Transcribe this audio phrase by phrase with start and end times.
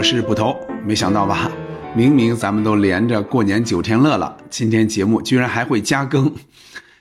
[0.00, 0.56] 我是捕头。
[0.82, 1.52] 没想到吧？
[1.94, 6.34] 明明咱们都连着过年九天乐了，今天节目居然还会加更。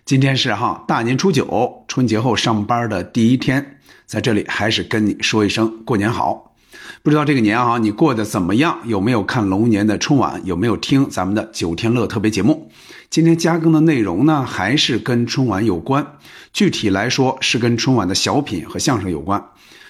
[0.03, 6.53] 今天是哈大年初九，春节后上班的第一天，在这里还是跟你说一声过年好。
[7.01, 8.79] 不知道这个年啊，你过得怎么样？
[8.83, 10.41] 有没有看龙年的春晚？
[10.43, 12.69] 有没有听咱们的九天乐特别节目？
[13.09, 16.05] 今天加更的内容呢，还是跟春晚有关，
[16.51, 19.41] 具体来说是跟春晚的小品和相声有关。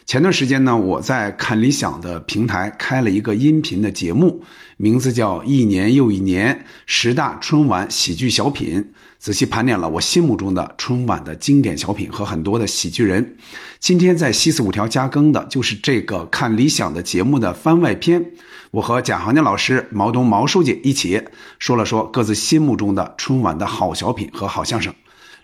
[0.09, 4.41] 前段时间呢，我在看理想的平台开了一个音频的节目，
[4.75, 8.81] 名字叫《一年又一年十大春晚喜剧小品》，
[9.19, 13.37] 仔细盘点了我心目中的春晚的经典小品和很多的喜剧人。
[13.79, 18.31] 今天在西四五条加更的就是这个看理想的节目的番外篇，
[18.71, 21.21] 我和贾行家老师、毛东毛书记一起
[21.59, 24.91] 说了说各自心目中的春晚的好小品和好相声。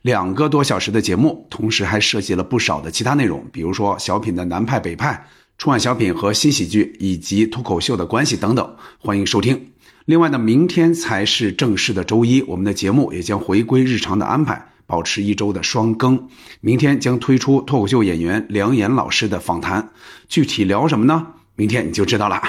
[0.05, 5.25] 两个多小时的节目，同时还涉及了不少的其他内容，比如说小品的南派北派、
[5.57, 9.71] 春晚小品和新喜剧以及脱口秀的关系等等，欢迎收听。
[10.05, 16.27] 另外呢，明天才是正式的周一，我们的节目也将回归日常的安排，保持一周的双更。
[16.61, 19.89] 明天将推出脱口秀演员梁岩老师的访谈，
[20.27, 21.29] 具体聊什么呢？
[21.55, 22.39] 明天你就知道了。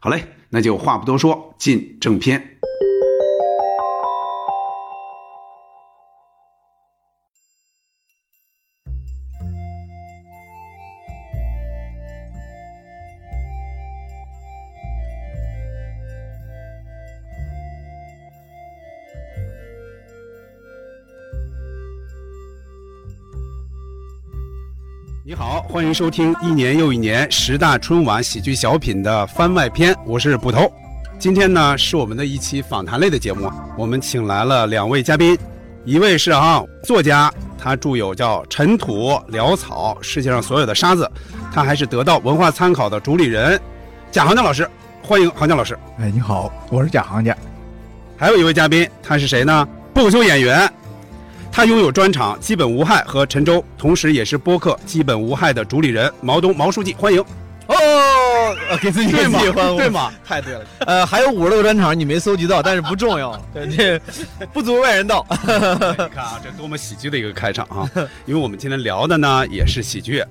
[0.00, 2.58] 好嘞，那就话不多说，进正片。
[25.48, 30.68] 好，欢迎收听一年又一年十大春晚喜剧小品的番外篇，我是捕头。
[31.20, 35.38] 今天呢是我们的一期访谈类的节目，我们请来了两位嘉宾，
[35.84, 41.04] 一位是啊作家，他著有叫《尘土潦草世界上所有的沙子》，
[41.54, 43.56] 他还是得到文化参考的主理人
[44.10, 44.68] 贾行家老师，
[45.00, 45.78] 欢迎行家老师。
[46.00, 47.36] 哎，你好，我是贾行家。
[48.16, 49.68] 还有一位嘉宾，他是谁呢？
[49.94, 50.68] 脱口秀演员。
[51.56, 57.18] 他拥有专场《基本无害》和陈州，同时也是播客《基本无害》的主理人毛东毛书记，欢迎。
[57.68, 57.74] 哦，
[58.78, 59.38] 给自己 对吗？
[59.38, 60.12] 欢，对吗？
[60.22, 60.66] 太对了。
[60.80, 63.42] 呃，还有五十多个专场你没搜集到，但是不重要，
[63.74, 63.98] 这
[64.52, 65.26] 不足外人道。
[65.32, 65.46] 你
[66.14, 67.90] 看啊，这多么喜剧的一个开场啊！
[68.26, 70.22] 因为我们今天聊的呢也是喜剧，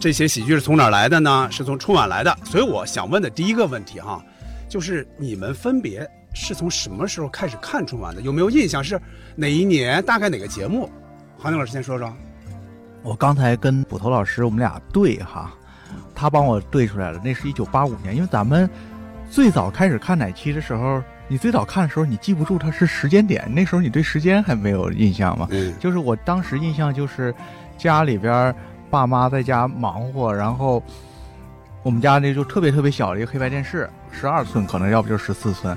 [0.00, 1.46] 这些喜剧是从哪儿来的呢？
[1.50, 2.34] 是从春晚来的。
[2.42, 4.18] 所以我想问的第一个问题哈，
[4.66, 8.20] 就是你们分别是从什么时候开始看春晚的？
[8.20, 8.84] 有没有印象？
[8.84, 9.00] 是
[9.36, 10.04] 哪一年？
[10.04, 10.90] 大概哪个节目？
[11.38, 12.12] 韩宁老师先说说。
[13.02, 15.52] 我刚才跟捕头老师我们俩对哈，
[16.14, 18.16] 他帮我对出来了，那是一九八五年。
[18.16, 18.68] 因为咱们
[19.30, 25.46] 最早开始看哪期的时候，你最早看的时候，你记不住它是时间点，那时候你对时间还没有印象嘛。
[25.50, 25.74] 嗯。
[25.78, 27.34] 就是我当时印象就是
[27.78, 28.54] 家里边
[28.90, 30.82] 爸妈在家忙活，然后
[31.82, 35.76] 我们家那就特别特别小的一个黑白电视，十二寸可能要不就十四寸。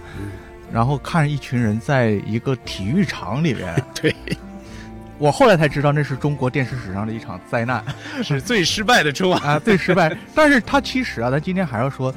[0.71, 4.13] 然后看着一群人在一个体育场里边， 对，
[5.17, 7.83] 我后来才知道那是中国电视史上的一场灾难，
[8.23, 10.15] 是最失败的春晚 啊，最失败。
[10.35, 12.13] 但是它其实啊，咱今天还要说，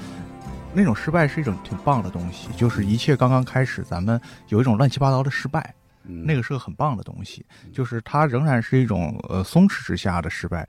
[0.74, 10.68] 那种失败是一种挺棒的东西，就是一切刚刚开始，咱们有一种乱七八糟的失败，那个是个很棒的东西，就是它仍然是一种呃松弛之下的失败。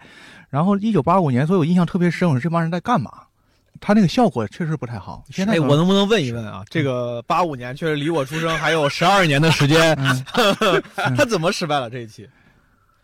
[0.50, 3.12] 然后一九八五年，所以我印象特别深，我说这帮人在干嘛？
[3.82, 5.26] 他那个效果确实不太好。
[5.32, 6.64] 现在哎，我能不能问一问啊？
[6.70, 9.98] 这个八五年确实离我出生还有十二年的时间，
[11.18, 12.30] 他怎么失败了这一期？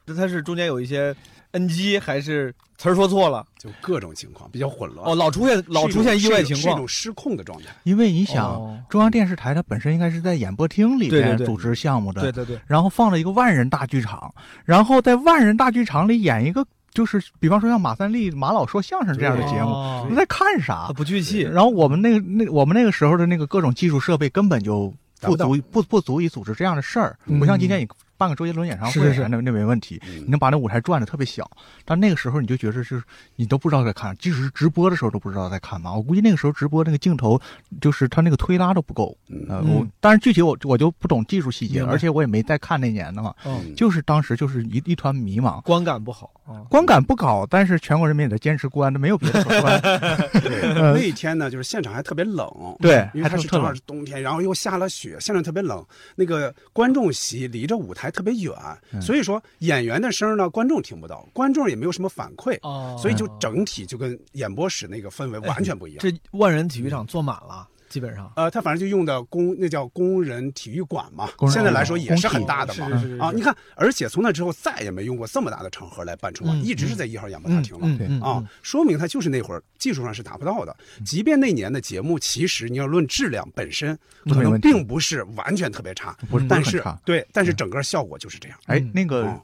[0.06, 1.14] 这他是中间有一些
[1.52, 3.44] NG 还是词儿说错了？
[3.58, 5.10] 就各种情况比较混乱。
[5.10, 7.66] 哦，老出现老出现意外情况，是一种失控的状态。
[7.84, 12.60] 因为你想，中央电视台它本身应该是在演播厅里边组织项目的，对对对。
[12.68, 14.32] 然后放了一个万人大剧场，
[14.64, 16.64] 然后在万人大剧场里演一个。
[16.92, 20.92] 就是比方说像马三立、马老说相声这样的节目，你在看啥？
[20.96, 21.42] 不聚气。
[21.42, 27.88] 然后我们那个那我们那个时候的那个各种技术设备根本就不足不不足以组织这样的事儿，不像今天你。
[28.18, 31.50] 办个周杰伦演唱会，那那没问题，你能把那舞台转的特别小。
[31.86, 33.02] 但那个时候你就觉得是，
[33.36, 35.94] 你都不知道在看，即使是直播的时候都不知道在看嘛。
[35.94, 37.40] 我估计那个时候直播那个镜头，
[37.80, 39.18] 就是他那个推拉都不够。
[39.48, 43.34] 呃，我但是具体我我就不懂技术细节，而且我也没再看那年的嘛。
[43.76, 46.32] 就是当时就是一一团迷茫，观感不好，
[46.70, 47.46] 观感不好。
[47.46, 49.82] 但是全国人民也在坚持观，这没有别的可观。
[50.94, 52.48] 那一天呢，就是现场还特别冷，
[52.80, 55.86] 对，因为它是正好是冬天，然后又下了雪，现场特别冷。
[56.16, 58.54] 那个观众席离着舞台特别远。
[59.02, 62.60] 所以说演员的声呢，观众听不到，观众也没有什么反馈，
[62.98, 66.00] 所以就整体就跟演播室那个氛围完全不一样。
[66.00, 68.32] 这万人体育场坐满了，基本上。
[68.36, 71.30] 呃，他反正就用的工，那叫工人体育馆嘛。
[71.50, 72.88] 现在来说也是很大的嘛。
[73.20, 78.26] 啊，你看，而且从那之后再也没用过这么大的场合来办春晚，一直是在一号演播大厅了。
[78.26, 80.76] 啊，说明他就是那会儿技术上是达不到的。
[81.06, 88.58] 即便那年的节目，其实你要论质量本身，可能并不是完全特别差，不是，但是对，但是整个效果就是这样。
[88.66, 89.40] 哎，那个。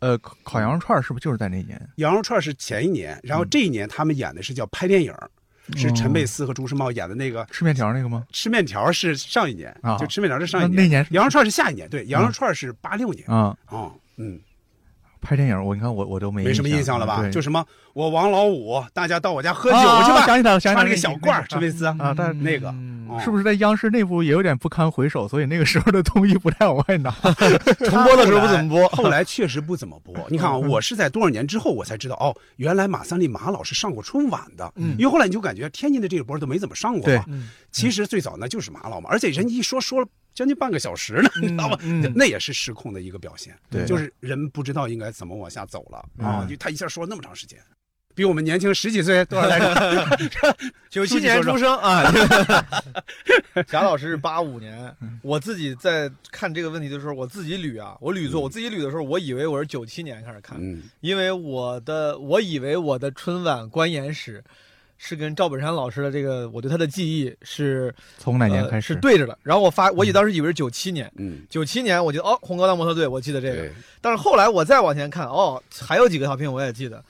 [0.00, 1.80] 呃，烤羊肉串是不是就是在那年？
[1.96, 5.14] 羊肉串是前一年，然后这一年他们演的是叫拍电影，
[5.76, 8.24] 是陈佩斯和朱时茂演的那个吃面条那个吗？
[8.32, 10.76] 吃面条是上一年啊，就吃面条是上一年。
[10.76, 14.38] 那年羊肉串是下一年，对，羊肉串是八六年啊啊嗯。
[15.24, 17.28] 拍电影，我你看我我都没没什么印象了吧？
[17.30, 20.24] 就什么我王老五，大家到我家喝酒去吧。
[20.26, 22.72] 想起来了，想起来那个小罐陈佩斯啊，但那个
[23.22, 25.26] 是不是在央视内部也有点不堪回首？
[25.26, 27.10] 所以那个时候的东西不太往外拿。
[27.88, 30.14] 重播的时候不怎么播，后来确实不怎么播。
[30.28, 34.70] 你看啊，我是在多少年之后我才知道哦，原来马三立马老师上过春晚的。
[34.76, 37.24] 嗯，因为后来你就感觉天津的这个波都没怎么上过嘛。
[37.72, 40.06] 其实最早那就是马老嘛，而且人家一说说了。
[40.34, 41.78] 将近半个小时呢，你知道吗？
[42.14, 46.44] 那也是失控的一个表现，对，就是人不知道应该怎么往下走了啊！
[46.48, 47.58] 就他一下说了那么长时间，
[48.14, 50.56] 比我们年轻十几岁， 多少来着？
[50.90, 52.12] 九七年出生啊！
[53.68, 54.92] 贾老师是八五年，
[55.22, 60.58] 我自己在看这个问题的时候，我自己捋啊，我捋错，我自己捋的时候，我以为我是九七年开始看，
[61.00, 64.42] 因为我的我以为我的春晚观演史。
[65.06, 69.38] 是跟赵本山老师的这个，我对他的记忆是从哪年开始是对着的。
[69.42, 73.68] 然后我发，我以当时以为是九七年，嗯，九七年我觉得哦，红高粱模特队，我记得这个。
[74.00, 77.04] 但是后来我再往前看，哦，还有几个小品我也记得。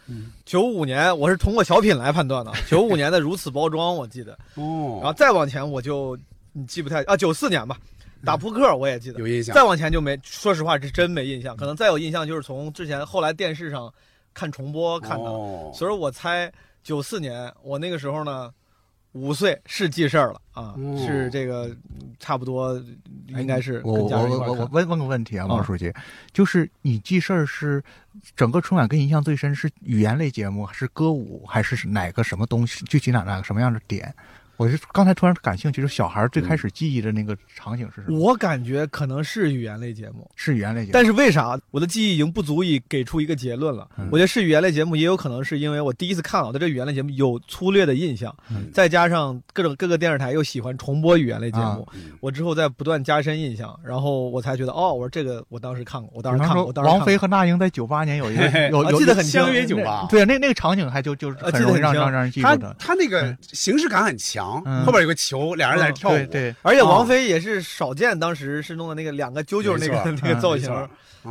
[0.44, 4.32] 九五年我是通过小品来判断的，九五年的如此包装我记得。
[4.56, 4.98] 哦。
[5.00, 6.18] 然后再往前我就
[6.52, 7.78] 你记不太啊，九四年吧，
[8.24, 9.54] 打扑克我也记得有印象。
[9.54, 11.56] 再往前就没，说实话是真没印象。
[11.56, 13.88] 可能再有印象就是从之前后来电视上
[14.34, 15.24] 看重播看的，
[15.72, 16.52] 所以我猜。
[16.84, 18.52] 九四年，我那个时候呢，
[19.12, 21.74] 五岁是记事儿了啊，是这个
[22.20, 22.80] 差不多，
[23.28, 23.80] 应该是。
[23.84, 25.92] 我我我我问问个问题啊，毛书记，
[26.32, 27.82] 就是你记事儿是
[28.36, 32.84] 整个春晚跟印象最深是语言类节目，还是歌舞，还是哪个什么东西？
[32.84, 34.14] 具体哪哪个什么样的点？
[34.56, 38.18] 我是刚才突然感兴趣，就是小孩最开始记忆的那个场景是什么？
[38.18, 40.90] 我感觉可能是语言类节目，是语言类节目。
[40.92, 43.88] 但是为啥我的记忆已经不足以给出一个结论了？
[44.10, 48.34] 我觉得是语言类节目，也有可能是因为我第一次看我对这语言类节目有粗略的印象，
[48.72, 51.86] 再加上各种各个电视台又喜欢重播语言类节目，
[52.20, 56.72] 我之后在不断加深印象，然后我才觉得哦，我说这个我当时看过，我当时看过。
[56.72, 62.74] 当时王菲和那英在九八年有一个 有有记得很清，酒吧，对那那个场景还就就是很容易让让让人记住的。
[62.78, 64.43] 他那个形式感很强，
[64.84, 65.14] 后边有个。
[65.24, 70.68] 球，俩人在那跳舞，对，而且王菲也是少见，当时是弄的那个两个啾啾那个 那个造型，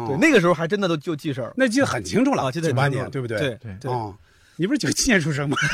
[0.08, 3.38] 对，那个时候还真的都就记事儿，那记得很清楚了，记得九八年，对不对？
[3.38, 4.16] 对对，哦。
[4.56, 5.58] 你不是九七年出生吗？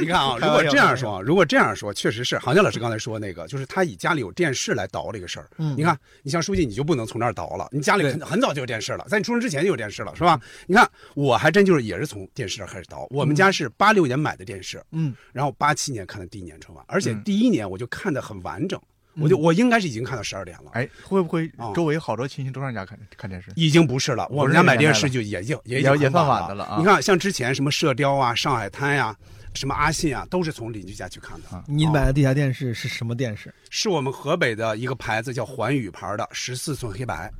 [0.00, 5.48] 你看啊，如果这样说，如果这样说，确实是郝江老师刚才说那个，就是他以家里有电视来倒这个事儿。
[5.58, 10.40] 嗯，你看，你像书记，你就不能从那儿倒了，你家里很很早就有电视了，在你出生之前就有电视了，是吧？
[10.66, 13.06] 你看，我还真就是也是从电视上开始倒。
[13.10, 18.80] 我们家是八六年买的电视，嗯，然后八七年看的第一年春晚，而且第一年我就看的很完整。
[19.20, 23.50] 我就我应该是已经看到十二点了，哎，会不会周围好多亲戚都上家看看电视？
[23.56, 26.76] 已经不是了，我们家买电视就也就也也算晚的了啊！
[26.78, 29.14] 你看，像之前什么射雕啊、上海滩呀、
[29.52, 31.64] 什么阿信啊，都是从邻居家去看的。
[31.66, 33.52] 你买的地下电视是什么电视？
[33.68, 37.30] 是我们河北的一个牌子叫环宇牌的十四寸黑白。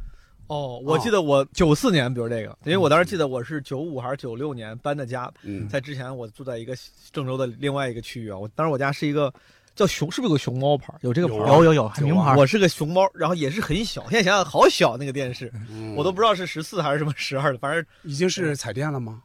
[0.49, 5.33] 哦，我记得我九四年，比如这个，因为我当时记得我是九五还是九六年搬的家，
[5.71, 6.77] 在之前我住在一个
[7.11, 9.33] 郑州的另外一个区域啊，我当时我家是一个。
[9.75, 10.93] 叫熊是不是有个熊猫牌？
[11.01, 11.35] 有这个牌？
[11.35, 12.37] 有有有，名牌。
[12.37, 14.03] 我是个熊猫，然后也是很小。
[14.11, 15.53] 现在想想，好小那个电视，
[15.97, 19.23] 我都不知道是十四还是什么十二的，反正已经是彩电了吗？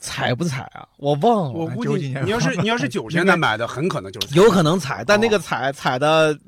[0.00, 0.86] 彩不彩啊？
[0.98, 1.50] 我忘了。
[1.50, 6.38] 我估计你要是你要是 九十年代买的，很可能就是有可能彩，但那个彩彩的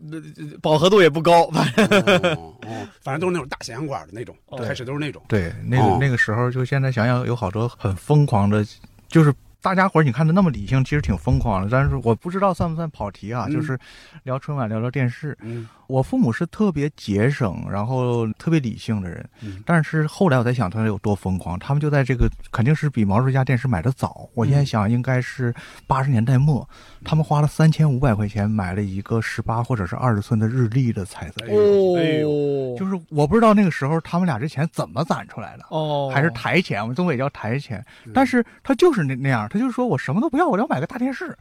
[0.63, 2.55] 饱和度也不高，反正哦，
[3.01, 5.21] 反正都是那种大显像管的那种，开始都是那种。
[5.27, 8.65] 对，那个那个时候，就现在想想，有好多很疯狂的，
[9.09, 9.35] 就是。
[9.63, 11.69] 大家伙儿，你看的那么理性，其实挺疯狂的。
[11.71, 13.49] 但是我不知道算不算跑题啊？
[13.49, 13.79] 就是
[14.23, 15.37] 聊春晚，聊聊电视。
[15.43, 15.69] 嗯。
[15.87, 19.29] 我父母是特别节省，然后特别理性的人，
[19.67, 24.31] 但是后来我在想他有多疯狂，他们就在这个肯定是比毛叔家电视买的早。
[24.35, 25.53] 我现在想应该是
[25.89, 26.69] 八十年代末，
[27.05, 31.45] 他们花了三千五百块钱买了一个十八或者是二十寸的日历的彩色。
[31.49, 41.37] 哦，就是我不知道那个时候他们俩这钱怎么攒出来的，哦，还是台钱，我们东北叫台钱，但是他就是那那样，他就说我什么都不要，我要买个大电视。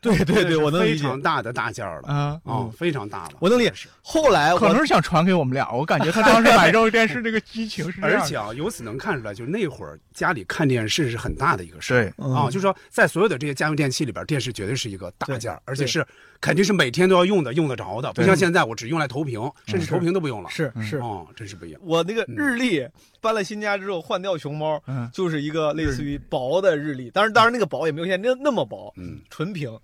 [0.00, 1.02] 对对对，我能理解。
[1.02, 3.30] 非常大的大件儿了啊啊，非常大了。
[3.40, 3.72] 我能理解。
[4.00, 8.00] 后来可能是想传给我们俩，我感觉他当时买这个电视这个激情是。
[8.00, 12.46] 而且啊，由此能看出来，就是那会儿家里看电视是很大的一个事儿啊。
[12.46, 16.06] 就是说，在所有的这些家用电器里边，电视绝对是一个大件儿，而且是
[16.40, 18.12] 肯定是每天都要用的、用得着的。
[18.12, 20.48] 不像现在，我只用来投屏，甚至投屏都不用了。
[20.50, 21.80] 是是哦，真是不一样。
[21.84, 22.86] 我那个日历
[23.20, 24.80] 搬了新家之后换掉熊猫，
[25.12, 29.78] 就是一个类似于薄的日历，当然当然那个薄也没有现在那那么薄，嗯，纯屏。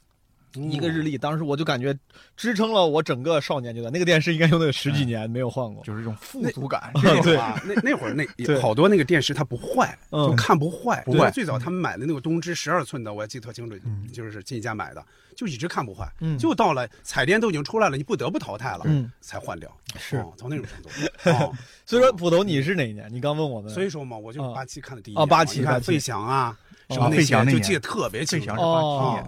[0.55, 1.97] 一个日历，当时我就感觉
[2.37, 3.93] 支撑了我整个少年阶段。
[3.93, 6.91] 那个电视应该用了十几年没有换过，就是一种富足感。
[7.23, 8.25] 对啊，那那会儿那
[8.61, 11.03] 好多那个电视它不坏，就看不坏。
[11.05, 11.31] 不坏。
[11.31, 13.77] 最早他们买的那个东芝十二寸的，我还记得特清楚，
[14.13, 15.05] 就是进一家买的，
[15.37, 16.09] 就一直看不坏。
[16.39, 18.85] 就到了彩电都已经出来了，你不得不淘汰了，
[19.21, 19.71] 才换掉。
[19.99, 21.55] 是，从那种程度。
[21.87, 23.09] 所以说，捕头你是哪一年？
[23.13, 23.73] 你刚问我们。
[23.73, 26.57] 所以说嘛，我就八七看的第一啊，八七看费翔啊。
[26.91, 28.51] 什么那些就记得特别清楚，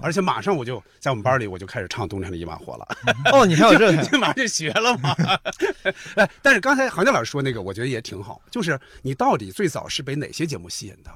[0.03, 2.87] 而且马上我就在我们班里我就开始唱《冬天的一把火》了。
[3.33, 5.15] 哦，你还有这，你 马上就学了吗？
[6.17, 8.41] 哎，但是刚才杭家老师说那个，我觉得也挺好。
[8.51, 11.11] 就是你到底最早是被哪些节目吸引的？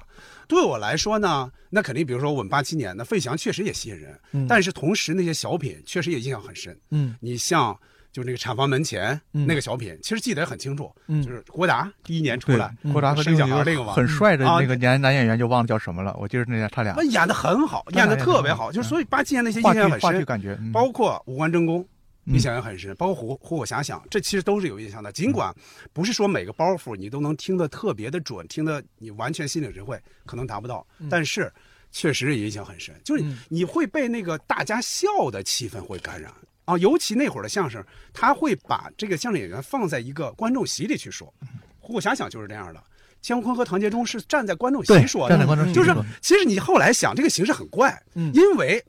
[0.49, 6.78] 对我来说呢，那肯定比如说我们八七年，那费翔确实也吸引人，但是同时那些小品确实也印象很深。
[6.90, 7.78] 嗯，你像。
[8.12, 10.92] 就那个产房门前那个小品，其实记得也很清楚。
[11.06, 16.16] 嗯，就是郭达第一年出来，郭达和生小孩那个很帅的那个男男演员就忘了叫什么了。
[16.18, 18.72] 我记得那他俩演的很好，演的特别好。
[18.72, 21.86] 就是所以八七年那些印象很深，感觉包括五官争功
[22.24, 25.12] 印象也很深，包括虎虎虎遐想，这其实都是有印象的。
[25.12, 25.54] 尽管
[25.92, 31.52] 不是说每个包袱你都能听得特别的准，听得你完全心领神会，可能达不到，但是
[31.92, 32.94] 确实也印象很深。
[33.04, 36.32] 就是你会被那个大家笑的气氛会感染。
[36.70, 41.32] 啊，尤其那会儿的相声，他会把这个相声演员放在一个观众席里去说。
[41.78, 42.82] 虎虎遐想就是这样的，
[43.20, 48.84] 姜昆和唐杰忠是站在观众席说的，站在观众席就是其实你后来想，这个形式很怪，因为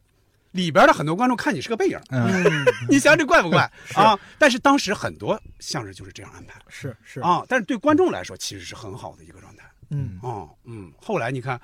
[0.51, 2.43] 里边的很多观众看你是个背影，嗯
[2.87, 4.19] 你想这怪不怪 啊？
[4.37, 9.63] 但是当时很多相声就是这样安排，是是啊，但是对观众来说其实是很好的一个状态。
[9.89, 11.59] 嗯哦嗯，后来你看。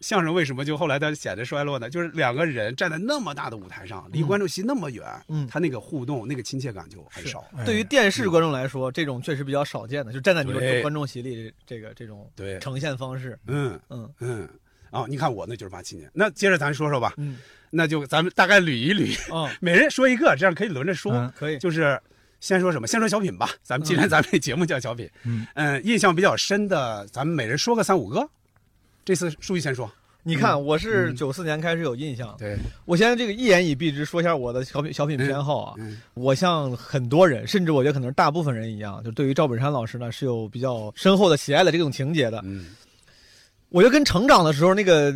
[0.00, 1.90] 相声为什么就后来它显得衰落呢？
[1.90, 7.44] 就是两个人站在那么大的舞台上，离观众席那么远，嗯，他那个互动、那个亲切感就很少。
[7.64, 13.38] 对于电视观众来说，这种确实比较少见的，就站在你们观众席里，这个这种对呈现方式。
[13.46, 14.48] 嗯嗯嗯。
[14.90, 16.10] 啊，你看我那就是八七年。
[16.12, 17.14] 那接着咱说说吧。
[17.16, 17.38] 嗯。
[17.70, 19.34] 那就咱们大概捋一捋。
[19.34, 19.52] 啊。
[19.60, 21.32] 每人说一个，这样可以轮着说。
[21.36, 21.58] 可以。
[21.58, 22.00] 就是
[22.40, 22.88] 先说什么？
[22.88, 23.50] 先说小品吧。
[23.62, 28.28] 咱们既然咱们这节目叫小品，嗯嗯，印象比较深的，咱们每人说个三五个。
[29.10, 29.90] 这次书记先说。
[30.22, 32.32] 你看，我是九四年开始有印象。
[32.38, 35.74] 对，我现在这个一言以蔽之，说一下我的小品小品偏好啊。
[36.14, 42.40] 我像很多人，甚至我觉得可能是大部分人一样，就对于赵本山老师呢是有比较深厚的喜爱的这种情节的。
[42.44, 42.66] 嗯，
[43.70, 45.12] 我觉得跟成长的时候那个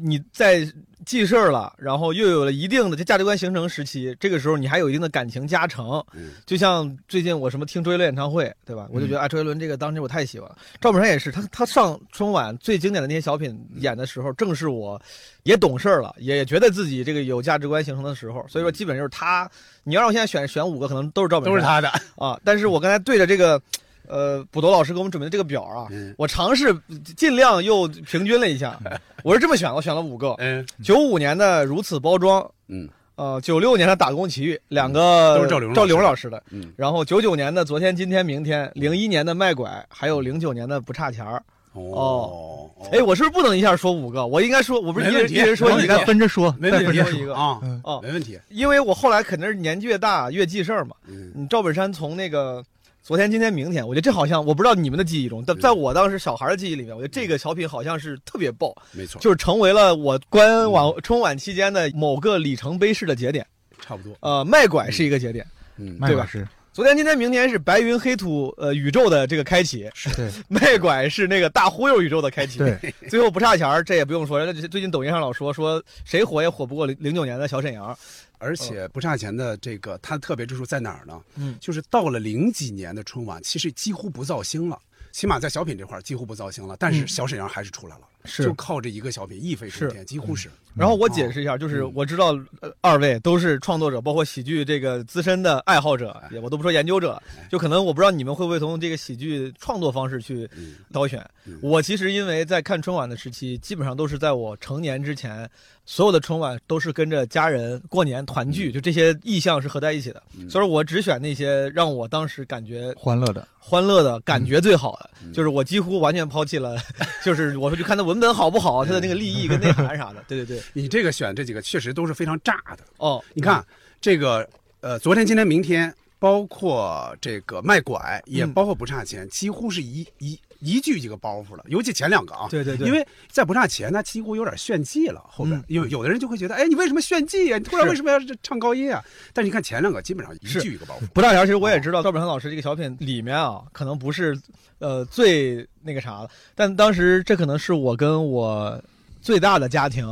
[0.00, 0.64] 你在。
[1.06, 6.04] 记事儿了，然后又有了一定的这价值观形成时期，这个时候你还有一定的感情加成。
[6.12, 8.88] 嗯，就像最近我什么听周杰伦演唱会，对吧？
[8.90, 10.58] 我就觉得啊，周杰伦这个当时我太喜欢了。
[10.80, 15.00] 赵本山也是，他他上春晚最经典的那些小品演的时候，正是我
[15.44, 18.44] 也懂事儿了，也觉得自己这个有价值观形成的时候。
[18.48, 19.48] 所以说，基本就是他。
[19.84, 22.36] 你要让我现在选选五个，可能都是赵本山，都是他的啊。
[22.42, 23.62] 但是我刚才对着这个。
[24.08, 26.74] 呃，捕头老师给我们准备的这个表啊，我尝试
[27.16, 28.78] 尽量又平均了一下，
[29.22, 30.34] 我是这么选，我选了五个。
[30.38, 41.42] 嗯，九五年的如此包装，嗯，呃，九六年的打工奇遇，两个都是赵刘赵丽蓉老师的，嗯，然后九九年的昨天今天明天，零一年的卖拐，还有零九年的不差钱儿。
[41.72, 44.26] 哦，哎，我是不是不能一下说五个？
[44.26, 47.34] 我应该说，我不是一人一人说一个，分着说，没问题，说一个。
[47.34, 50.96] 啊，哦，没问题，因为我后来肯定是年纪越大越记事儿嘛。
[51.06, 52.64] 嗯，赵本山从那个。
[53.06, 63.46] 昨天、今天、明天，我觉得这好像我不知道你们的记忆中，但在我当时小孩的记忆里面，我觉得这个小品好像是特别爆，没错，就是成为了我观晚春晚期间的某个里程碑式的节点，
[63.80, 64.12] 差不多。
[64.18, 65.46] 呃，卖拐是一个节点，
[65.76, 66.26] 嗯，对吧？
[66.26, 66.44] 是。
[66.72, 70.10] 昨天、今天、明天是白云黑土呃宇宙的这个开启，是。
[70.48, 72.76] 卖拐是那个大忽悠宇宙的开启，对。
[73.08, 77.96] 最后不差钱儿这也不用说，最近抖音上老说说谁火也火不过零零九年的小沈阳。
[78.38, 81.20] 而且不差钱的这个，它的特别之处在哪儿呢？
[81.36, 84.78] 嗯，就是到了零几年的春晚，其实几乎不造星了，
[85.12, 86.76] 起码在小品这块几乎不造星了。
[86.78, 90.50] 但是小沈阳还是出来了，是就靠这一个小品一飞冲天，几乎是。
[90.74, 92.38] 然后我解释一下，就是我知道
[92.82, 100.46] 二位都是创作者，包括喜剧这个资深的爱好者，我都不说研究者，就可能我不知道你们会不会从这个喜剧创作方式去
[100.92, 101.24] 挑选。
[101.62, 105.48] 我其实因为在看春晚的时期，基本上都是在我成年之前。
[105.88, 110.20] 所有的春晚都是跟着家人过年团聚，就这些意象是合在一起的。
[110.50, 115.08] 所以说我只选那些让我当时感觉欢乐的、欢乐的感觉最好的。
[115.32, 116.76] 就是我几乎完全抛弃了，
[117.24, 120.24] 就是我说去看他文文本好不好，它的那个立意跟内涵啥的。
[120.26, 123.22] 对对对，你这个选这几个确实都是非常炸的哦。
[123.34, 123.64] 你看
[124.00, 124.48] 这个
[124.80, 130.38] 呃，昨天、今天、明天，包括这个卖拐，也包括不差钱，几乎是一一。
[130.60, 135.22] 一句一个包袱了，尤其前两个啊，对对对，因为在不差钱，那几乎有点炫技了。
[135.28, 137.58] 后边有有的人就会觉得，哎，你为什么炫技啊？
[137.58, 139.04] 你突然为什么要唱高音啊？
[139.32, 141.06] 但是你看前两个，基本上一句一个包袱。
[141.14, 144.38] 不差钱，其实我也知道，赵本山老师这个小品里面啊，可能不是
[144.78, 148.82] 呃最那个啥了，但当时这可能是我跟我。
[149.26, 150.06] 最大的家庭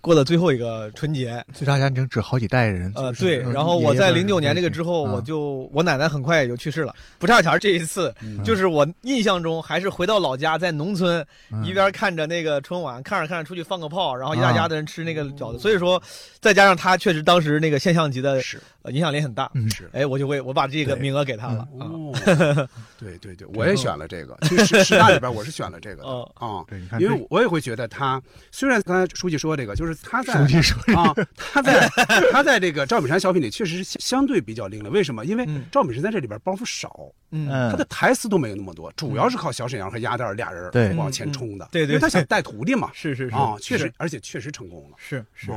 [0.00, 2.92] 过的最后一个春节，最大家庭指好几代人。
[2.94, 3.40] 呃，对。
[3.50, 6.94] 然后我在零九年这个之后，我就我奶奶很快也就去世了。
[7.18, 8.14] 不差钱这一次，
[8.44, 11.26] 就是我印象中还是回到老家，在农村，
[11.64, 15.58] 一边看着那个春晚，看着看着出去放个炮，然后一大家的人吃那个饺子。
[15.58, 16.00] 所以说，
[16.40, 18.40] 再加上他确实当时那个现象级的
[18.90, 19.50] 影响力很大。
[19.74, 19.88] 是。
[19.92, 21.68] 哎，我就会我把这个名额给他了。
[21.78, 22.12] 哦。
[22.98, 24.36] 对 对对，我也选了这个。
[24.42, 26.64] 其实十大里边，我是选了这个的啊。
[26.68, 28.22] 对，因为我也会觉得他。
[28.50, 30.34] 虽然刚才书记说这个，就是他在
[30.94, 31.88] 啊，他在
[32.30, 34.90] 他在这个赵本山小品里确实是相对比较另类。
[34.90, 35.24] 为什么？
[35.24, 41.68] 因为赵本山在这里边包袱少，嗯，他的台词都没有那么多，主要是靠小沈阳和鸭蛋俩人往前冲的。
[41.72, 42.90] 对对，因为他想带徒弟嘛。
[42.92, 44.96] 是是是啊，确实，而且确实成功了。
[44.96, 45.50] 是是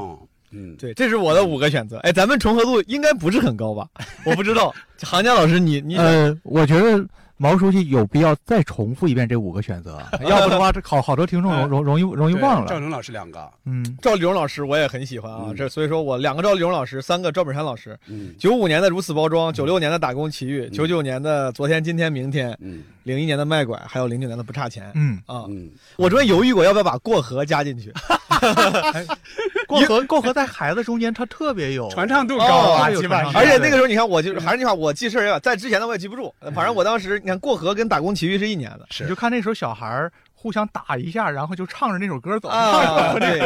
[0.55, 1.97] 嗯，对，这是我的五个选择。
[1.99, 3.87] 哎，咱们重合度应该不是很高吧？
[4.25, 7.05] 我不知道， 行家老师，你你呃，我觉得。
[7.37, 12.67] 毛书记有必要再重复一遍这五个选择， 要不的话，这好好多听众容容容易容易忘了。
[12.69, 17.99] 赵丽蓉老师两个，嗯，赵丽蓉老师我也很喜欢啊，这所以说我两个赵丽蓉老师，三个赵本山老师。
[18.07, 24.89] 嗯，九五年的如此包装，九六年的打工奇遇，九九年的昨天今天明天，嗯，零一年的卖拐，还有零九年的不差钱。
[24.95, 27.91] 嗯啊，嗯，我这边犹豫过要不要把过河加进去。
[29.67, 33.33] 过河过河在孩子中间，他特别有传唱度高啊，基本上。
[33.33, 37.19] 而且那个时候你看，我就还是那句话，我记事儿在之前的我也记不住，反正我当时。
[37.19, 43.39] 你看过河跟打工奇遇是一年的，你就看那时候小孩儿互相打一下，然后就唱着那首歌走，啊， 对，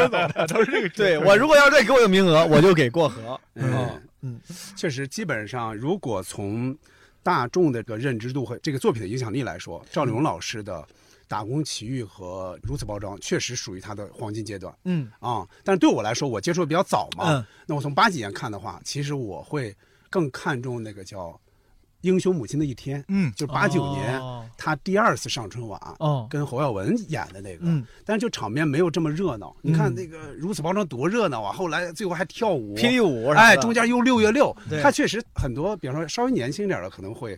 [0.47, 0.89] 都是这个。
[0.89, 3.39] 对我如果要再给我一个名额，我就给过河。
[3.55, 3.89] 嗯
[4.21, 4.39] 嗯，
[4.75, 6.75] 确实，基本上如果从
[7.23, 10.73] 大众的个认知度和这个作品的影响力来说，赵丽蓉老师的
[11.29, 14.75] 《打工奇遇》和《如此包装》确实属于他的黄金阶段。
[14.83, 19.73] 嗯啊，但是对我来说，我接触的比较早嘛，那我从八几年看的话，其实我会
[20.09, 21.39] 更看重那个叫。
[22.03, 24.21] 英雄母亲的一天，嗯，就八九年
[24.57, 29.53] 他第二次上春晚，哦，跟侯耀文演的那个，嗯，但是就场面没有这么热闹。
[29.61, 31.51] 你看那个如此包装多热闹啊！
[31.51, 37.37] 后来最后还跳舞，霹雳舞，哎，中间又六月六，他确实很多，比方说稍微年轻点的可能会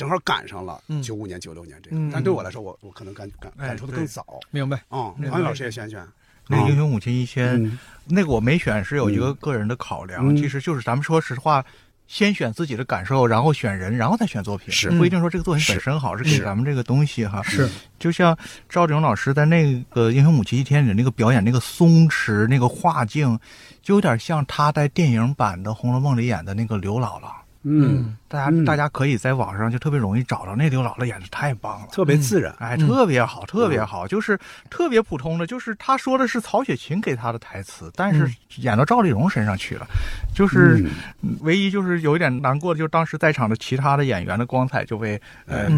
[0.00, 4.24] 正好赶上了九五年、九六年这个，但对我来说，我我可能感感感触的更早。
[4.50, 6.02] 明白啊，王宇老师也选选
[6.48, 11.62] 那个英雄母亲一天，那个我没选是有一个个人的考量，其实就是咱们说实话。
[12.10, 17.40] 先选自己的感受，然后选人，然后再选作品，是不一定说这个作品本身好，是给咱们这个东西哈。
[17.44, 18.36] 是，就像
[18.68, 23.38] 赵丽蓉老师在那个《英雄母亲一天》里那个表演，那个松弛，那个画境，
[23.80, 27.30] 就有点像他在电影版的《红楼梦》里演的那个刘姥姥。
[27.62, 34.38] 嗯，大家大家可以在网上就特别容易找到那刘姥姥演的太棒了，特别自然，哎，特别好，特别好，就是
[34.70, 39.86] 特别普通的，就是他说的是曹雪芹给他的台词，但是演到赵丽蓉身上去了，
[40.34, 40.88] 就是
[41.40, 45.68] 唯一就是有一点难过的，就是当时在场的其他的演员的光彩就被呃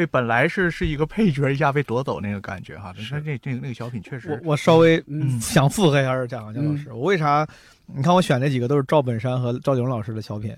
[0.00, 5.02] 被本来是是一个配角一下被夺走那个感觉哈，你看这这那个小品确实，我我稍微
[5.38, 7.46] 想附和一下蒋蒋老师，我为啥？
[7.92, 10.56] 你看我选这几个都是赵本山和赵丽蓉老师的小品，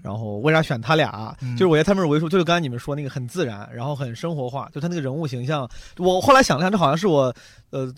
[0.00, 1.36] 然后为啥选他俩？
[1.56, 5.68] 就是我觉得他们是为数，就是刚才你们说那个很自然，然后很生活化，就他那个人物形象。
[5.96, 7.34] 我后来想了想，这好像是我，
[7.70, 7.92] 呃，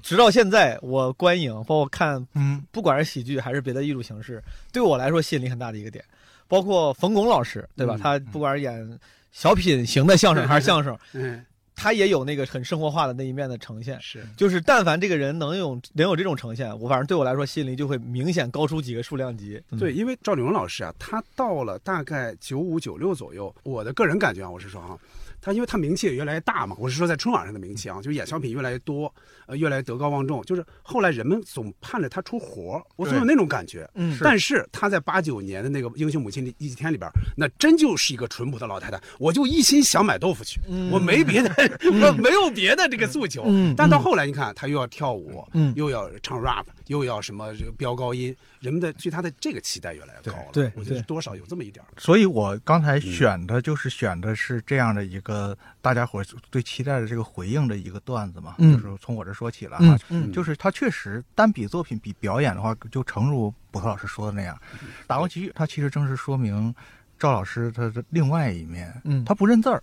[0.00, 6.02] 直到现在我观影，包括看，嗯，不管是喜剧还是别的艺术形式，对我来说吸引力很大的一个点。
[6.50, 7.98] 包括冯巩老师，对吧？
[8.00, 8.98] 他不管是演
[9.32, 11.44] 小品型的相声还是相声，嗯。
[11.80, 19.62] 他也有那个很生活化的那一面的呈现，是，就是但凡这个人能有能有这种呈现，我反正对我来说吸引力就会明显高出几个数量级。
[19.78, 24.98] 对，因为赵丽蓉老师啊，他到了大概九五九六左右，我的个人感觉啊，我是说哈。
[25.40, 29.12] 他因为他名气也越来越大嘛，我是说在春晚上的名气啊，就演小品越来越多，
[29.46, 30.42] 呃，越来越德高望重。
[30.42, 33.88] 就是后来人们总盼着他出活我总有那种感觉。
[33.94, 41.50] 嗯，但是他在八九年的那个《英雄母亲》一几天里边，那真就是一个淳朴的老太太，我就一心想买豆腐去，我没别的，
[41.84, 43.44] 我没有别的这个诉求。
[43.46, 48.36] 嗯，但到后来你看，他又要跳舞，嗯，又要唱 rap，又要什么这个飙高音。
[48.60, 56.20] 人们的对他的这个期待越来越高了，对，我觉得多少有这么一点所以我刚才选的就是选的是这样的一个大家伙
[56.50, 59.96] 对期待的这个回应的一个段子嘛，就是从我这说起了哈，
[60.32, 64.60] 就是他确实单比作品比表演的话，就诚如卜特老师说的那样，
[65.06, 66.74] 《打工奇遇》他其实正是说明
[67.16, 69.80] 赵老师他的另外一面，嗯，他不认字儿，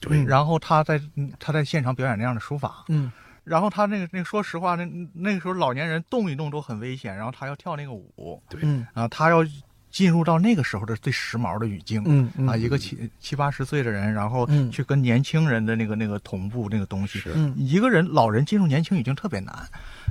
[0.00, 1.00] 对，然后他在
[1.38, 3.10] 他在现场表演那样的书法，嗯。
[3.48, 4.84] 然后他那个那个，说实话，那
[5.14, 8.60] 那个时候老年人动一动都很危险，然后他要跳那个舞，对，
[8.92, 9.44] 啊，他要
[9.90, 17.22] 进入到那个时候的最时髦的语境，嗯啊，一个七七八十岁的人，然后去跟年轻人的那个那个同步那个东西，
[17.56, 19.54] 一个人老人进入年轻语境特别难，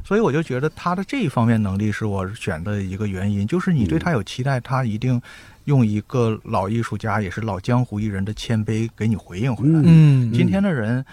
[0.04, 5.21] 所以我就觉得他的这一方面能力是我选的一个原因，就是你对他有期待，他一定
[5.65, 9.80] 用一个老艺术家也是老江湖艺人的谦卑给你回应回来。
[9.86, 11.06] 嗯，今天的人。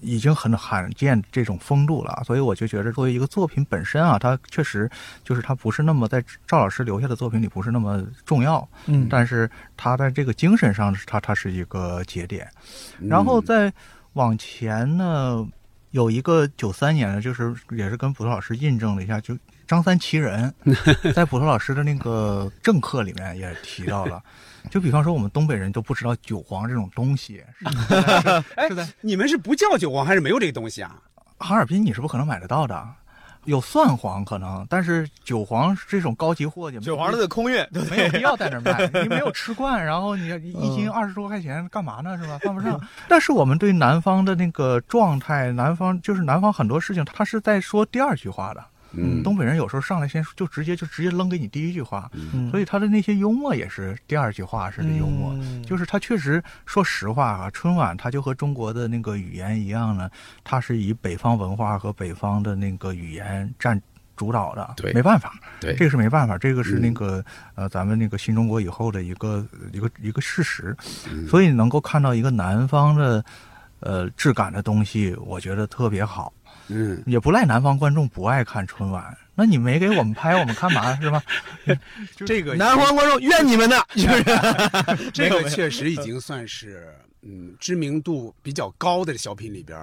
[0.00, 4.90] 已经很罕见这种风度了，所以我就觉得作为一个作品本身啊，它确实
[5.24, 12.48] 就是它不是那么在赵老师留下的作品里不是那么重要，嗯，但是他在这个精神上，它它是一个节点。
[13.00, 13.72] 然后再
[14.14, 15.46] 往前呢，
[15.90, 19.36] 有一个九三年的，就是也是跟普通老师印证了一下，就
[19.66, 20.52] 张三奇人，
[21.14, 24.22] 在普通老师的那个政课里面也提到了。
[24.68, 27.42] 就比方说，我们东北人都不知道韭黄这种东西。
[28.56, 28.68] 哎，
[29.00, 30.96] 你们是不叫韭黄，还是没有这个东西啊？
[31.38, 32.86] 哈尔滨你是不可能买得到的，
[33.44, 38.86] 有蒜黄可能，但是韭黄这种高级货，韭黄都得空运，没有必要在那卖。
[39.02, 42.18] 你没有吃惯，然后你 一斤二十多块钱干嘛呢？
[42.18, 42.38] 是吧？
[42.42, 42.78] 犯不上。
[43.08, 48.62] 但是我们对南方的那个状态，南方就是南方很多事情，他是在说第二句话的。
[48.92, 52.10] 嗯，东北人有时候上来先就直接就直接扔给你第一句话，
[52.50, 60.10] 所以他的那些幽默也是第二句话式的幽默，就是他确实说实话啊，春晚它就和中国的那个语言一样呢，
[60.42, 63.80] 它是以北方文化和北方的那个语言占
[64.16, 67.24] 主导的，对，没办法，对，这个是没办法，这个是那个
[67.54, 70.76] 呃咱们那个新中国以后的一个一个一个事实，
[71.28, 73.24] 所以能够看到一个南方的
[73.78, 76.32] 呃质感的东西，我觉得特别好。
[76.70, 81.22] 嗯，也不赖南方观众不爱看春晚，那你没给我们拍，我们看嘛是吧？
[82.26, 83.86] 这个南方观众怨你们的，
[85.12, 89.78] 这个确实已经算是嗯知名度比较高的小品里边。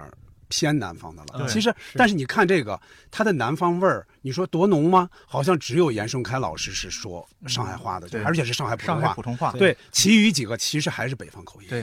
[0.50, 2.80] 偏南方的了，其实，但是你看这个，
[3.12, 5.09] 它的南方味儿，你说多浓吗？
[5.25, 9.13] 好像只有严胜开老师是说上海话的，而且是上海普通话。
[9.13, 11.67] 普通话，对，其余几个其实还是北方口音。
[11.69, 11.81] 对，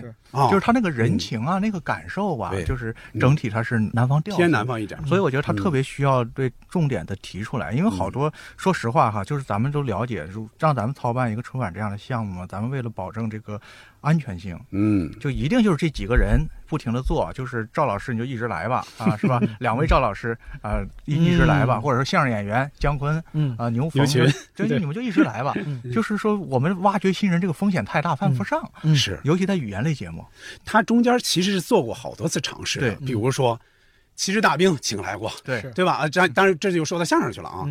[0.50, 5.02] 就是他那个人情啊，那个感受吧，就是整体他是南方调，偏南方一点。
[5.06, 10.28] 所以我觉得他特别需要对重点的提出来，因为好多，说实话哈，就是咱们都了解，
[10.58, 13.58] 让咱们操办一个春晚这样的项目嘛，咱们为了保证这个。
[14.04, 19.40] 安全性，嗯，就一定就是这几个人不停的做，就是赵老师你就一直来吧，啊，是吧？
[19.60, 23.54] 两位赵老师啊，一一直来吧，或者说相声演员姜昆，嗯。
[23.58, 24.06] 啊，牛峰，
[24.56, 25.52] 就你们就一直来吧。
[25.92, 28.66] 就是说我们挖掘新人这个风险太大，犯不上。
[28.96, 30.24] 是，尤其在语言类节目，
[30.64, 33.60] 他中间其实是做过好多次尝试的，比如说
[34.16, 35.60] 奇志大兵请来过，对。
[35.74, 35.92] 对吧？
[35.92, 37.68] 啊，这当然这就说到相声去了啊。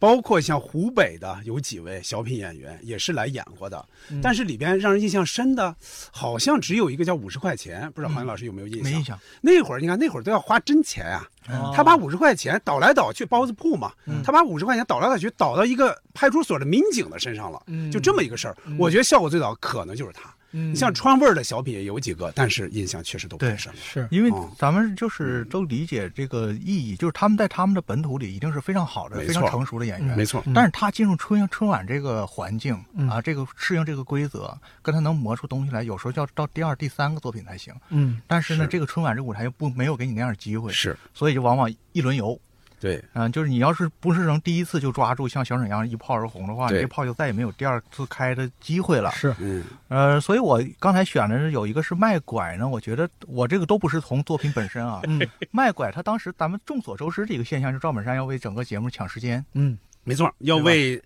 [0.00, 3.86] 包括像湖北的有几位小品演员也是来演过的，
[4.22, 5.76] 但是里边让人印象深的，
[6.10, 8.84] 好像只有一个叫五十块钱，不知道黄岩老师有没有印象？
[8.84, 9.18] 没印象。
[9.42, 11.28] 那会儿你看，那会儿都要花真钱啊，
[11.76, 13.92] 他把五十块钱倒来倒去，包子铺嘛，
[14.24, 18.56] 他把五十块钱倒来倒去，倒到一个派出所的民警的身上了，就这么一个事儿。
[18.78, 20.34] 我觉得效果最早可能就是他。
[20.52, 23.72] 嗯，像川味儿的小品也有几个，但是印象确实都不深。
[23.74, 30.42] 是因为咱们就是都理解这个意义，就是他们在他们的本土里一定是非常好的、非常成熟的演员，没错。
[30.54, 32.74] 但是他进入春春晚这个环境
[33.08, 37.74] 啊，这个适应这个规则，跟他能磨出东西来，有时候要到第二、第三个作品才行。
[37.90, 42.38] 嗯，但是呢，这个春晚这舞台又不没有给你那样的机会，是，所以就往往一轮游。
[42.80, 49.10] 对，嗯，就是你要是不是能第一次就抓住像小沈阳一炮而红的话，你这炮就再也没有第二次开的机会了。
[49.10, 55.02] 是，嗯，呃，所以我刚才选的是有一个是卖拐呢，我觉得我这个都不是从作品本身啊，
[55.50, 61.00] 卖拐他当时咱们众所周知的一个现象，是赵本山要为整个节目抢时间，嗯，没错，要为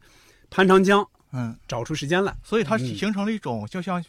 [0.51, 1.57] 潘长江嗯。
[1.67, 4.01] 找出时间来，所以它形成了一种就像。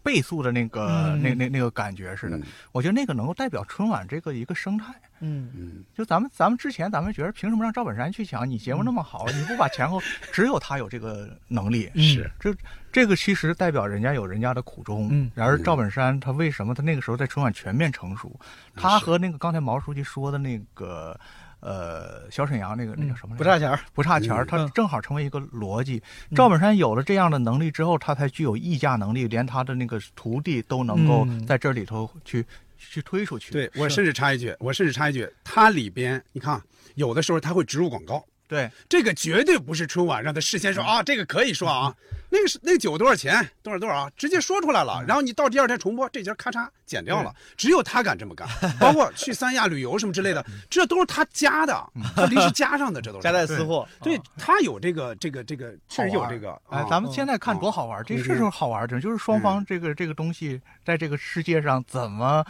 [0.00, 2.40] 倍速的那个那那那个感觉似的，
[2.72, 4.94] 我觉得那个能够代表春晚这个一个生态。
[5.20, 8.48] 嗯嗯，就咱们咱们之前咱们觉得凭什么让赵本山去抢？
[8.48, 10.00] 你节目那么好，你不把前后，
[10.32, 11.90] 只有他有这个能力。
[11.96, 12.54] 是，这
[12.92, 15.08] 这个其实代表人家有人家的苦衷。
[15.10, 18.38] 嗯，然而赵本山他为什么他那个时候在春晚全面成熟？
[18.74, 21.18] 他和那个刚才毛书记说的那个。
[21.60, 23.34] 呃，小沈阳那个那叫什么？
[23.34, 26.00] 不差钱儿，不差钱儿，他正好成为一个逻辑。
[26.32, 32.46] 赵本山有了这样的能力之后，他才具有议价能力，连他的那个徒弟都能够在这里头去
[32.78, 33.52] 去推出去。
[33.52, 36.62] 对我甚至插一句，我甚至插一句，它里边你看，
[36.94, 38.24] 有的时候它会植入广告。
[38.48, 41.94] 对，这个绝对不是春晚让他事先说啊，这个可以说啊，
[42.30, 45.04] 那个是那酒多少钱，多少多少啊，直接说出来了。
[45.06, 47.30] 然后你到第二天重播，这节咔嚓剪掉了。
[47.58, 48.48] 只有他敢这么干，
[48.80, 53.22] 包括去三亚旅游什么之类的，这都是他加的，他临时加上的，这都是。
[53.22, 53.86] 夹带私货。
[54.00, 56.58] 对他有这个这个这个，确实有这个。
[56.70, 62.42] 哎，咱们现在看多好玩，这是好玩的，就是双方这个这个东西在这个世界上怎么。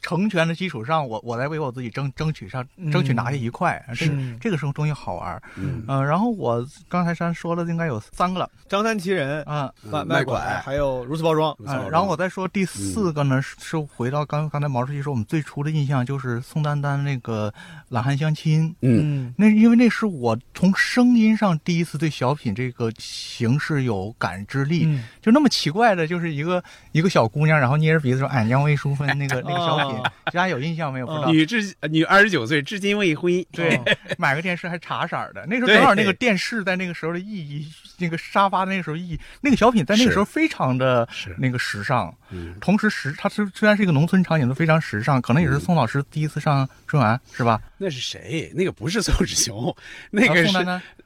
[0.00, 4.12] 成全的基础上，我我来为我自己争争取上争取拿下一块，是。
[4.40, 5.42] 这个时候东西好玩。
[5.56, 11.56] 嗯，然后我刚才咱说了应该有三个了，张三奇人啊，卖卖拐，还有如此包装。
[11.64, 17.52] 嗯，然后我再说第四个呢，是回到刚刚才毛书记说，我们最初的印象就是宋丹丹那个
[17.88, 18.74] 懒汉相亲。
[18.82, 24.88] 嗯，那因为那是我从声音上第一次对小品这个形式有感知力，
[25.20, 30.02] 就那么奇怪的，就是一个一个小姑娘，然后捏着鼻子说“俺将未淑芬”那个那个小品。
[30.24, 31.06] 大家有印象没有？
[31.06, 31.30] 不知道。
[31.30, 33.44] 女至女二十九岁，至今未婚。
[33.52, 33.80] 对，
[34.18, 35.46] 买个电视还茶色的。
[35.46, 37.66] 那时候正好那个电视在那个时候的意义，
[37.98, 42.14] 那个沙发那个时候意义，那个小品在那个时候非常的那个时尚。
[42.30, 42.54] 嗯。
[42.60, 45.20] 同时时，它虽虽然是一个农村场景，都非常时尚。
[45.20, 47.60] 可能也是宋老师第一次上春晚，是吧？
[47.78, 48.52] 那是谁？
[48.54, 49.74] 那个不是宋志雄，
[50.10, 50.56] 那个是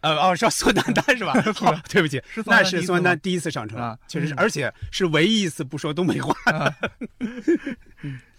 [0.01, 1.33] 呃哦，是宋丹丹是吧？
[1.89, 6.35] 对不起，那是宋丹丹第一次上春晚，确实是，而且是唯一一次不说东北话。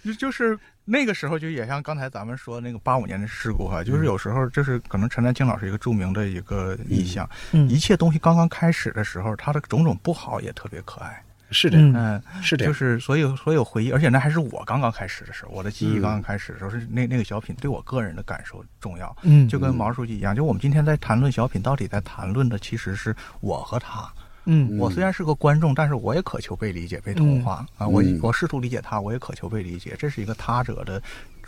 [0.04, 7.30] 就就是那个时候，就也像刚才咱们说那个八五年的事故哈，就是有时候就是可能陈丹青老师一个著名的一个意象，
[7.70, 11.24] 一切东西刚刚开始的时候，它的种种不好也特别可爱。
[11.56, 19.16] 是的，嗯，是的，就是所有所有回忆，而且那还是我刚刚开始的时候，我的记忆刚刚开始的时候，是那那个小品对我个人的感受重要。
[19.22, 24.12] 嗯，就跟毛书记一样，就我们今天在谈论小品，到底在谈论的其实是我和他。
[24.45, 27.88] 嗯，我虽然是个观众，但是我也渴求被理解、被同化啊！
[27.88, 29.95] 我我试图理解他，我也渴求被理解。
[29.97, 31.01] 这是一个他者的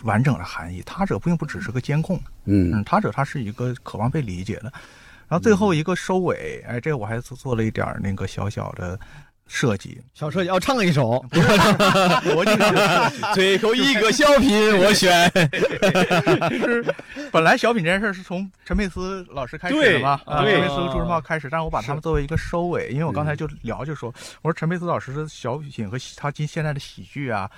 [0.03, 0.81] 完整的含义。
[0.86, 4.71] 他者并不只是个监控，嗯，他者他是一个渴望被理解的。
[5.27, 8.99] 然后最后一个收尾，哎，这我还做做了一点那个小小的。
[9.47, 11.23] 设计小设计要唱一首，
[12.36, 15.29] 我就是 最后一个小品我选。
[16.60, 16.84] 是
[17.31, 20.19] 本来小品这件事是从陈佩斯老师开始的嘛？
[20.25, 27.49] 啊，陈佩斯和朱时茂开始，但是我把他们作为一个收尾，因为我刚才就聊就说，我说陈佩斯老师的小品和他今现在的喜剧啊，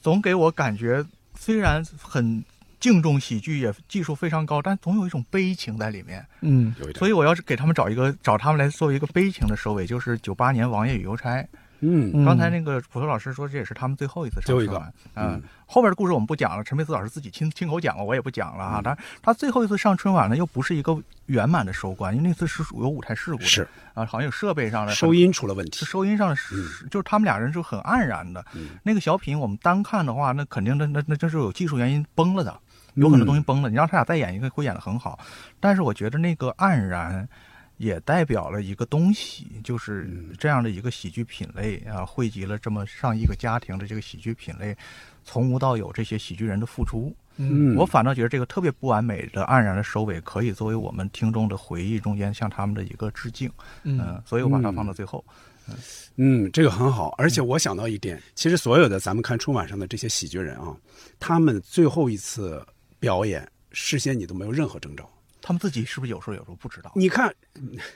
[0.00, 1.04] 总给我感觉
[1.38, 2.44] 虽然很。
[2.86, 6.24] 敬重喜剧也技术非常高，但总有一种悲情在里面。
[6.42, 11.42] 嗯，所以我要是给他们找一个找他们来作为一个悲情的收尾，就是九八年《王爷与邮差》。
[11.80, 14.94] 嗯，刚才那个普通老师说这也是他们最后一次上春晚。
[15.14, 18.80] 嗯，后边的故事我们不讲了，陈佩斯老师自己亲亲口讲过，我也不讲了哈。
[18.82, 20.96] 但是他最后一次上春晚呢，又不是一个
[21.26, 23.44] 圆满的收官，因为那次是有舞台事故的。
[23.44, 25.84] 是啊，好像有设备上的收音出了问题。
[25.84, 28.42] 收音上是，就是他们俩人就很黯然的。
[28.82, 32.58] 那个小品我们单看的话，那肯定那那那这是有技术原因崩了的。
[32.96, 35.18] 有很多东西崩了，你让他俩再演一个会演得很好，
[35.60, 37.28] 但是我觉得那个黯然，
[37.76, 44.74] 也代表了一个东西，就是这样的一个喜剧品类啊，汇集了这么上亿个家庭的这个喜剧品类，
[45.24, 53.50] 从无到有这些喜剧人的付出，嗯，我反倒觉得这个特别不完美的黯然的收尾，可以作为我们听众的回忆中间向他们的一个致敬，
[53.82, 55.22] 嗯，所以我把它放到最后，
[56.16, 60.74] 嗯，这个很好，而且我想到一点，其实所有的咱们看春晚上的这些喜剧人啊，
[61.20, 62.64] 他们最后一次。
[62.98, 66.92] 表演事先你都没有任何征兆，他们自己是不是有时候有时候不知道？
[66.94, 67.34] 你看，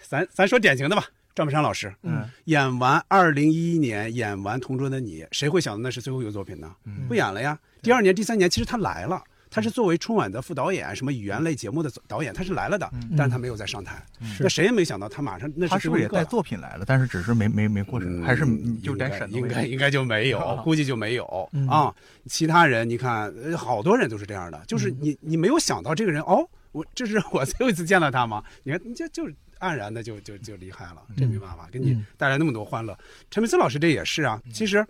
[0.06, 6.74] 咱咱说典型的吧，赵本山老师，嗯，演完二零一一年演完《同桌的你》，谁会想到那是最后一个作品呢？
[7.08, 7.58] 不演了呀。
[7.82, 9.22] 第二年、第三年，其实他来了。
[9.50, 14.00] 他是作为春晚的副导演，什么语言类节目的导演，他是来了的，但是他没有在上台。
[14.38, 16.84] 那谁也没想到他马上那他是不是也带作品来了？
[16.86, 18.46] 但是只是没没没过审，还是
[18.80, 19.30] 就带审？
[19.32, 21.24] 应该应该就没有，估计就没有
[21.68, 21.92] 啊。
[22.26, 28.44] 其他人你看，好多人都是这样的，就是你你没有想到这个人哦，我这是我最后一次见到他吗？
[28.62, 29.24] 你看，就就
[29.58, 32.96] 黯然的就就就离开了，这没办法，给你带来那么多欢乐。
[33.32, 34.86] 陈佩斯老师这也是啊，其实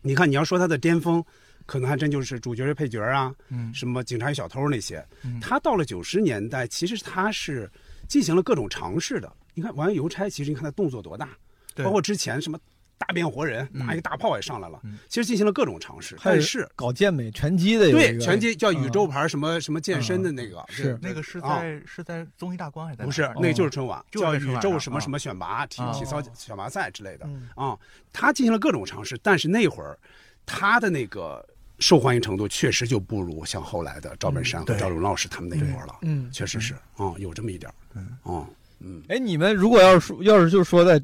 [0.00, 1.22] 你看你要说他的巅峰。
[1.66, 5.04] 可能还真就是主角配角啊，嗯，什么警察与小偷那些，
[5.40, 7.70] 他到了九十年代，其实他是
[8.08, 9.32] 进行了各种尝试的。
[9.54, 11.28] 你看《玩邮差》，其实你看他动作多大，
[11.76, 12.58] 包括之前什么
[12.96, 16.16] 大变活人，拿一个大炮也上来了，其实进行了各种尝试。
[16.22, 20.98] 但是搞健美拳击的，对拳击叫宇宙牌什么什么健身的那个，是。
[21.02, 23.22] 那个是在是在综艺大观还是在不是？
[23.36, 27.78] 那个就是春晚，叫宇宙什么什么选拔体体操选拔赛之类的啊。
[28.12, 29.98] 他进行了各种尝试，但是那会儿
[30.46, 31.46] 他的那个。
[31.82, 35.98] 受欢迎程度确实就不如像后来的赵本山和赵荣老师他们那一波了。
[36.02, 37.70] 嗯，确实是啊，有这么一点。
[37.94, 38.46] 嗯，哦，
[38.78, 39.02] 嗯。
[39.08, 41.02] 哎，你们如果要是说，要是就是说在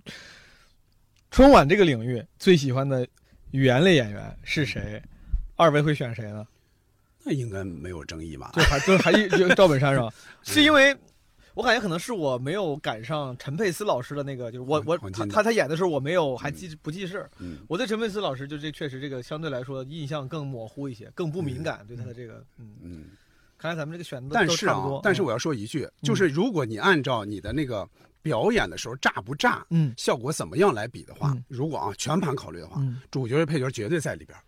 [1.30, 3.06] 春晚这个领域最喜欢的
[3.50, 5.02] 语言类演员是谁？
[5.56, 6.46] 二位会选谁呢？
[7.24, 8.52] 那应该没有争议吧？
[8.54, 10.08] 就还就还就赵本山是吧？
[10.42, 10.96] 是因为。
[11.58, 17.28] 我感觉可能是我没有赶上陈佩斯老师的那个，就是我我他他他演的时候我没有还记不记事。
[17.40, 23.04] 嗯，我对陈佩斯老师就这确实这个相对来说印象更模糊一些，更不敏感对他的这个嗯嗯。
[23.58, 27.84] 看来咱们这个选的但是啊，但是我要说一句，就是如果你按照你的那个
[28.22, 34.38] 表演的时候炸不炸，嗯，效果怎么样来比的话，如果啊全盘考虑的话，主角配角绝对在里边。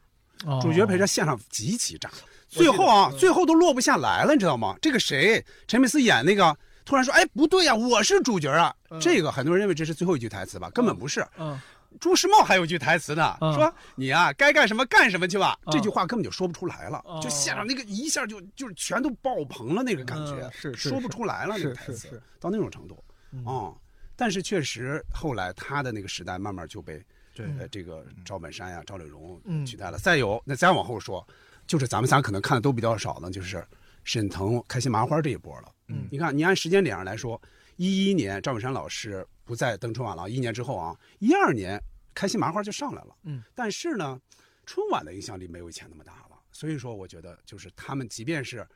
[0.62, 2.08] 主角陪着线上极其炸。
[2.48, 4.76] 最后啊，最后都落不下来了，你知道吗？
[4.80, 6.56] 这个谁，陈佩斯演那个，
[6.90, 11.24] 突然说：“哎，不对呀，我是主角啊！”这个很多人认为这是最后一句台词吧，根本不是。
[11.38, 11.56] 嗯，
[12.00, 23.00] 朱时茂还有一句台词呢，说：“你啊，该干什么干什么去吧。”这句话根本就说不出来了，就现场那个一下就就全都爆棚了，那个感觉是说不出来了，那个台词到那种程度
[23.48, 23.70] 啊。
[24.16, 27.00] 但是确实后来他的那个时代慢慢就被
[27.36, 29.98] 呃这个赵本山呀、赵丽蓉取代了。
[29.98, 31.24] 再有那再往后说。
[31.66, 33.64] 就是咱们仨可能看的都比较少的，就是
[34.02, 35.68] 沈腾开心麻花这一波了。
[35.90, 37.40] 嗯，你看，你按时间点上来说，
[37.76, 41.80] 一一年赵本山老师不再登春晚了，一年之后啊，一二年
[42.14, 43.16] 开心麻花就上来了。
[43.24, 44.20] 嗯，但是呢，
[44.64, 46.38] 春晚的影响力没有以前那么大了。
[46.52, 48.66] 所以说，我觉得就是他们即便是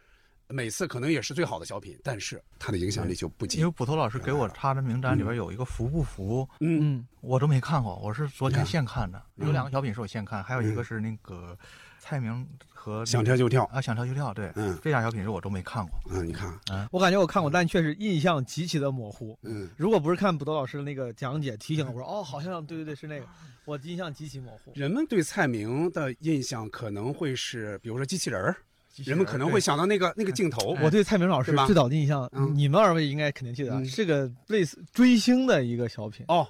[0.48, 3.58] 每次可能也是最好的小品，但是他的影响力就不及。
[3.58, 9.22] 因为捕头老师给我插的名单里边有一个服不服，嗯，我都没看过，我是昨天现看的。
[9.36, 11.56] 有两个小品是我现看，还有一个是那个。
[12.06, 23.26] 蔡明和想跳就跳啊，想跳就跳，对，嗯，这俩小品是我都没看过，嗯，你看，嗯，我感觉我看过，但确实印象极其的模糊，嗯，如果不是看捕头老师的那个讲解提醒我说，哦，好像对对对是那个，
[23.64, 24.70] 我印象极其模糊。
[24.74, 28.54] 人们对蔡明的印象可能会是，比如说机器人儿，
[28.96, 30.76] 人们可能会想到那个那个镜头。
[30.82, 36.46] 我对蔡明老师最早的印象，你们二位应该肯定记得，是个类似追星的一个小品哦，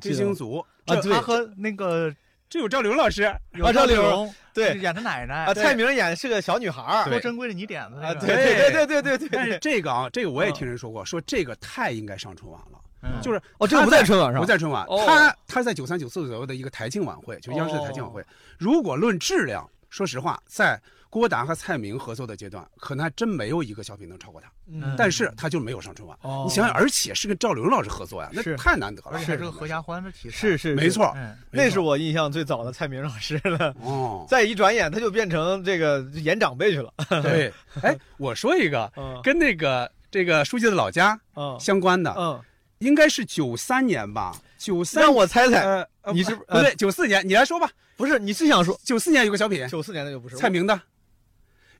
[0.00, 2.12] 追星族啊，他和那个。
[2.48, 5.54] 这有赵丽蓉老师，有赵丽蓉，对，演她奶奶啊。
[5.54, 8.14] 蔡明演的是个小女孩多珍贵的泥点子啊！
[8.14, 9.28] 对对对对对对。
[9.32, 12.78] 但是这个啊，这个我也听人说过，说这个太应该上春晚了。
[13.20, 14.86] 就是哦，这个不在春晚上，不在春晚。
[15.06, 18.24] 他他在九三九四左右的一个台庆晚会，就央视的台庆晚会。
[18.58, 20.80] 如果论质量，说实话，在。
[21.16, 24.52] 郭达和蔡明合作的阶段，可能还真没有一个小品能超过他。
[24.70, 26.14] 嗯，但是他就没有上春晚。
[26.20, 29.18] 哦，你想想，而且是跟赵丽蓉老师合作呀，那太难得了。
[29.18, 30.36] 是这个合家欢的题材。
[30.36, 31.16] 是是，没错，
[31.50, 33.74] 那是我印象最早的蔡明老师了。
[33.80, 36.92] 哦，再一转眼他就变成这个演长辈去了。
[37.22, 37.50] 对，
[37.80, 41.18] 哎，我说一个跟那个这个书记的老家
[41.58, 42.38] 相关的，嗯，
[42.80, 44.38] 应该是九三年吧？
[44.58, 46.74] 九三，让我猜猜，你是不对？
[46.74, 47.70] 九四年，你来说吧。
[47.96, 49.66] 不是，你是想说九四年有个小品？
[49.68, 50.78] 九四年的就不是蔡明的。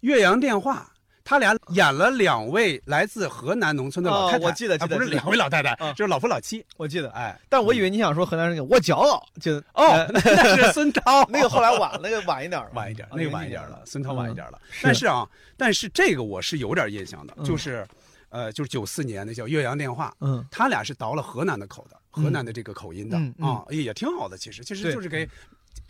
[0.01, 0.91] 岳阳电话，
[1.25, 14.61] 他俩演了两位来自河南农村的老太太，我记得，不是两位老太太，就是老夫老妻，我记得，哎，但我以为你想说河南人，我骄傲，就哦， 那是孙涛， 那个后来晚，那个晚一点，晚一点，那个晚一点了，孙涛晚一点了。
[14.83, 17.85] 但是啊，但是这个我是有点印象的，就是，
[18.29, 25.29] 呃，就是九四年那叫岳阳电话，嗯，他俩是倒了河南的口的，河南的这个口音的啊，也挺好的，其实其实就是给。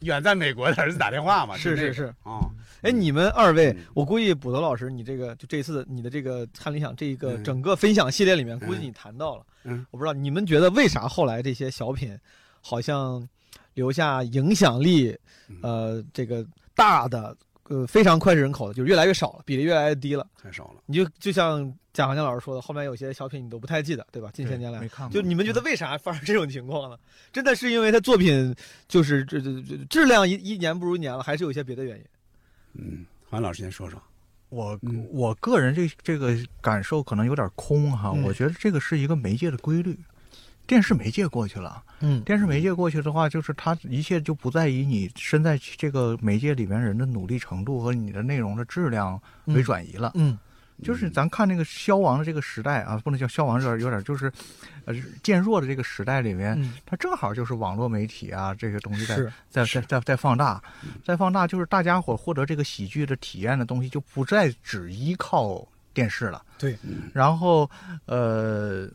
[0.01, 1.57] 远在美国的儿子打电话嘛？
[1.57, 2.49] 是是是啊，
[2.83, 9.46] 哎，你们二位，我估计捕头老师，你这个就这次你的这个看理想这一个整个分享系列里面，估计你谈到了。
[9.64, 12.18] 嗯，我不知道你们觉得为啥后来这些小品，
[12.61, 13.27] 好像
[13.75, 15.16] 留下影响力，
[15.62, 17.37] 呃，这个大的。
[17.68, 20.75] 呃，非常脍炙人口的，就越来越少了，比例越来越低了，太少了。
[20.87, 24.31] 你就就像贾行家老师说的，后面有些小品你都不太记得，对吧？
[24.35, 26.99] 近些年来，没看过就你们觉得为啥发生这种情况呢？
[27.33, 28.55] 真的是因为他作品
[28.87, 32.05] 就是这这这质量一一年不如一年了，还是有些别的原因？
[32.75, 33.99] 嗯，韩老师先说说。
[34.51, 34.79] 我
[35.11, 39.99] 我个人这这个感受可能有点空哈，我觉得这个是一个媒介的规律。
[40.67, 50.37] 电视媒介过去了，嗯，电视媒介过去的话，就是它一切就不在于你身在这个媒介里面人的努力程度和你的内容的质量为转移了，嗯，
[50.83, 54.31] 就是咱看那个消亡的这个时代啊，不能叫消亡，有点有点就是，
[54.85, 59.17] 呃，渐弱的这个时代里面，它正好就是网络媒体啊这个东西在
[59.49, 60.62] 在在在在放大，
[61.05, 66.77] 在放大，就是大家伙获得这个喜剧的体验的东西就不再只依靠电视了，对，
[67.12, 67.71] 然后
[68.07, 68.89] 呃。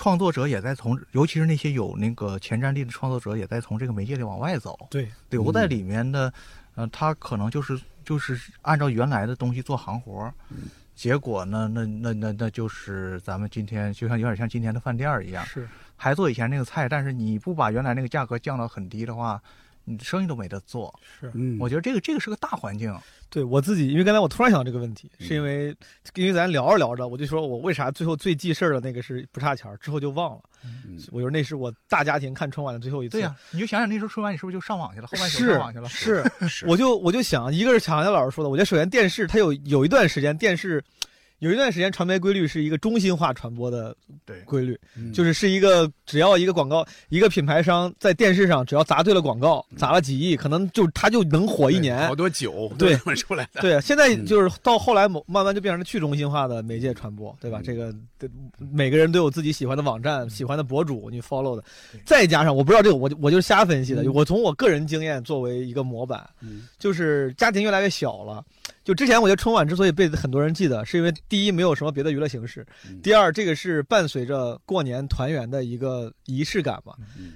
[0.00, 4.78] 创作者也在从，尤其是那些有那个前瞻力的创作者，也在从这个媒介里往外走。
[4.88, 6.32] 对，留在里面的，
[6.76, 10.32] 呃，他可能就是就是按照原来的东西做行活
[10.98, 19.40] 结果呢，那那那那就是咱们今天就像有点像今天的饭店一样，是还做以前那个菜，但是你不把原来那个价格降到很低的话。
[19.88, 22.94] 你生意都没得做，是，我觉得这个这个是个大环境。
[23.30, 25.76] 对我自己，因为刚才我突然想到这个问题，是因为
[26.14, 30.42] 因为咱聊着聊着，我就说我为啥最后最记事儿的那个是不差钱儿之后就忘了。
[31.12, 33.18] 我觉得那是我大家庭看春晚的最后一次。
[33.18, 35.06] 对呀，你就想想那时候春晚，你是不是就上网去了？
[35.06, 35.86] 后半宿上网去了。
[35.90, 40.82] 是 是，我就我就想，一个是强强老师说的，我觉得首先电视它有有一段时间电视
[41.40, 43.96] 有一段时间，传媒规律是一个中心化传播的
[44.44, 44.78] 规律，
[45.12, 52.06] 就是是一个只要一个广告，一个品牌商在电视上只要砸对了广告，砸了几亿，可能就他就能火一年。
[52.06, 52.96] 好多酒对。
[53.18, 53.60] 出来的。
[53.62, 57.60] 对，现在就是到后来某慢慢就变成了去中心化的媒介传播，对吧？
[57.64, 57.92] 这个
[58.58, 61.64] 每个人都有自己喜欢的网站、喜欢的博主，你 follow 的，
[62.04, 66.28] 再加上我不知道这个，我我就是瞎分析的，我从我个人经验作为一个模板，
[66.78, 68.44] 就是家庭越来越小了。
[68.88, 72.66] 就之前我觉得春晚之所以被很多人记得，是因为第一没有什么别的娱乐形式，
[73.02, 76.94] 第二这个是伴随着过年团圆的一个仪式感嘛。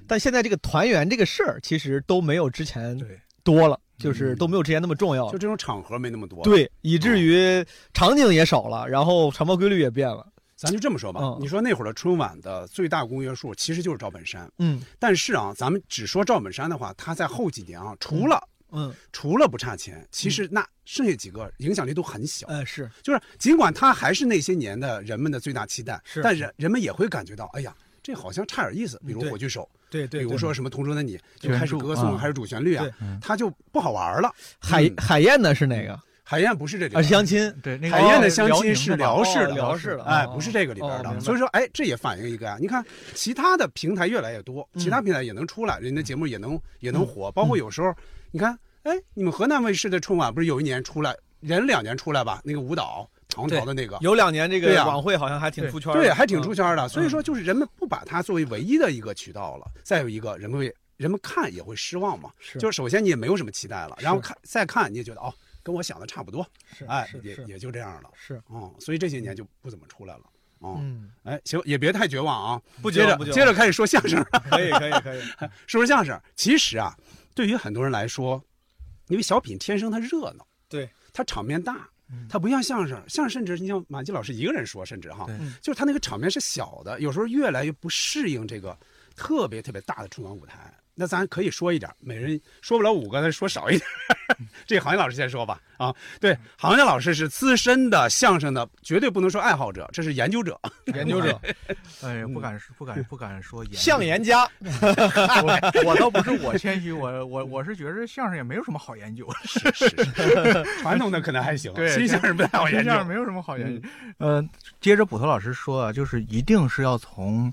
[0.08, 2.98] 但现在这个团圆这个事儿其实都没有之前
[3.44, 5.30] 多了，就是都没有之前那么重要。
[5.30, 6.42] 就这种场合没那么多。
[6.42, 10.26] 对，以至于场景也少了，然后传播规律也变了。
[10.56, 14.50] 咱就这么说吧，你说那会儿的春晚的最大公约数其实就是赵本山。
[14.58, 14.80] 嗯。
[14.98, 18.42] 但是啊，咱们只说赵本山的话，他在后几年啊，除了
[18.72, 22.46] 嗯，除了不差钱，其实那剩下几个影响力都很小。
[22.48, 29.00] 嗯，是，就是尽管他还是那些年的人们的最大期待，是，但人人们也会感觉到，哎呀，这好像差点意思。
[29.06, 32.86] 比如《火炬手》，对对，比如说什么《同桌的你》，就开始歌颂，还是主旋律啊，
[33.20, 34.32] 他就不好玩了。
[34.58, 36.00] 海海燕的是哪个？
[36.24, 37.52] 海燕不是这里，啊，相亲。
[37.62, 41.20] 对，海燕的相亲是辽视的，辽视的，哎，不是这个里边的。
[41.20, 47.30] 所以说，哎，这也反映一个啊，你看其他的平台越来越多，其他平台也能出来，人家节目也能也能火。
[47.32, 47.92] 包括有时候，
[48.32, 48.58] 你看。
[48.82, 52.42] 哎，你们河南卫视的春晚不是有一年出来，连两年出来吧？
[52.44, 56.88] 那个舞蹈唐朝的那个，有两年这个晚会好像还挺出圈的，对，还挺出圈的。
[56.88, 59.70] 所以说，就是人们不把它作为唯一的一个渠道了。
[59.84, 62.32] 再有一个人们会，人们看也会失望嘛。
[62.40, 66.44] 是，就是首先你也没有什么期待了，然后看再看你也觉得哦，跟我想的差不多。
[66.76, 68.10] 是，哎，也也就这样了。
[68.16, 70.22] 是，嗯，所以这些年就不怎么出来了。
[70.64, 72.62] 嗯，哎，行，也别太绝望啊。
[72.80, 74.20] 不接着，接着开始说相声。
[74.50, 75.20] 可以，可以，可以，
[75.66, 76.20] 说说相声。
[76.36, 76.96] 其实啊，
[77.34, 78.42] 对于很多人来说。
[79.08, 81.86] 因为小品天生它热闹，对，它场面大，
[82.30, 85.26] 它不像相声，相声甚至你像马季老师一个人说，甚至哈，
[85.60, 88.78] 就是他那个场面是小的，有时候越来越不适应这个
[89.16, 90.72] 特别特别大的春晚舞台。
[90.94, 93.88] 那咱可以说一点，每人说不了五个，咱说少一点。
[94.66, 95.60] 这行业老师先说吧。
[95.78, 100.58] 啊，对，行业老师是资深的相声的，绝对不能说爱好者，这是研究者。
[100.94, 101.40] 研究者，
[102.04, 104.48] 哎，不敢不敢不敢说研相言家。
[104.60, 109.26] 我我倒不是我谦虚，我我我是觉得相声也没有什么好研究。
[109.44, 112.90] 是是是 传统的可能还行，对，新相声不太好研究。
[112.90, 113.88] 相声没有什么好研究。
[114.18, 114.46] 呃，
[114.80, 117.52] 接着捕头老师说啊，就是一定是要从。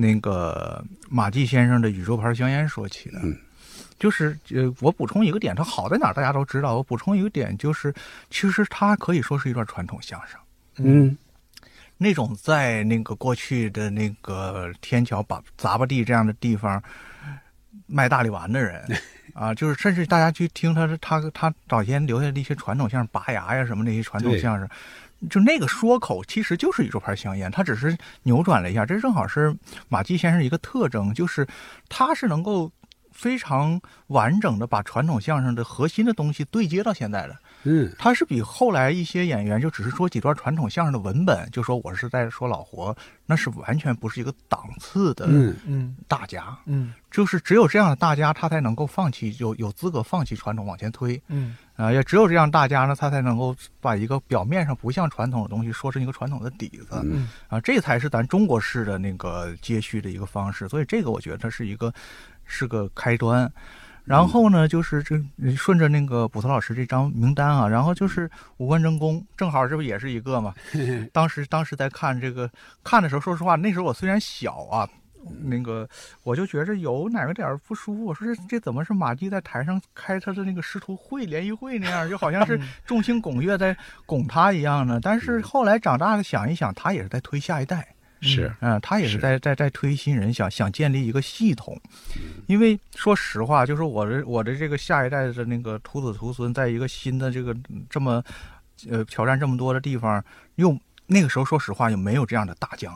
[0.00, 3.20] 那个马季先生的宇宙牌香烟说起的，
[3.98, 6.14] 就是呃，我补充一个点，它好在哪儿？
[6.14, 6.76] 大家都知道。
[6.76, 7.94] 我补充一个点，就是
[8.30, 10.40] 其实它可以说是一段传统相声。
[10.78, 11.16] 嗯，
[11.98, 16.82] 那种在那个过去的那个天桥、把杂巴地这样的地方
[17.86, 18.82] 卖大力丸的人
[19.34, 24.66] 啊，就是甚至大家去听他他他早先留下的一些传统相声，拔牙呀什么那些传统相声。
[25.28, 28.86] 就那个说口其实就是宇宙牌香烟，它只是扭转了一下。
[28.86, 29.54] 这正好是
[29.88, 31.46] 马季先生一个特征，就是
[31.88, 32.70] 他是能够
[33.12, 37.36] 非常完整的把传统相声的核心的东西对接到现在的。
[37.64, 42.96] 嗯，他是比后来一些演员就只是说几段传统相声的文本，就说我是在说老活，
[43.26, 45.26] 那是完全不是一个档次的。
[45.28, 51.20] 嗯嗯，大家，嗯，就是只有这样的大家，他才能够放弃，有有资格放弃传统往前推。
[51.28, 57.00] 嗯，啊，也只有这样大家呢，他才能够把一个表面上不像传统的东西说成一个传统的底子。
[57.04, 60.68] 嗯，啊，这才是咱中国式的那个接续的一个方式。
[60.68, 61.92] 所以这个我觉得它是一个
[62.44, 63.50] 是个开端。
[64.04, 65.22] 然后呢，就是这
[65.54, 70.52] 顺着那个捕头老师这张名单啊，然后就是五官争功，正好这不也是一个嘛？
[71.12, 72.50] 当时当时在看这个
[72.82, 74.88] 看的时候，说实话，那时候我虽然小啊，
[75.42, 75.88] 那个
[76.22, 78.04] 我就觉着有哪个点不舒服。
[78.04, 84.98] 我说这这怎么是马季在台上开他的那个师徒会联谊会那样，就好像是众星拱月在拱他一样呢？
[85.02, 87.86] 但是后来长大了想一想，他也是在推下一代。
[88.22, 91.74] 是，嗯，他也是在在在推新人，想想建立一个系统，
[92.48, 97.56] 因为说实话，就是我的我的这个下一代的那个徒子徒孙，在一个新的这个
[97.88, 98.22] 这么，
[98.90, 100.22] 呃，挑战这么多的地方，
[100.56, 102.94] 又那个时候说实话，又没有这样的大将，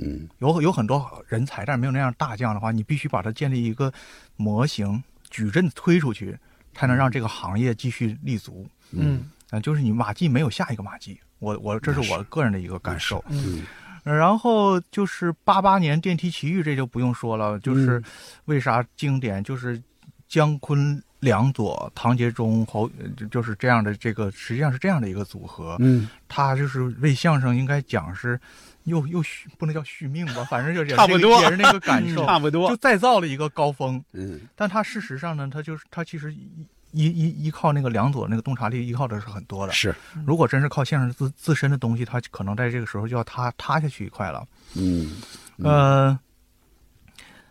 [0.00, 3.92] 嗯，有有很多人才，但是没有那样大将的话，你必须把它建立一个
[4.36, 6.38] 模型矩阵推出去，
[6.74, 13.62] 才能让这个行业继续立足，嗯，啊，就是你马季没有下一个马季，我我这是我个人的一个感受，嗯。
[14.04, 18.02] 然后就是八八年电梯奇遇，这就不用说了，就是
[18.46, 19.80] 为啥经典，就是
[20.26, 22.90] 姜昆、梁左、唐杰忠、侯，
[23.30, 25.76] 就是这样的这个，实际上是这样的一个组合。
[25.78, 28.40] 嗯，他就是为相声应该讲是
[28.84, 34.02] 又又续，不能叫续命吧，反正就差不多也是那个感受，差不多就再造了一个高峰。
[34.12, 39.72] 嗯，但他事实上呢，他就是他其实依依依靠那个梁左那个洞察力，依靠的是很多的。
[39.72, 39.94] 是，
[40.26, 44.46] 如果真是靠相声自自身的东西，他可能在这个时候就要塌塌下去一块了。
[44.74, 45.16] 嗯，
[45.58, 46.18] 呃，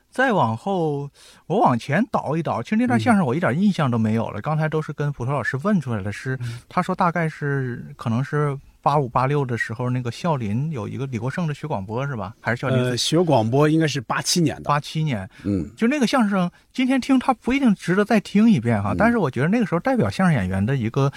[0.09, 1.09] 再往后，
[1.47, 4.41] 我往前倒一倒，其实那段相声我一点印象都没有了。
[4.41, 12.33] 刚才都是跟普陀老师问出来的，是他说大概是可能是八五八六的时候，那个笑林有一个李国盛的学广播是吧？
[12.41, 12.77] 还是笑林？
[12.77, 14.63] 呃，学广播应该是八七年的。
[14.63, 21.11] 八七年，嗯，就那个相声，今天听他不一定值得再听一遍哈，但是我觉得那个时候代表相声演员的一个。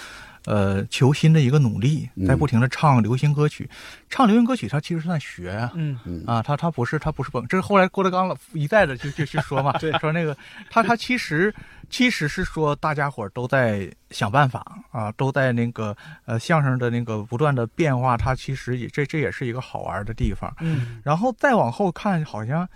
[0.46, 3.68] 呃，求新的一个努力，在不停的唱流行歌曲，
[4.10, 5.98] 唱流行歌曲，他其实是在学啊，嗯。
[6.26, 10.36] 啊，他他不是他不是本，这是后来郭德纲了一再的就就去说嘛， 对，说那个
[10.70, 11.54] 他他其实
[11.88, 22.68] 其实是说大家伙都在想办法啊，都在那个呃相声的那个不断的变化，他其实也这这也是一个好玩的地方，嗯，然后再往后看，好像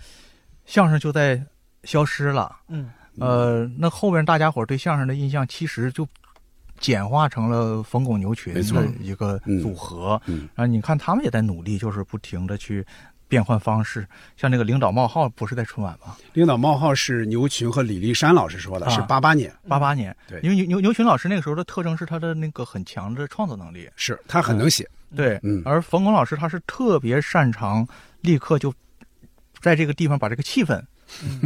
[0.65, 1.39] 相声就在
[1.83, 2.89] 消失了，嗯，
[3.19, 6.07] 呃，那后边大家伙对相声的印象其实就。
[6.79, 12.85] 简化成了冯巩牛群的一个组合，然后你看他们也在努力，就是不停的去
[13.27, 14.07] 变换方式。
[14.37, 16.15] 像那个领导冒号不是在春晚吗？
[16.33, 20.15] 领导冒号是牛群和李立山老师说的，是八八年，八八年。
[20.27, 24.89] 对，因为牛牛牛群老师那个时候的特征是他的那个很强的创作能力，是他很能写。
[25.15, 25.61] 对，嗯。
[25.65, 27.87] 而冯巩老师他是特别擅长
[28.21, 28.73] 立刻就
[29.59, 30.81] 在这个地方把这个气氛。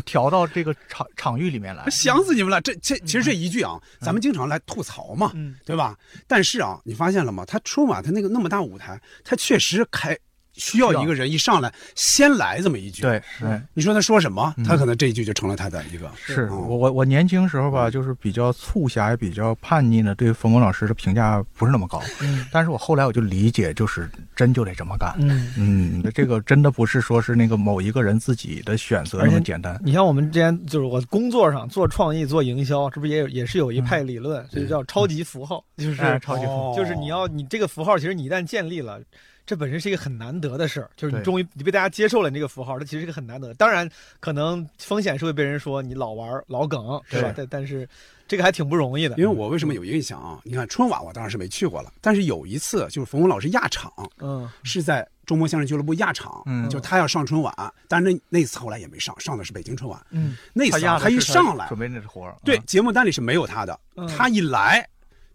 [0.05, 2.61] 调到这个场 场域里面来，想死你们了！
[2.61, 5.31] 这这其实这一句啊，咱们经常来吐槽嘛，
[5.65, 5.97] 对吧？
[6.27, 7.43] 但是啊，你发现了吗？
[7.45, 10.17] 他春晚他那个那么大舞台，他确实开。
[10.53, 16.11] 需要一个人一上来先来这么一句，对，是你说他说什么，他可能这一句就成了他的一个。
[16.15, 22.01] 是我我我年轻时候吧，就是比较促狭也比较叛逆呢，对冯巩老师的评价不是那么高。
[22.21, 25.13] 嗯，但是我后来我就理解，就是真就得这么干。
[25.19, 29.79] 嗯嗯，这个真的不是说是那个某一个人自己的选择那么简单。
[29.83, 38.99] 你像我们之前就是我工作上做创意做营销，这不也有也是有一派理论，这就叫超级符号，就是超级符号，就是你要你这个符号，其实你一旦建立了。
[39.45, 43.53] 这本身是一个很难得的事儿，就是你终于你被大家接受了你这个符号，它其实是个很难得。
[43.55, 43.89] 当然，
[44.19, 47.33] 可能风险是会被人说你老玩老梗，是吧？
[47.35, 47.87] 但但是
[48.27, 49.17] 这个还挺不容易的。
[49.17, 50.39] 因为我为什么有印象啊？
[50.43, 57.53] 你看春晚我当然是没去过了，但是有一次就是冯巩老师压场，嗯，是在中国相声俱乐部压场，嗯，就他要上春晚，
[57.89, 63.77] 但是那那次后来也没上，上的是北京春晚，嗯，那次他一上来准备那活儿，对，节目单里是没有他的，
[64.07, 64.87] 他一来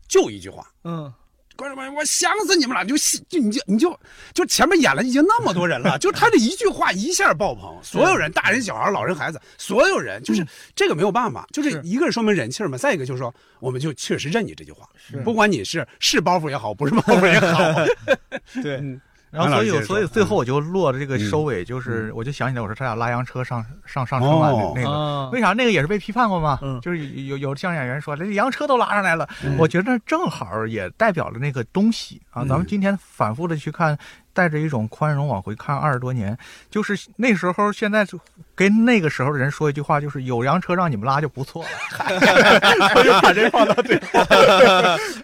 [0.08, 1.12] 就一句话，嗯。
[1.58, 2.84] 观众朋友，我想死你们了！
[2.84, 2.96] 就
[3.28, 3.98] 就你就你就
[4.32, 10.46] 就前面演了已经那么多人了，就他这一句话一下爆棚，所有人，大人、小孩、老人、孩子，所有人，就是
[10.76, 14.88] 这个没有办法，就是一个是说明人气嘛，再一个就是说，我们就确实认你这句话，
[15.24, 17.74] 不管你是是包袱也好，不是包袱也好，
[18.62, 18.80] 对。
[19.30, 26.58] 然后，所以，所以最后我就落了这个收尾，就是我就想起来，我说他俩拉洋车上上上春晚那个，为啥那个也是被批判过嘛？
[26.80, 32.44] 就是有有相声演员说，这洋车都拉上来了，我觉得正好也代表了那个东西啊。
[32.44, 33.98] 咱们今天反复的去看。
[34.32, 36.36] 带着一种宽容往回看二十多年，
[36.70, 38.06] 就是那时候，现在
[38.54, 41.68] 跟那个时候的人说一句话，就是有洋车让你们拉就不错了。
[42.94, 44.00] 我就把这放到对。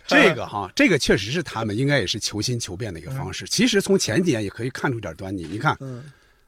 [0.07, 3.47] 这个哈， 这个确实是他们应该也是求新求变的一个方式。
[3.47, 5.47] 其实从前几年也可以看出点端倪。
[5.51, 5.77] 你看，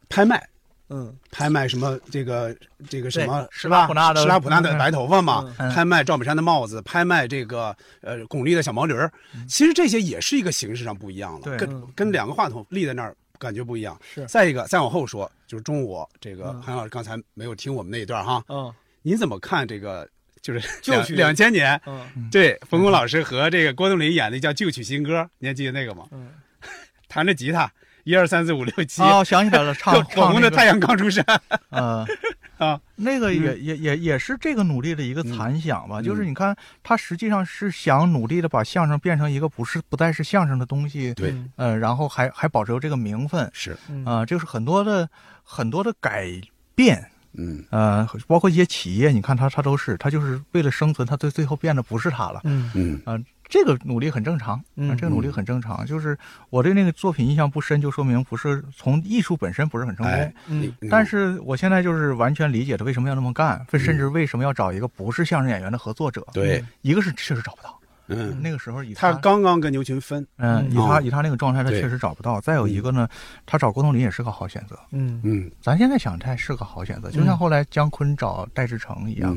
[0.08, 0.46] 拍卖。
[0.88, 2.56] 嗯，拍卖什么这个
[2.88, 5.44] 这个什么施拉普纳的施拉普纳的白头发嘛？
[5.74, 9.12] 拍卖赵本山的帽子，拍卖这个呃巩俐的小毛驴儿。
[9.48, 13.98] 其实这些也是一个形式上不一样了，跟跟两个话筒立在那儿感觉不一样。
[14.14, 14.24] 是。
[14.26, 18.42] 再一个，再往后说，就是中午这个韩老师刚才没有听我们那一段哈。
[18.48, 18.72] 嗯。
[19.02, 20.08] 你怎么看这个？
[20.42, 21.80] 就是旧曲两千年。
[21.86, 22.28] 嗯。
[22.30, 26.06] 对，冯巩老师和这个郭冬临演的叫旧曲新歌，你还记得那个吗？
[26.12, 26.30] 嗯。
[27.08, 27.68] 弹着吉他。
[28.06, 31.24] 一二三四五六七哦，想起来了，唱 火红的太阳刚出山，
[31.70, 32.06] 啊
[32.56, 36.00] 啊，那个也也也也是这个努力的一个残响吧。
[36.00, 43.76] 就是你看，他实际上是想努力的把相声变成一个不是不再是相声的东西，对，呃，然后还还保留这个名分，是。
[44.04, 45.10] 啊，就是很多的
[45.42, 46.30] 很多的改
[46.76, 47.64] 变，嗯。
[47.70, 52.70] 呃，包括一些企业，你看他他都是他就是为了生存，他最最后变得不是他了，嗯。
[52.74, 53.02] 嗯。
[53.04, 53.18] 啊。
[53.48, 55.86] 这个努力很正常，嗯，这个努力很正常。
[55.86, 56.18] 就是
[56.50, 60.32] 我对那个作品印象不深，就说明不是从艺术本身不是很成功。
[60.48, 66.26] 嗯，但是我现在就是完全理解他为什么要那么干，甚至为什么要找一个不是相声演员的合作者。
[66.32, 67.78] 对，一个是确实找不到，
[68.08, 72.40] 嗯，那个时候以他刚刚跟牛群分，嗯，以他以他那个状态，他确实找不到。
[72.40, 73.08] 再有一个呢，
[73.46, 74.76] 他找郭冬临也是个好选择。
[74.90, 79.36] 嗯嗯，咱现在想他是个好选择，就像后来姜昆找戴志诚一样。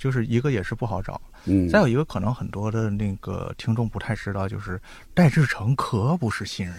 [0.00, 4.80] 就是一个也是不好找，嗯，再有一个可能很多的那个听众不太知道，就是
[5.12, 6.76] 戴志诚可不是新人，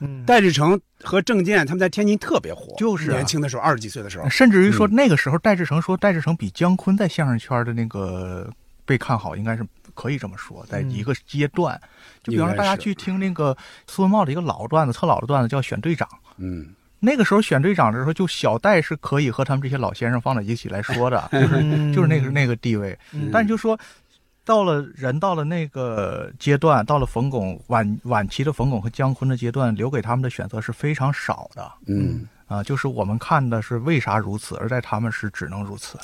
[0.00, 8.50] 嗯，戴志诚和郑健他们在天津特别火，就是年轻的时候二十几岁的时候，甚至于说那个时候戴志诚说戴志诚比姜昆在相声圈的那个
[8.86, 9.62] 被看好，应该是
[9.94, 11.78] 可以这么说，在一个阶段。
[12.22, 13.54] 就比方说，大家去听那个
[13.86, 16.08] 苏文茂的一个老段子，特老的段子，叫《选队长》。
[16.38, 16.74] 嗯。
[17.00, 22.98] 那个时候选队长的时候，就小戴是可以和他们这些老先生放在一起来说的， 就是就是那个那个地位。
[23.32, 23.78] 但就说，
[24.44, 31.70] 到了人到了那个阶段，到了冯巩晚晚期的冯巩和姜昆的阶段，留给他们的选择是非常少的。
[31.86, 35.98] 嗯啊，就是我们看的是为啥如此，而在他们是只能如此。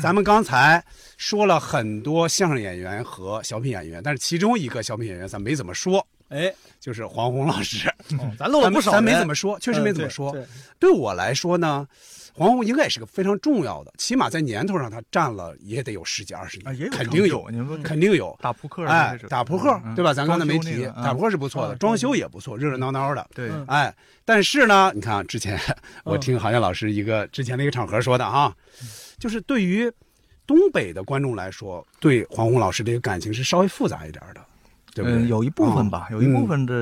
[0.00, 0.84] 咱们刚才
[1.16, 6.06] 说了很多相声演员和小品演员，但是其中一个小品演员咱没怎么说。
[6.32, 7.92] 哎，就是黄宏老师，
[8.38, 10.32] 咱漏了不少，咱没怎么说，确实没怎么说。
[10.78, 10.90] 对。
[10.92, 11.86] 我来说呢，
[12.34, 17.42] 黄宏应该也是个非常重要的，起码在年头上他占了也得有十几二十年，肯定有，
[17.82, 18.38] 肯定有。
[18.40, 20.12] 打扑克，哎，打扑克，对吧？
[20.14, 23.26] 咱刚才没提，打扑克是不错的，装修也不错，热热闹闹的。
[23.34, 23.92] 对，哎，
[24.24, 25.58] 但是呢，你看之前
[26.04, 28.54] 我听郝建老师一个之前的一个场合说的哈，
[29.18, 29.90] 就是对于
[30.46, 34.41] 东北的观众来说，对黄宏老师这个感情是稍微复杂一点的。
[34.96, 36.74] 嗯，有一部分吧，有一部分的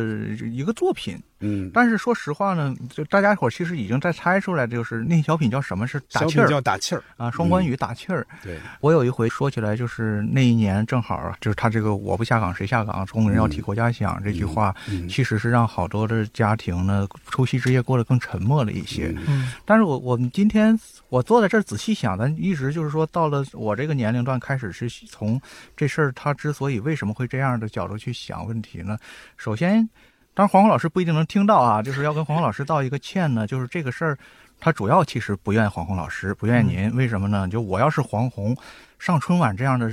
[0.46, 1.16] 一个作品。
[1.40, 8.26] 嗯，但是说实话呢，就大家伙其实已经在猜出来，就是那小品叫什么是打气儿，叫打气儿啊，双关语打气儿。
[8.42, 14.74] 对，我有一回说起来，就是那一年正好就是他这个“我不下岗谁下岗，工人要替国家想”这句话，
[15.08, 19.14] 其实是让好多的家庭呢，除夕之夜过得更沉默了一些。
[19.26, 20.78] 嗯，但是我我们今天
[21.08, 25.40] 我坐在这儿仔细想，咱一直就是说，到了我这个年龄段开始是从
[25.74, 28.98] 这事儿他之所以为什么会这样的角度去想问题呢？
[29.38, 29.88] 首先。
[30.32, 33.46] 当然，黄宏老师不一定能听到啊，就是要跟黄宏老师道一个歉呢。
[33.46, 34.18] 就是这个事儿，
[34.58, 36.94] 他主要其实不怨黄宏老师，不怨您。
[36.96, 37.48] 为什么呢？
[37.48, 38.56] 就我要是黄宏，
[38.98, 39.90] 上春晚这样的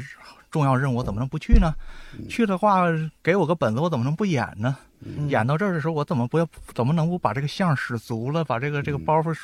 [0.52, 1.74] 重要任务，我怎么能不去呢？
[2.30, 2.86] 去的话，
[3.24, 4.78] 给我个本子，我怎么能不演呢？
[5.28, 6.48] 演到这儿的时候，我怎么不要？
[6.74, 9.36] 怎么能不把这个相使足了，把这个这个包袱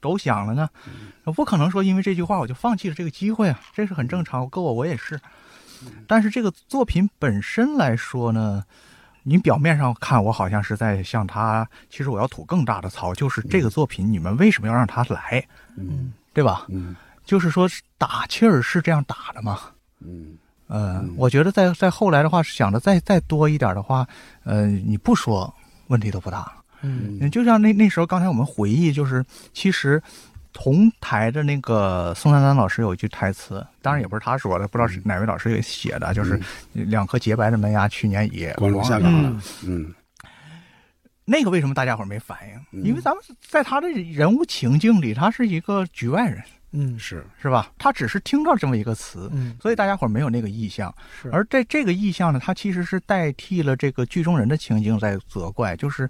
[0.00, 0.68] 抖响了呢？
[1.34, 4.48] 不可能说因为这句话我就放弃了这个机会啊，这是很正常。
[4.48, 5.18] 搁我我也是。
[6.06, 8.64] 但是这个作品本身来说呢？
[9.22, 15.44] 你表面上看我好像是在向他，其实我要吐更大的槽，就是这个作品你们为什么要让他来？
[15.76, 16.66] 嗯，对吧？
[16.68, 16.94] 嗯，
[17.24, 17.68] 就是说
[17.98, 19.60] 打气儿是这样打的吗？
[20.00, 24.06] 嗯，呃，我觉得在在后来的话，想的再再多一点的话，
[24.44, 25.52] 呃，你不说
[25.86, 26.52] 问题都不大。
[26.82, 30.02] 嗯，就像那那时候刚才我们回忆，就是其实。
[30.52, 36.40] 同台的那个宋丹丹老师有一句台词，当然也不是他说的，不知道是哪位老师给写的，就是
[36.72, 39.40] 两颗洁白的门牙，去年也光荣下岗了。
[39.64, 39.92] 嗯，
[41.24, 42.38] 那个为什么大家伙没反
[42.72, 42.82] 应？
[42.84, 46.42] 因为咱们在他的人物情境里，他是一个局外人。
[46.74, 47.70] 嗯，是是吧？
[47.76, 50.94] 他只是听到这么一个词，嗯，所以大家伙没有那个意向。
[51.20, 56.08] 是，而在这个意向呢，他其实是代替了这个剧中人的情境在责怪，就是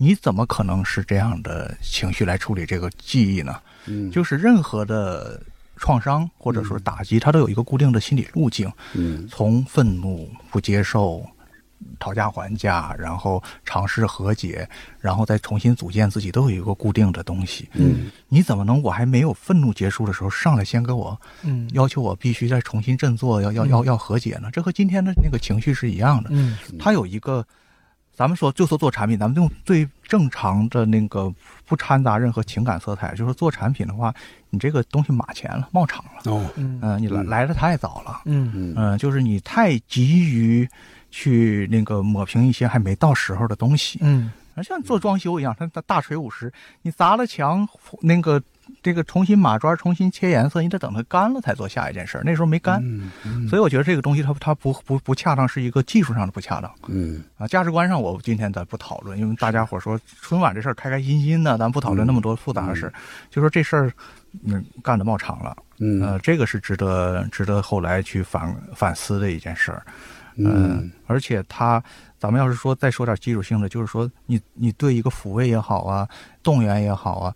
[0.00, 3.60] 你怎么可能是这样的情绪来处理这个记忆呢？
[3.86, 5.42] 嗯，就是任何的
[5.76, 8.70] 创伤或者说打击，它都有一个固定的心理路径。
[8.94, 11.26] 嗯，从愤怒、不接受、
[11.98, 14.68] 讨价还价，然后尝试和解，
[15.00, 17.68] 然后再重新组建自己，都有一个固定的东西。
[17.72, 24.48] 嗯，你怎么能我还没有愤怒结束的时候，上来先给我，嗯，要求我必须再重新振作，要要要要和解呢？
[24.52, 26.30] 这和今天的那个情绪是一样的。
[26.32, 27.44] 嗯，它有一个。
[28.18, 31.32] 咱们说就说做产品，咱们用最正常的那个
[31.66, 34.12] 不掺杂任何情感色彩，就是做产品的话，
[34.50, 36.32] 你这个东西马前了，冒场了。
[36.32, 38.22] 哦，嗯，你来来的太早了。
[38.24, 40.68] 嗯嗯嗯，就是你太急于
[41.12, 44.00] 去那个抹平一些还没到时候的东西。
[44.02, 44.32] 嗯，
[44.64, 46.52] 像做装修一样，它它大锤五十，
[46.82, 47.68] 你砸了墙
[48.00, 48.42] 那个。
[48.82, 52.22] 这个重新码砖，重新切颜色，你得等它干了才做下一件事儿。
[52.24, 52.82] 那时候没干，
[53.48, 56.72] 所以我觉得这个东西它它不不不恰当，是一个技术上的不恰当。
[56.86, 62.92] 嗯啊，价值观上我今天咱不讨论，因为大家伙说春晚这事儿开开心心的，咱不讨论那么多复杂的事
[63.30, 63.92] 就说这事儿
[64.44, 65.56] 嗯干的冒场了。
[65.78, 69.82] 嗯，呃，这个是值得值得后来去反反思的一件事儿。
[70.40, 71.82] 嗯，而且他，
[72.16, 76.08] 咱们要是说再说点基础性的，就是说你你对一个抚慰也好啊，
[76.44, 77.34] 动员也好啊。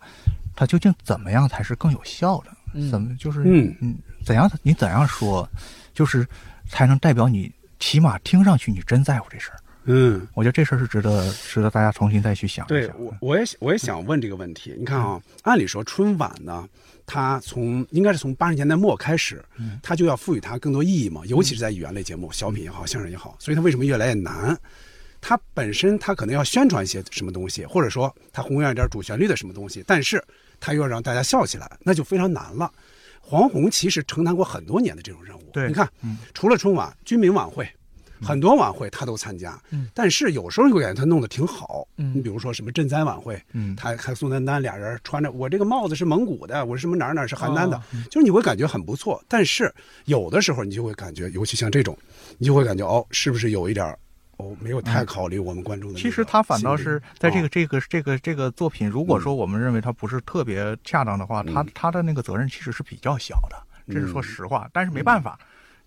[0.55, 2.89] 他究竟怎么样才是更有效的？
[2.89, 3.95] 怎么就是嗯嗯
[4.25, 5.47] 怎样你怎样说，
[5.93, 6.25] 就是
[6.67, 9.59] 才能代表你起码听上去你真在乎这事儿？
[9.85, 12.77] 嗯，我觉得这事儿是值得值得大家重新再去想一想。
[12.79, 14.73] 对我我也我也想问这个问题。
[14.79, 16.67] 你看啊，按理说春晚呢，
[17.05, 19.43] 它从应该是从八十年代末开始，
[19.83, 23.35] 它就要赋予它更多意义嘛，尤其是在语言类节目，小品也好，相声也好。
[23.37, 24.57] 所以它为什么越来越难？
[25.21, 30.23] 它本身它可能要宣传一些什么东西，或者说它弘扬一点主旋律的什么东西，但是。
[30.63, 32.71] 他又要让大家笑起来，那就非常难了。
[33.19, 35.43] 黄宏其实承担过很多年的这种任务。
[35.51, 35.89] 对，你看，
[36.33, 37.67] 除了春晚、军民晚会，
[38.21, 39.61] 很多晚会他都参加。
[39.71, 41.85] 嗯，但是有时候你会感觉他弄得挺好。
[41.97, 49.21] 嗯，你比如说什么赈灾晚会，嗯，他和宋丹丹俩人穿着我这个帽子是蒙古的，我是什么哪儿哪儿是邯郸的，就是你会感觉很不错。
[49.27, 49.73] 但是
[50.05, 51.97] 有的时候你就会感觉，尤其像这种，
[52.37, 53.99] 你就会感觉哦，是不是有一点儿
[54.37, 63.57] 哦没有太考虑我们观众的、其实他反倒是在这个这个这个这个作品，如果说我们认为他不是特别恰当的话，他他的那个责任其实是比较小的。
[63.91, 65.37] 这是说实话，但是没办法，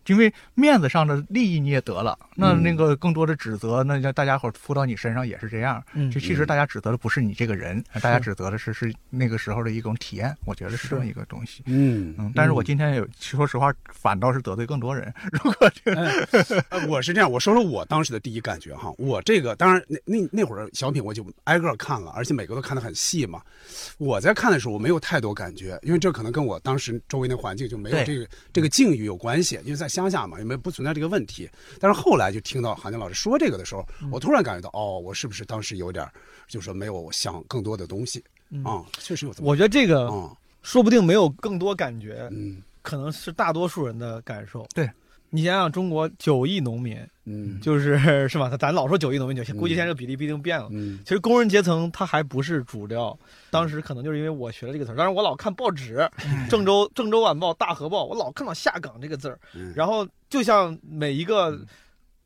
[0.07, 5.83] 因为面子上的利益你也得了，那那个更多的指责，那大家伙扑到你身上也是这样。
[5.95, 11.63] 嗯，就其实大家指责的不是你这个人，大家指责的是是那个时候的一种体验，我觉得是这么一个东西。
[11.67, 15.13] 嗯嗯，但是我今天有说实话，反倒是得罪更多人。
[15.33, 23.41] 如果这个，我是这样，我说说我当时的第一感觉哈，我这个当然那那那会儿小品我就挨个看了，而且每个都看得很细嘛。
[23.99, 31.49] 我在看的时候我没有太多感觉，因为这可能跟我当时周围的环境就没有这个这个境遇有关系，因为在乡下嘛，也没不存在这个问题。
[31.81, 36.09] 但是后来就听到韩江老师说这个的时候，我突然感觉到，哦，我是不是当时有点
[36.47, 38.23] 就说没有想更多的东西
[38.65, 38.85] 啊？
[38.99, 40.11] 确实有这么，我觉得这个
[40.63, 44.67] 说不定没有更多感觉，嗯，可能是大多数人的感受。
[44.75, 44.89] 对。
[45.29, 47.99] 你想想，中国九亿农民，嗯，就是
[48.29, 48.49] 是吧？
[48.57, 50.69] 咱老说九亿农民，就估计现在这个比例必定变了。
[50.71, 53.19] 嗯，其实工人阶层他还不是主调，
[53.51, 56.09] 当时可能就是因为我学了这个词儿，当然我老看报纸，
[56.49, 59.39] 郑州郑州晚报、大河报，我老看到下岗这个字儿，
[59.75, 61.59] 然后就像每一个。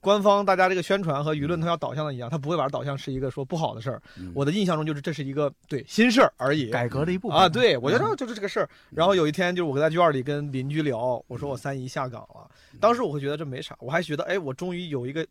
[0.01, 4.03] 官方大家这个宣传和舆论，它要导向的一样，它不会把它导向是一个说不好的事儿。
[4.35, 7.49] 我的印象中就是这是一个对新事儿而已，改革的一部分啊。
[7.49, 8.69] 对，我觉得就是这个事儿。
[8.91, 15.27] 然后有一天，就是我在院里跟邻居聊，我说我三姨下岗了，当时我会觉得这没啥，我还觉得哎，我终于有一个。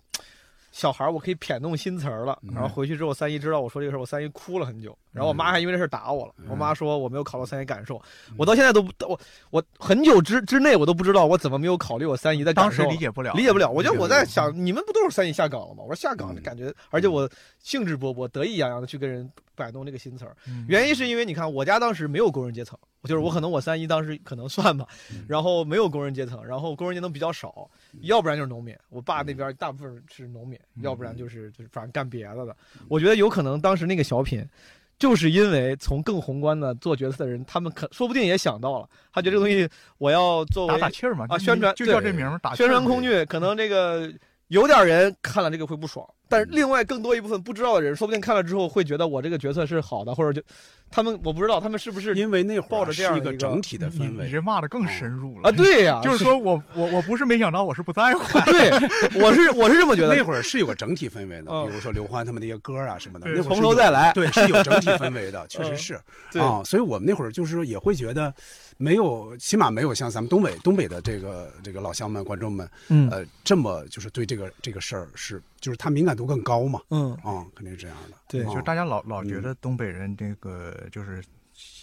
[0.72, 2.38] 小孩我可以偏弄新词儿了。
[2.54, 4.98] 然后回去之后，三姨知道我说这个事儿，我三姨哭了很久。
[5.12, 6.34] 然后我妈还因为这事儿打我了。
[6.48, 8.02] 我妈说我没有考虑三姨感受。
[8.38, 12.84] 我到现在都不，我我很久之之内我都不知道我怎么没有考虑我三姨的感受。
[12.84, 13.70] 当时理解不了，理解不了。
[13.70, 15.84] 我觉得我在想，你们不都是三姨下岗了吗？
[15.84, 17.28] 我说下岗的感觉，而且我
[17.60, 19.30] 兴致勃勃、得意洋洋的去跟人
[19.60, 20.36] 摆弄这个新词儿。
[20.70, 22.80] 原因是因为你看，我家当时没有工人阶层。
[23.04, 24.86] 就是我可能我三姨当时可能算吧，
[25.26, 27.70] 然后没有工人阶层，然后工人阶层比较少，
[28.02, 28.76] 要不然就是农民。
[28.90, 32.54] 我爸那边大部分是农民，要不然就是就是反正干别的的。
[32.90, 34.46] 我觉得有可能当时那个小品，
[34.98, 44.14] 就是因为从更宏观的做决策的人，他们可说不定也想到了，他觉得这个东西我要作为打打气儿嘛啊宣传就叫这名打宣传工具，可能这个
[44.50, 46.06] 有点人看了这个会不爽。
[46.30, 50.46] 但是另外更多一部分不知道的人，说不定看了之后会觉得我这个角色是好的，或者就
[50.92, 55.52] 他们我不知道他们是不是因为那会儿抱着这样一个整体的氛围，你这骂的更深入了啊！
[55.52, 58.22] 对呀，就是说我我我不是没想到，我是不在乎。
[58.52, 58.70] 对，
[59.20, 60.16] 我是我是这么觉得。
[60.16, 65.94] 那会儿是有个整体氛围的，比如说刘欢他们那些歌啊什么的，那会儿从头再来，对，是有整体氛围的， 确实是
[66.40, 66.62] 啊。
[66.64, 68.32] 所以我们那会儿就是也会觉得
[68.78, 72.70] 没有，起码没有像咱们东北东北的这个这个老乡们、观众们，
[73.12, 75.42] 呃，这么就是对这个这个事儿是。
[75.60, 77.14] 就是他敏感度更高嘛，嗯。
[77.24, 78.18] 啊，肯定是这样的。
[78.28, 81.24] 对，就是大家老老觉得东北人这个就是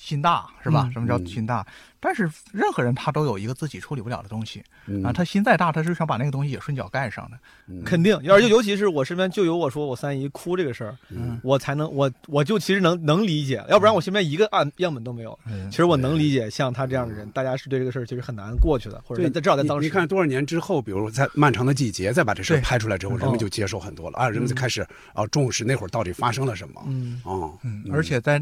[0.06, 0.88] 心大，是吧？
[0.92, 1.66] 什么叫心大？
[1.98, 4.62] 但是任何人他都有一个自己处理不了的东西
[5.02, 7.36] 啊，他心再大，他是想把那个东西也顺脚盖上的。
[7.84, 10.96] 肯定，而且尤其是我身边就有我说我三姨哭这个事儿，
[11.42, 15.36] 我才能我我就其实能能理解，要不然我身边一个案样本都没有。
[15.68, 19.84] 其实我能理解像他这样的人，大家是对这个事儿其实很难过去的，或者至少在当时。
[19.84, 26.80] 你看多少年之后，比如在《漫长的季节》再把这事儿拍出来之后，人们就接受很多了啊，人们就开始啊重视那会儿到底发生了什么。
[26.86, 27.20] 嗯
[27.64, 28.40] 嗯，而且在。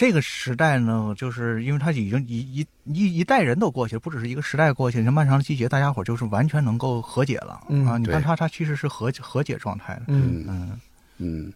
[0.00, 7.98] 这个时代呢，就是因为它已经一一一一代人都过去了，不只是一个时代过去，像漫长的季节，大家伙就是完全能够和解了啊！
[7.98, 10.04] 你看他，他其实是和和解状态的。
[10.06, 10.80] 嗯嗯
[11.18, 11.52] 嗯，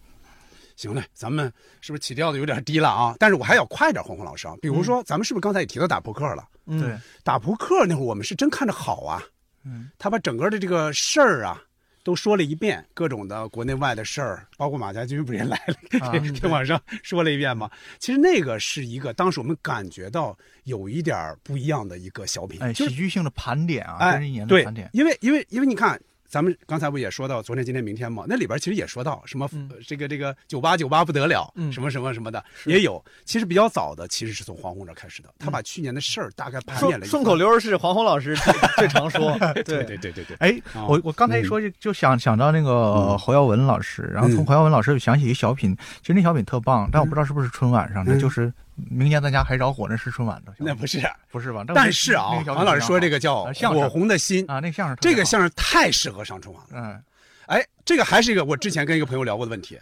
[0.76, 3.16] 行嘞，咱们是不是起调的有点低了啊？
[3.18, 4.54] 但是我还要快点，红红老师啊。
[4.60, 6.46] 比如说，咱们是不是刚才也提到打扑克了？
[6.66, 9.22] 对，打扑克那会儿我们是真看着好啊。
[9.64, 11.62] 嗯，他把整个的这个事儿啊。
[12.04, 17.68] 都说了一遍各种的国内外的事儿，包括马家军不也来了，给网上说了一遍吗？
[17.98, 24.88] 其实那个是一个当时我们感觉到有一点不一样的一个小品，哎，喜剧性的盘点啊，哎，一年的盘点。
[24.92, 26.00] 因为因为因为你看。
[26.34, 28.24] 咱们刚才不也说到昨天、今天、明天吗？
[28.26, 29.48] 那里边其实也说到什么，
[29.86, 33.00] 这个这个九八九八不得了，什么什么什么的也有。
[33.24, 35.28] 其实比较早的，其实是从黄宏这开始的。
[35.38, 37.08] 他把去年的事儿大概盘点了一。
[37.08, 38.34] 顺口溜是黄宏老师
[38.76, 39.38] 最 常说。
[39.54, 40.36] 对对对对对。
[40.40, 48.52] 哎，我我刚才一说就就想想到那个侯耀文老师，然后从侯耀文老师想起一小品，其实那小品特棒，但我不知道是不是春晚上的，就是。
[48.76, 51.00] 明年咱家还着火，那是春晚的，那不是，
[51.30, 51.64] 不是吧？
[51.74, 56.70] 但是啊，王老师说这个叫《火红的心》啊，那相声，这个相声太适合上春晚了。
[56.72, 57.02] 嗯，
[57.46, 59.78] 哎，这个还是一个我之前跟一个朋友聊过的问题，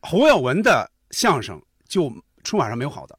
[0.00, 2.12] 侯耀文的相声就
[2.44, 3.18] 春晚上没有好的，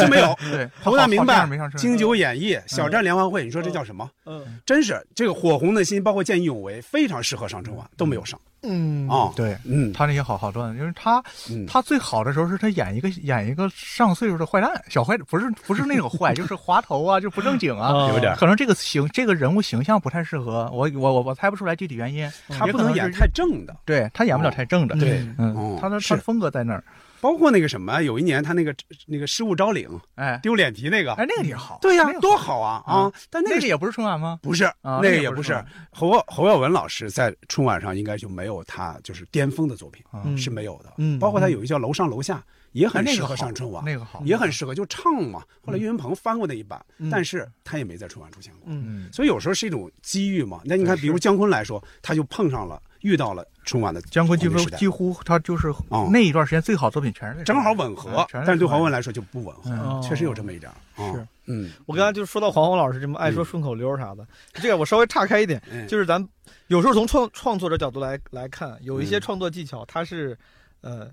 [0.00, 0.32] 就没有。
[0.52, 1.76] 对，湖南民办没上车。
[1.76, 4.08] 京九演绎、小站联欢会，你说这叫什么？
[4.26, 8.40] 嗯，真是这个火红的心，包括见义勇为，非常适合上春晚，都没有上。
[8.62, 22.28] 嗯啊，对，嗯，他那些好好段子，因为他嗯他最好的时候是他演一个演一个上岁数的坏蛋，小坏不是不是那种坏，就是滑头啊，就不正经啊， 有点可能这个形这个人物形象不太适合我，我我我猜不出来具体原因。
[22.48, 24.96] 他不能演太正的，对他演不了太正的。
[24.96, 26.82] 对，嗯哦，他的他的风格在那儿。
[27.20, 28.72] 包括那个什么，有一年他那个
[29.04, 33.10] 那个失物招领哎丢脸皮那个，哎，那个也好，对呀那，个多好啊啊！
[33.28, 34.38] 但那个那个也不是春晚吗？
[34.40, 35.60] 不是，啊那个也不是。
[35.90, 40.36] 侯耀侯耀文老师在春晚上应该就没有他就是巅峰的作品嗯。
[40.36, 42.36] 是没有的，嗯包括他有一个叫《楼上楼下》，
[42.72, 45.40] 也哎很适合上春晚，那个好，也很适合就唱嘛。
[45.64, 47.10] 后来岳云鹏翻过那一版，嗯。
[47.10, 48.62] 但是他也没在春晚出现过。
[48.66, 49.06] 嗯。
[49.06, 50.60] 嗯，所以有时候是一种机遇嘛。
[50.64, 60.02] 那你看，比如姜昆来说，他就碰上了，遇到了春晚的姜昆几乎几乎他就是哦那一段时间最好作品全是那正好吻合嗯，但是对黄文来说就不吻合，嗯。
[60.02, 65.86] 确实有这么一点是，嗯，我刚才就说到黄宏老师这么爱说顺口溜啥的，这个我稍微岔开一点，嗯。
[65.86, 66.26] 就是咱
[66.68, 69.20] 有时候从创创作者角度来来看，有一些嗯。
[69.20, 70.38] 创作技巧它是
[70.80, 71.10] 呃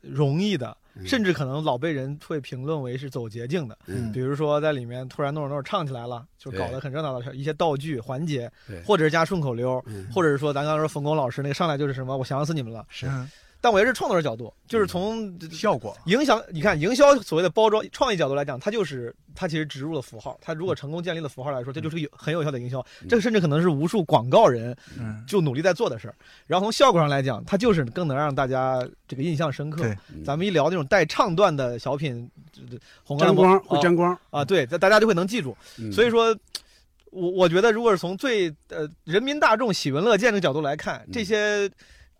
[0.00, 1.06] 容易的，嗯。
[1.06, 3.76] 甚至可能老被人会评论为是走捷径的。
[3.86, 4.12] 嗯。
[4.12, 10.06] 比如说在里面突然弄着弄着唱起来了，就搞得很热闹的一些道具环节对，或者是加顺口溜，嗯。
[10.12, 12.86] 或者是说咱刚才说冯巩老师那个上来就是什么我想死你们了。
[12.88, 13.06] 是。
[13.06, 13.28] 嗯
[13.60, 15.96] 但我也是创作者角度，就是从效果。
[16.06, 26.14] 影响，你看营销所谓的包装创意角度来讲，它就是它其实植入了符号，它如果成功建立了符号来说，这就是有很有效的营销，这个甚至可能是无数广告人嗯，就努力在做的事儿。
[26.46, 29.84] 然后从效果上来讲，它就是更能让大家这个印象深刻。
[30.24, 35.56] 咱们一聊那种带唱段的小品，这这红沾光会沾光，啊，对，大大家就会能记住。
[35.78, 36.36] 嗯所以说，
[37.10, 41.68] 我我觉得，如果是从最呃人民大众喜闻乐见的角度来看，嗯这些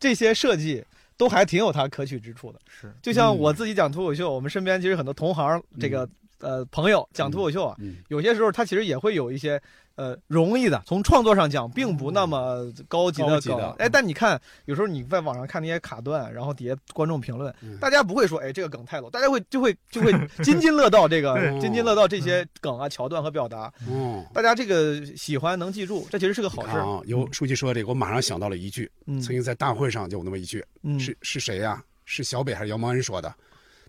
[0.00, 0.84] 这些设计
[1.18, 2.58] 都还挺有它可取之处的。
[2.66, 2.90] 是。
[3.02, 3.38] 就像嗯。
[3.38, 6.08] 我自己讲脱口秀，我们身边其实很多同行这个、
[6.40, 9.60] 呃朋友讲脱口秀啊，嗯有些时候他其实也会有一些
[9.96, 13.70] 呃容易的，从创作上讲并不那么高级的梗高级的。
[13.78, 20.12] 哎，但你看有时候你在网上看那些卡段，然后底下观众评论，嗯大家不会说哎这个梗太 low，大家会就会就会
[20.42, 24.24] 津津乐道这个 津津乐道这些梗啊桥段和表达，嗯。
[24.32, 26.76] 大家这个喜欢能记住，这其实是个好事。
[26.78, 31.82] 啊，有书记说这个，我马上想到了一句，嗯曾经在大会上就有那么一句，嗯是是谁呀？
[32.10, 33.34] 是小北还是姚蒙恩说的？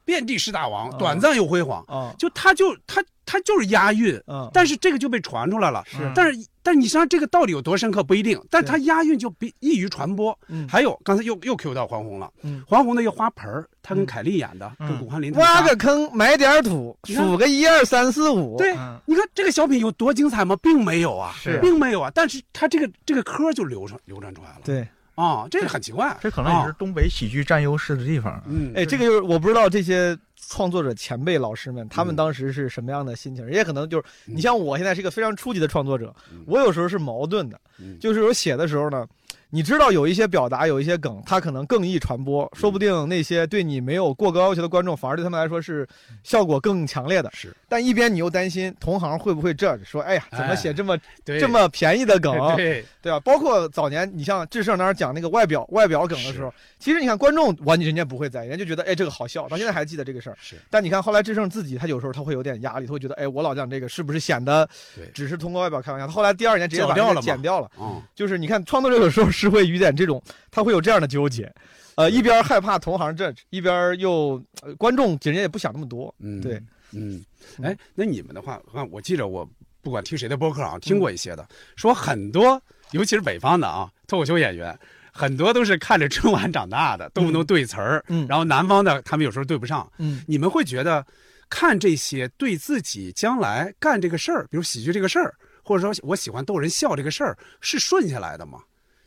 [0.09, 1.83] 遍地是大王，哦短暂又辉煌。
[1.87, 5.83] 啊就他就他他就是押韵，嗯，但是这个就被传出来了。
[5.85, 10.35] 是但是但是你想这个道理有多深刻不一定，但是他押韵就比易于传播。
[10.47, 18.57] 嗯还有刚才又又 Q 到黄宏了，嗯黄宏那个花盆儿，他跟凯丽演的，嗯跟古汉林挖个坑埋点土，数个一二三四五。
[18.57, 20.55] 对嗯，你看这个小品有多精彩吗？
[20.63, 22.11] 并没有啊，并没有啊。
[22.15, 24.61] 但是他这个这个科就流传流传出来了。
[24.63, 24.87] 对，
[25.19, 26.15] 啊，这个很奇怪。
[26.21, 28.41] 这可能也是东北喜剧占优势的地方。
[28.47, 39.05] 嗯，哎，这个就是我不知道这些创作者前辈老师们，他们嗯当时是什么样的心情，也可能就是嗯你像我现在是一个非常初级的创作者嗯，我有时候是矛盾的，嗯就是我写的时候呢。
[39.51, 45.87] 你知道有一些表达，有一些梗，它可能更易传播，说不定那些对你没有过高要求的观众，反而对他们来说是
[46.23, 47.31] 效果更强烈的。
[47.33, 50.95] 是但一边你又担心同行会不会这说，哎呀，怎么写这么、
[51.25, 52.31] 对这么便宜的梗？
[52.55, 53.19] 对对吧？
[53.21, 60.37] 包括早年你像智胜当时讲那个外表外表梗的时候，其实你看观众完人家不会在意，人家就觉得哎这个好笑，到现在还记得这个事儿。
[60.41, 64.67] 是但你看后来智胜自己，他有时候他会有点压力，他会觉得哎我老讲这个是不是显得
[65.13, 66.07] 只是通过外表开玩笑？
[66.07, 67.69] 后来第二年直接把这个绞掉了剪掉了。
[67.79, 71.53] 嗯就是你看创作者有时候是会有点这种，他会有这样的纠结，
[71.95, 76.13] 呃一边害怕同行 judge，一边又、呃观众人家也不想那么多。
[76.19, 76.61] 嗯对
[76.91, 77.23] 嗯，
[77.61, 78.59] 哎，那你们的话，
[78.89, 79.47] 我记着我
[79.81, 82.59] 不管听谁的播客啊，听过一些的，说很多，
[82.91, 84.77] 尤其是北方的啊，脱口秀演员。
[85.19, 89.91] 很多都是看着春晚长大的，动不动对词儿，嗯然后南方的他们有时候对不上。
[89.97, 91.05] 嗯你们会觉得
[91.49, 98.59] 看这些对自己将来干这个事儿，比如喜剧这个事儿，或者说我喜欢逗人笑这个事儿，是顺下来的吗？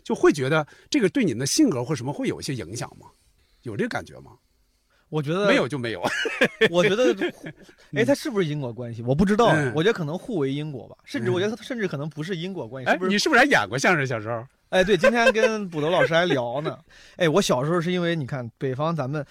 [0.04, 3.06] 就会觉得这个对你们的性格或什么会有一些影响吗？
[3.62, 4.32] 有这个感觉吗？
[5.08, 6.02] 我觉得没有就没有。
[6.70, 7.14] 我觉得，
[7.94, 9.02] 哎，它是不是因果关系？
[9.02, 13.18] 我不知道，嗯我觉得可能互为因果吧，甚至嗯我觉得它甚至可能不是因果关系，哎你？
[13.18, 14.06] 是不是还演过相声？
[14.06, 14.44] 小时候？
[14.72, 16.78] 哎，对，今天跟捕头老师还聊呢。
[17.16, 19.22] 哎，我小时候是因为你看北方咱们，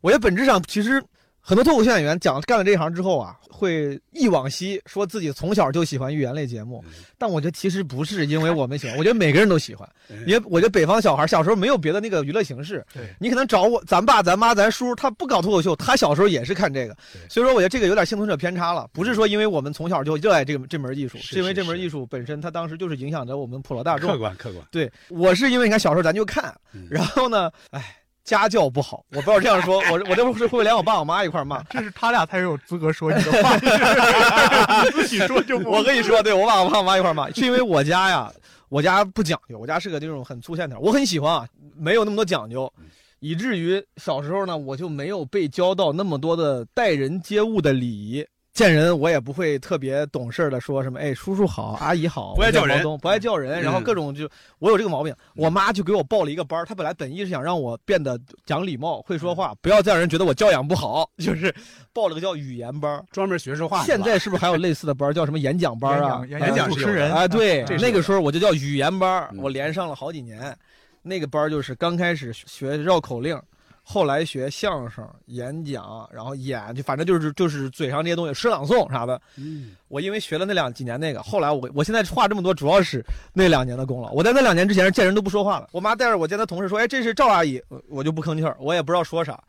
[0.00, 1.02] 我觉得本质上其实
[1.40, 6.84] 很多脱口秀演员讲干了这一行之后啊，会忆往昔，说自己从小就喜欢寓言类节目，
[7.18, 9.88] 但我觉得其实不是因为我们喜欢，我觉得每个人都喜欢，
[10.26, 13.02] 因为我觉得北方小孩小时候没有别的那个娱乐形式，对。
[13.18, 16.96] 你可能找我咱爸咱妈咱叔，他不搞脱口秀，他小时候也是看这个，
[17.28, 24.18] 所以说我觉得这个有点幸存者偏差了，不是说因为我们从小就热爱这个这门艺术，是是因为这门艺术本身它当时就是影响着我们普罗大众客。
[24.18, 24.64] 观客观。
[24.70, 26.86] 对我是因为你看小时候咱就看，嗯。
[26.90, 27.96] 然后呢，哎，
[28.30, 29.04] 家教不好。
[29.10, 31.60] 我不知道这样说， 我我这会会不会连我爸我妈一块骂？
[31.64, 33.56] 这是他俩才有资格说你的话，
[34.84, 35.68] 你自己说就不。
[35.70, 38.32] 我跟你说，对我爸我爸我妈一块骂，是因为我家呀，
[38.68, 42.72] 我家不讲究，我家是个那种很粗线条，我很喜欢啊，没有那么多讲究，
[43.18, 48.24] 以至于小时候呢，我就没有被教到那么多的待人接物的礼仪。
[48.52, 54.28] 见人我也不会特别懂事的说什么，哎，叔叔好， 阿姨好，不爱叫人，不爱叫人，然后各种就
[54.58, 61.54] 我有这个毛病，我妈就给我报了一个班她本来本意是想让我变得讲礼貌、会说话，不要再让人觉得我教养不好，就是
[61.92, 63.84] 报了个叫语言班，专门学说话。
[63.84, 66.22] 现在是不是还有类似的班，叫什么演讲班啊？
[66.28, 67.12] 演讲主持人。
[67.12, 70.56] 啊，对，那个时候我就叫语言班，我连上了好几年，
[71.02, 73.40] 那个班就是刚开始学绕口令。
[73.82, 79.20] 后来学相声、演讲，然后演，就反正就是就是嘴上这些东西，诗朗诵啥的。
[79.36, 84.12] 嗯，我因为学了那两几年那个，后来我我现在话这么多，主要是那两年的功劳。
[84.12, 85.68] 我在那两年之前是见人都不说话了。
[85.72, 89.42] 我妈带着我见她同事说：“哎，这是赵阿姨。”我就不吭气儿，我也不知道说啥。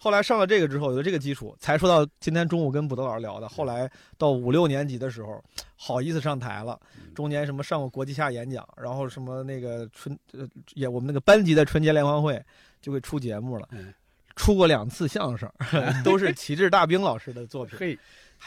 [0.00, 3.48] 后来上了这个之后，有了这个基础，才说到今天中午跟卜德老师聊的。
[3.48, 5.42] 后来到五六年级的时候，
[5.74, 6.78] 好意思上台了，
[7.16, 12.40] 中间什么上过国际下演讲，然后什么那个春呃也我们那个班级的春节联欢会。
[12.80, 13.68] 就会出节目了，
[14.36, 15.50] 出过两次相声，
[16.04, 17.78] 都是旗帜大兵老师的作品。
[17.78, 17.98] 嘿，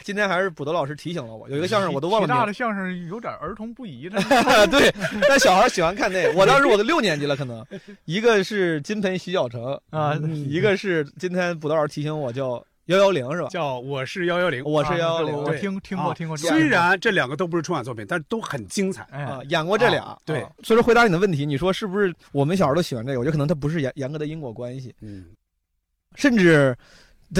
[0.02, 2.26] 今天还是卜德老师提醒了我，有一个相声我都忘了。
[2.26, 4.18] 大的相声有点儿童不宜的。
[4.68, 4.92] 对，
[5.28, 6.32] 但小孩喜欢看那个。
[6.32, 7.64] 我当时我都六年级了，可能
[8.06, 10.14] 一个是金盆洗脚城啊，
[10.46, 12.64] 一个是今天卜德老师提醒我叫。
[12.86, 13.48] 幺幺零是吧？
[13.48, 15.32] 叫我是幺幺零，我是幺幺零。
[15.32, 16.36] 我听听过听过。
[16.36, 19.40] 虽然这两个都不是春晚作品，但是都很精彩啊！
[19.48, 20.40] 演过这俩，对。
[20.64, 23.20] 所以说回答你的问题，你说是不是我们小时候都喜欢这个？
[23.20, 24.92] 我觉得可能它不是严严格的因果关系。
[25.00, 25.26] 嗯。
[26.16, 26.76] 甚至，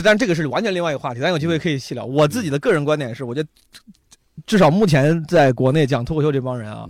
[0.05, 2.05] 但这个是完全另外一个话题，咱有机会可以细聊。
[2.05, 3.49] 我自己的个人观点是，我觉得
[4.47, 6.88] 至少目前在国内讲脱口秀这帮人啊。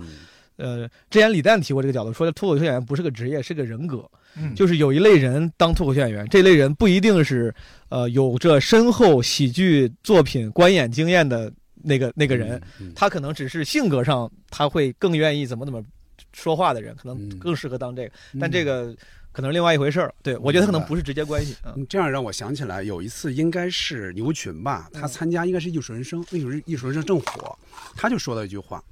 [0.62, 4.08] 呃，之前李诞提过这个角度，说脱口秀演员不是个职业，是个人格。
[4.36, 7.52] 嗯，就是有一类人当脱口秀演员，这类人不一定是
[7.88, 11.52] 呃有着深厚喜剧作品观演经验的
[11.82, 12.62] 那个那个人，
[12.94, 15.84] 他可能只是性格上他会更愿意怎么怎么
[16.32, 18.12] 说话的人，可能更适合当这个。
[18.40, 18.94] 但这个
[19.32, 20.14] 可能是另外一回事儿。
[20.22, 21.56] 对我觉得可能不是直接关系。
[21.64, 27.58] 嗯，这样让我想起来有一次应该是牛群吧，他参加应该是艺术人生，艺术艺术人生正火，
[27.96, 28.82] 他就说了一句话，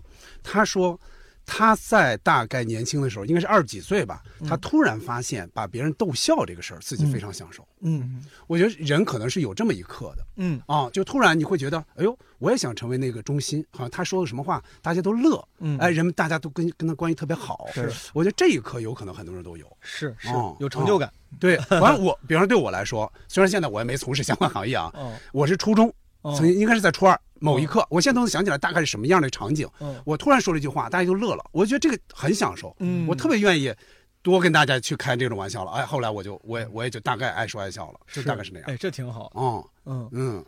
[0.42, 0.98] 他说。
[1.44, 4.22] 他在大概年轻的时候，应该是二十几岁吧。
[4.46, 7.66] 他突然发现把别人逗笑这个事儿，自己非常享受。
[7.80, 10.26] 嗯，我觉得人可能是有这么一刻的。
[10.36, 13.64] 嗯啊，就突然你会觉得，哎呦，我也想成为那个中心。
[13.72, 15.42] 好像他说的什么话，大家都乐。
[15.58, 17.66] 嗯，哎，人们大家都跟跟他关系特别好。
[17.74, 19.66] 是，我觉得这一刻有可能很多人都有。
[19.80, 20.28] 是是，
[20.60, 21.12] 有成就感。
[21.38, 24.92] 对，完我，比方说对我来说，虽然现在我也没从事相关行业啊，
[25.32, 27.20] 我是初中，曾经应该是在初二。
[27.40, 29.68] 某一刻，我现在都能想起来大概是什么样的场景。
[30.04, 31.44] 我突然说了一句话，大家就乐了。
[31.50, 32.76] 我觉得这个很享受，
[33.08, 33.74] 我特别愿意
[34.22, 35.72] 多跟大家去开这种玩笑了。
[35.72, 38.70] 哎，后来我就我也我也就大概爱说爱笑了，就大概是那样。
[38.70, 39.32] 哎，这挺好。
[39.34, 40.44] 嗯嗯嗯，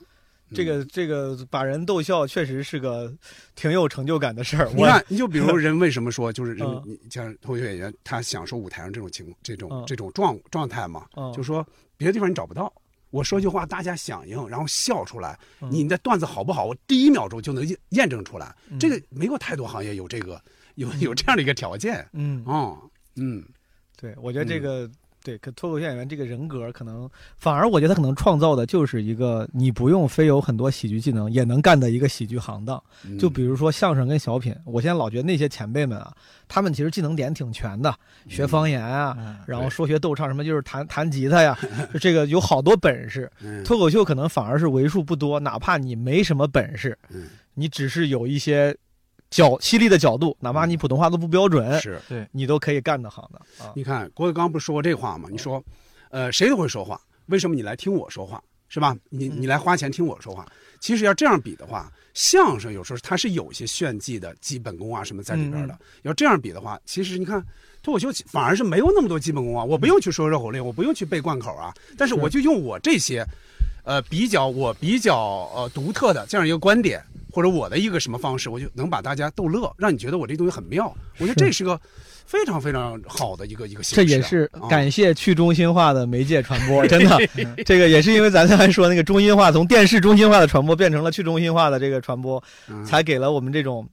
[0.54, 3.10] 这个这个把人逗笑，确实是个
[3.54, 4.68] 挺有成就感的事儿。
[4.74, 11.06] 你看，你就比如 人为什么说就是人，你像脱口秀演员，他享受舞台上这种情这种这种状状态嘛？
[11.34, 11.66] 就说
[11.96, 12.70] 别的地方你找不到。
[13.12, 15.38] 我说句话，大家响应，然后笑出来。
[15.70, 16.64] 你的段子好不好？
[16.64, 18.52] 我第一秒钟就能验证出来。
[18.80, 20.42] 这个没有太多行业有这个，
[20.74, 22.04] 有有这样的一个条件。
[22.12, 22.76] 嗯，哦，
[23.14, 23.44] 嗯，
[23.96, 24.90] 对，我觉得这个。
[25.22, 32.82] 对，可脱口秀演员这个人格，可能反而我觉得他可能创造的就是一个你不用非有很多喜剧技能也能干的一个喜剧行当。
[33.18, 36.12] 就比如说相声跟小品，我现在老觉得那些前辈们啊，
[36.48, 37.94] 他们其实技能点挺全的，
[38.28, 41.56] 学方言啊，然后说学逗唱什么，就是弹弹吉他呀，
[42.00, 43.30] 这个有好多本事。
[43.64, 46.98] 脱口秀可能反而是为数不多，哪怕你没什么本事，
[47.54, 48.76] 你只是有一些。
[49.32, 53.72] 角犀利的角度，哪怕你普通话都不标准，是对你都可以干得好的啊！
[53.74, 55.28] 你看郭德纲不是说过这话吗？
[55.32, 55.60] 你说，
[56.10, 58.94] 呃，谁都会说话，为什么你来听我说话，是吧？
[59.08, 60.46] 你你来花钱听我说话，
[60.80, 65.78] 其实要这样比的话，相声有时候它是有一些炫技的基本功啊什么在里边的。
[66.02, 67.42] 要这样比的话，其实你看
[67.82, 73.26] 脱口秀反而是没有那么多基本功啊，我不用去说绕口令，我不用去背贯口啊，但是我就用我这些，
[73.82, 75.16] 呃，比较我比较
[75.54, 77.02] 呃独特的这样一个观点。
[77.32, 80.94] 或者我的一个什么方式，我就能把大家逗乐，让你觉得我这东西很妙。
[81.18, 81.80] 我觉得这是个
[82.26, 84.04] 非常非常好的一个一个形式。
[84.04, 87.18] 这也是感谢去中心化的媒介传播， 真的，
[87.64, 92.42] 这个也是因为咱刚才说那个中心化，从电视中心化的传播变成了去中心化的这个传播，
[92.84, 93.88] 才给了我们这种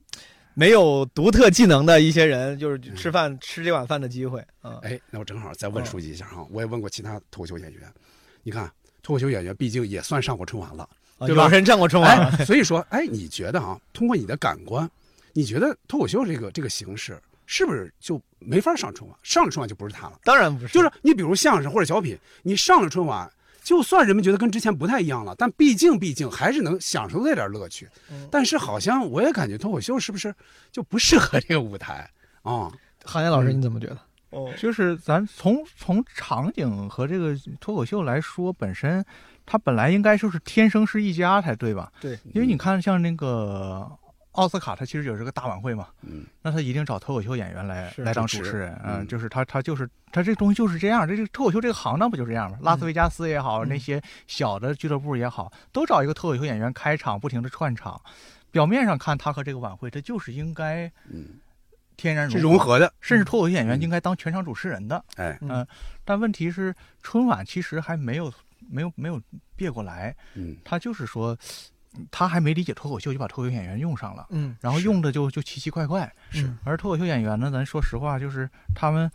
[0.52, 4.78] 没有独特技能的一些人，就是吃饭吃这碗饭的机会啊。
[4.82, 7.82] 哎，那我正好再问书记一下哈，我也问过其他脱口秀演员，
[8.42, 8.70] 你看
[9.02, 10.86] 脱口秀演员毕竟也算上过春晚了。
[11.26, 11.48] 对吧？
[11.48, 14.88] 人上过春晚，所以说，哎，你觉得啊，通过你的感官，
[15.32, 19.18] 你觉得脱口秀这个这个形式是不是就没法上春晚？
[19.22, 20.18] 上了春晚就不是他了？
[20.24, 23.30] 当然不是，就是你比如相声或者小品，你上了春晚，
[23.62, 27.88] 就算人们觉得跟之前不太一样了，但毕竟毕竟还是能享受那点乐趣。
[28.30, 30.34] 但是好像我也感觉脱口秀是不是
[30.72, 32.08] 就不适合这个舞台
[32.42, 32.72] 啊？
[33.04, 33.98] 韩岩老师你怎么觉得？
[34.30, 39.04] 哦，就是咱从从场景和这个脱口秀来说，本身
[39.50, 41.92] 它本来应该就是天生是一家才对吧？
[42.00, 43.84] 对，因为你看像那个
[44.30, 52.58] 奥斯卡，它其实也是个大晚会嘛，嗯，那他一定找脱口秀演员来来当主持人，嗯，就是他他就是他这东西就是这样，这这脱口秀这个行当不就这样吗？
[52.62, 58.00] 拉斯维加斯也好，那些小的俱乐部也好，都找一个脱口秀演员开场，不停的串场，
[58.52, 61.40] 表面上看他和这个晚会，他就是应该，嗯。
[61.96, 65.04] 天然融合的，甚至脱口秀演员应该当全场主持人的。
[65.16, 65.66] 哎，嗯，
[66.02, 68.32] 但问题是春晚其实还没有
[68.70, 69.20] 没有没有
[69.56, 70.14] 别过来。
[70.34, 71.36] 嗯，他就是说，
[72.10, 74.26] 他还没理解脱口秀，就把脱口秀演员用上了。
[74.30, 76.10] 嗯，然后用的就就奇奇怪怪。
[76.30, 79.10] 是，而脱口秀演员呢，咱说实话，就是他们。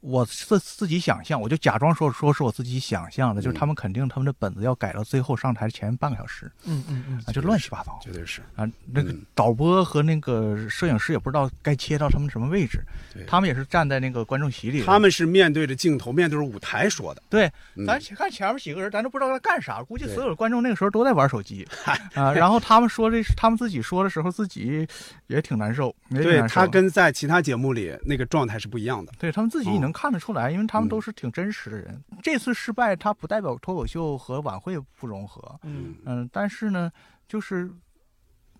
[0.00, 12.80] 我自自己想象，我就假装说说是我自己想象的，就是他们肯定他们的本子要改到最后上台前半个小时，嗯嗯嗯，啊就乱七八糟，绝对是啊，那个导播和那个摄影师也不知道该切到他们什么位置，
[13.26, 17.50] 他们也是站在那个观众席里，他们是面对着镜头，面对着舞台说的，对，
[17.86, 21.66] 咱看前面几个人，咱都不知道在干啥，估计所有的观众那个时候都在玩手机，
[22.14, 24.86] 啊，然后他们说这是他们自己说的时候，自己
[25.26, 30.50] 也挺难受，对他跟在其他节目里那个状态是不一样的，对他们自己能看得出来。
[30.50, 35.58] 因为他们都是挺真实的人，这次失败，它不代表脱口秀和晚会不融合。
[35.64, 36.90] 嗯嗯，但是呢，
[37.26, 37.68] 就是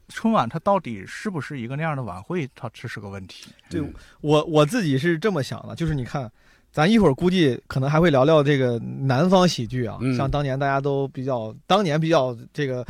[0.08, 3.50] 春晚它到底是不是一个那样的晚会，它这是个问题。
[3.70, 3.80] 对
[4.20, 6.30] 我我自己是这么想的，就是你看，
[6.72, 12.84] 咱一会儿估计可能还会聊聊这个南方喜剧啊，像当年大家都比较，当年比较这个。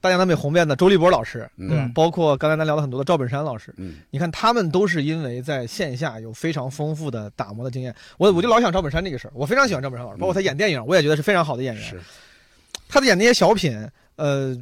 [0.00, 1.90] 大江南北红遍的周立波老师，对吧？
[1.94, 7.92] 包括刚才咱聊了很多的赵本山老师，嗯，你看他们都是因为在线下有非常丰富的打磨的经验。
[8.18, 11.82] 我我就老想赵本山这个事儿，我非常喜欢赵本山老师，包括他演电影，我也觉得是非常好的演员。
[11.82, 12.00] 是，
[12.88, 13.76] 他的演那些小品，
[14.16, 14.56] 呃，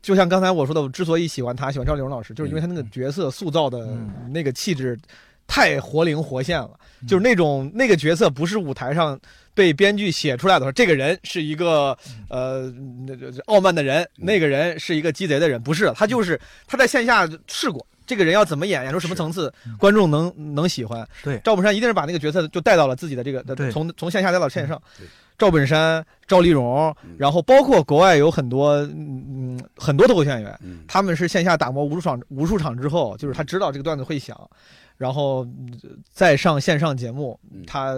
[0.00, 3.98] 就像刚才我说的，我之所以喜欢他，喜欢赵丽蓉老师，就是因为他那个角色塑造的
[4.30, 4.98] 那个气质
[5.46, 6.70] 太活灵活现了，
[7.06, 9.20] 就是那种那个角色不是舞台上。
[9.54, 11.96] 被编剧写出来的时候，这个人是一个
[12.28, 12.72] 呃，
[13.06, 13.14] 那
[13.46, 21.06] 傲慢的人，那个人是一个鸡贼的人，不是，他就是他在线下试过，这个人要怎么演，演出什么层次，观众能能喜欢。
[21.22, 24.80] 对，赵本山一定是把那个角色就带到了自己的这个，从从线下带到线上。
[25.38, 34.38] 赵本山、赵丽蓉，然后包括国外有很多嗯很多脱口秀演员，他们是线下打磨无数场无数场之后，就是他知道这个段子会响，
[34.96, 35.46] 然后
[36.12, 37.96] 再上线上节目，他。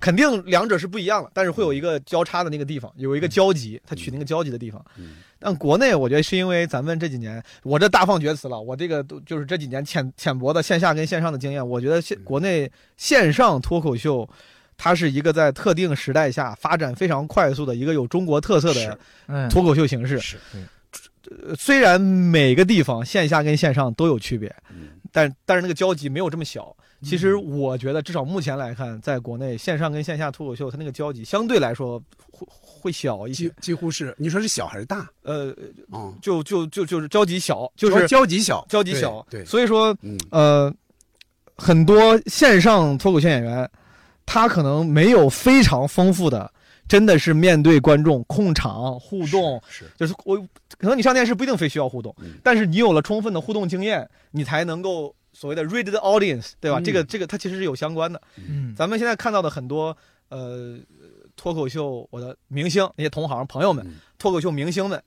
[0.00, 4.82] 肯定两者是不一样的，但是会有一个交叉的那个地方，有一个交集，他取那个交集的地方。
[5.38, 14.28] 但国内我觉得是因为咱们这几年，我这大放厥词了，我这个都就是这几年浅浅薄的线下跟线上的经验，我觉得现国内线上脱口秀，
[14.76, 18.98] 它是一个在特定时代下发展非常快速的一个有中国特色的
[19.48, 20.18] 脱口秀形式。
[20.18, 20.38] 是，
[21.56, 24.54] 虽然每个地方线下跟线上都有区别，
[25.12, 26.74] 但但是那个交集没有这么小。
[27.02, 31.98] 其实我觉得，至少目前来看，在国内线上跟线下脱口秀，它那个交集相对来说
[32.30, 35.08] 会会小一些，几乎是你说是小还是大？
[35.22, 35.50] 呃，
[36.20, 39.26] 就就就就是交集小，就是交集小，交集小。
[39.30, 39.96] 对，所以说，
[40.30, 40.70] 呃，
[41.56, 43.70] 很多线上脱口秀演员，
[44.26, 46.52] 他可能没有非常丰富的，
[46.90, 50.36] 真的是面对观众控场互动，是就是我
[50.76, 55.14] 可能你上电视不一定非需要互动，但是你有了充分的互动经验，你才能够。
[55.32, 56.80] 所谓的 read the audience，对吧？
[56.80, 58.20] 这个这个它其实是有相关的。
[58.36, 59.96] 嗯，咱们现在看到的很多
[60.28, 60.76] 呃
[61.36, 63.86] 脱口秀，我的明星那些同行朋友们，
[64.18, 65.00] 脱口秀明星们。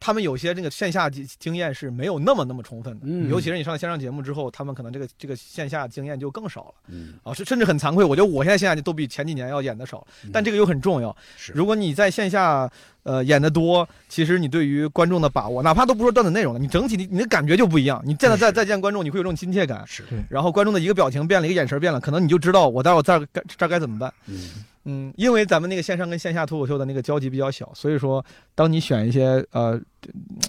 [0.00, 6.74] 他们有些这个线下经经验是没有那么那么充分的，尤其是你上了线上节目之后，他们可能这个这个线下经验就更少了。
[6.88, 11.14] 嗯，啊，甚至很惭愧，我觉得我现在线下都比前几年要演的少，但这个又很重要。
[11.36, 12.68] 是，如果你在线下
[13.02, 18.02] 呃演的多，其实你对于观众的把握，哪怕都不说段子内容了，你整体你你的感觉就不一样。
[18.06, 19.84] 你见到再再见观众，你会有这种亲切感。
[19.86, 24.10] 是，然后观众的一个表情变了，一个眼神变了，可能你就知道我待会这儿该这儿该怎么办。
[24.26, 24.64] 嗯。
[24.84, 28.24] 嗯，因为咱们那个线上跟线下脱口秀的那个交集比较小，所以说，
[28.54, 29.78] 当你选一些呃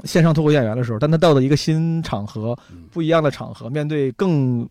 [0.06, 2.58] 线上脱口演员的时候，但他到了一个新场合、
[2.92, 4.68] 不一样的场合，面对更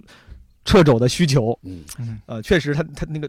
[0.65, 1.85] 掣肘的需求，嗯。
[1.99, 3.29] 嗯，呃，确实他他那个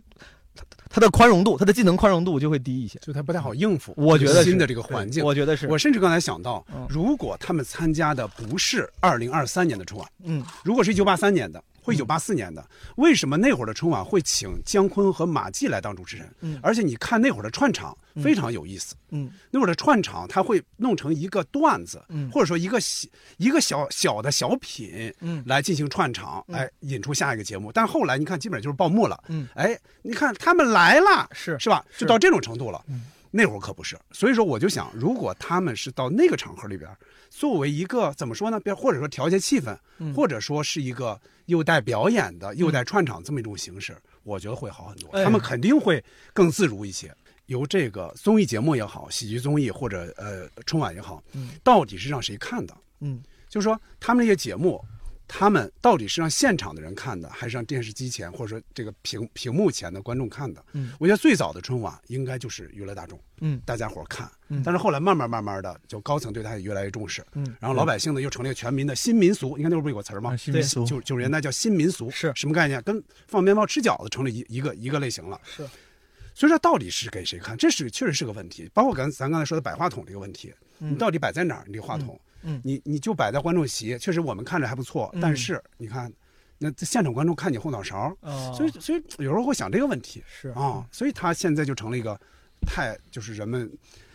[0.56, 3.94] 他他的宽容度，他的技能宽容度就会低一些，就他不太好应付。
[3.98, 5.68] 我觉得新的这个环境，我觉得是。
[5.68, 12.66] 我甚至刚才想到，如果他们参加的不是二零二三年的春晚，嗯，如果是一九八三年的，或一九八四年的，
[12.98, 16.34] 为什么那会儿的春晚会请姜昆和马季来当主持人？
[16.42, 18.96] 嗯，而且你看那会儿的串场非常有意思。
[19.10, 27.72] 嗯，那会儿的串场他会弄成一个段子，嗯，或者说一个小一个小小的小品，嗯，来进行串场，哎，引出下一个节目。
[27.72, 29.22] 但后来你看，基本上就是报幕了。
[29.28, 31.84] 嗯，哎，你看他们来了，是是吧？
[31.98, 32.84] 就到这种程度了。
[32.88, 33.02] 嗯，
[33.32, 33.98] 那会儿可不是。
[34.12, 36.90] 所以说，我就想，如果他们是到那个场合里边。
[37.30, 38.60] 作为一个怎么说呢？
[38.60, 39.74] 别或者说调节气氛，
[40.14, 45.10] 或者说是一个又带表演的、又带串场这么一种形式，我觉得会好很多。
[45.24, 46.04] 他们肯定会
[46.34, 47.10] 更自如一些。
[47.46, 52.76] 由这个综艺节目也好，喜剧综艺或者呃春晚也好，嗯到底是让谁看的？
[53.00, 54.84] 嗯，就是说他们那些节目。
[55.34, 60.62] 他们到底是让现场的人看的，还是让电视机前或者说这个屏屏幕前的观众看的？
[60.74, 64.30] 嗯，我觉得最早的春晚应该就是娱乐大众，嗯，大家伙看。
[64.50, 67.26] 嗯，但是后来慢慢慢慢的，就高层对他也越来越重视。
[67.32, 69.56] 嗯，然后老百姓呢又成了全民的新民俗。
[69.56, 70.36] 你看那会儿不有个词儿吗？
[70.36, 72.84] 新民俗，九九十年代叫新民俗，是什么概念？
[72.84, 75.40] 跟放鞭炮、吃饺子成了一一个一个类型了。
[75.46, 75.66] 是，
[76.36, 77.56] 所以说到底是给谁看？
[77.56, 78.70] 这是确实是个问题。
[78.74, 81.64] 包括刚咱刚才说的摆话筒这个问题，你到底摆在哪儿？
[81.66, 82.20] 你这话筒？
[82.20, 82.20] 嗯，
[82.64, 86.12] 你你就摆在观众席，确实我们看着还不错，但是你看，
[86.58, 88.16] 那现场观众看你后脑勺，
[88.56, 92.20] 所以所以有时候会想这个问题，是啊，所以他现在就成了一个
[92.68, 93.68] 太就是人们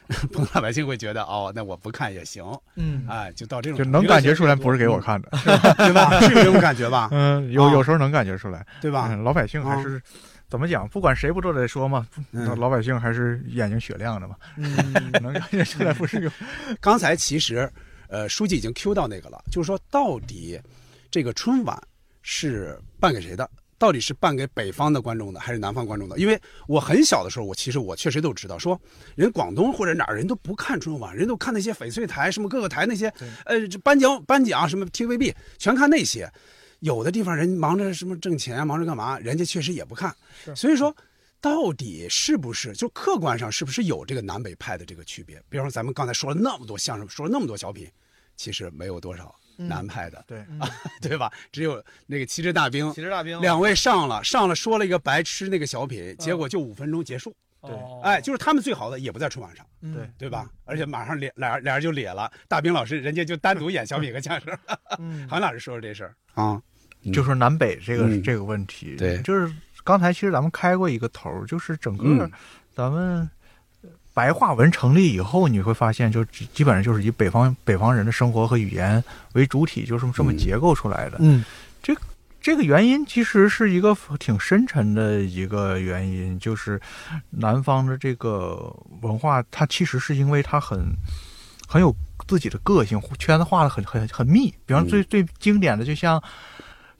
[0.08, 2.44] 普通老百姓会觉得哦，那我不看也行，
[2.76, 5.28] 嗯，哎，就到这种就能感觉出来不是给我看的，
[5.76, 6.20] 对吧？
[6.20, 7.08] 是有这种感觉吧？
[7.12, 9.12] 嗯，有有时候能感觉出来，对吧？
[9.16, 10.00] 老百姓还是
[10.48, 10.88] 怎么讲？
[10.88, 12.06] 不管谁不都得说嘛，
[12.56, 14.36] 老百姓还是眼睛雪亮的嘛，
[15.20, 16.30] 能感觉出来不是有。
[16.80, 17.68] 刚才其实。
[18.08, 20.60] 呃，书记已经 Q 到那个了，就是说，到底
[21.10, 21.80] 这个春晚
[22.22, 23.48] 是办给谁的？
[23.78, 26.18] 到底是办给北方的观众的，还是南方观众的？
[26.18, 28.80] 因为我很小的时候，我其实我确实都知道，说
[29.14, 33.12] 人广东或者哪儿人都不看春晚，人都看那些翡翠台，什么各个台那些，
[33.44, 36.30] 呃，颁奖颁奖什么 TVB，全看那些。
[36.80, 40.14] 有的地方人忙着什么挣钱，忙着干嘛，人家确实也不看。
[40.54, 40.94] 所以说。
[41.40, 45.40] 到底是不是就客观上是不是有这个南北派的这个区别？
[45.48, 47.88] 比方说咱们刚才说了那么多相声，说了那么多小品，
[48.36, 50.68] 其实没有多少南派的，对啊，
[51.00, 51.30] 对吧？
[51.52, 57.34] 只有那个旗帜大兵，旗帜大兵两位上了上了说了一个白痴那个小品，结果就五分钟结束。
[57.62, 60.50] 对，哎，就是他们最好的也不在春晚上，对对吧？
[60.64, 64.58] 而且马上俩俩俩人就咧了，大兵老师人家就单独演小品和相声。
[65.28, 66.60] 韩老师说说这事儿啊，
[67.12, 69.52] 就说南北这个这个问题，对，就是。
[69.86, 72.28] 刚才其实咱们开过一个头，就是整个
[72.74, 73.30] 咱们
[74.12, 79.02] 白话文成立以后，你会发现，就基本上就是以北方北方人的生活和语言
[79.34, 81.18] 为主体，就是这么结构出来的。
[81.20, 81.44] 嗯，
[81.80, 81.94] 这
[82.40, 86.80] 这个原因其实是一个挺深沉的一个原因，就是
[87.30, 90.84] 南方的这个文化，它其实是因为它很
[91.68, 91.94] 很有
[92.26, 94.52] 自己的个性，圈子画的很很很密。
[94.66, 96.20] 比方最最经典的，就像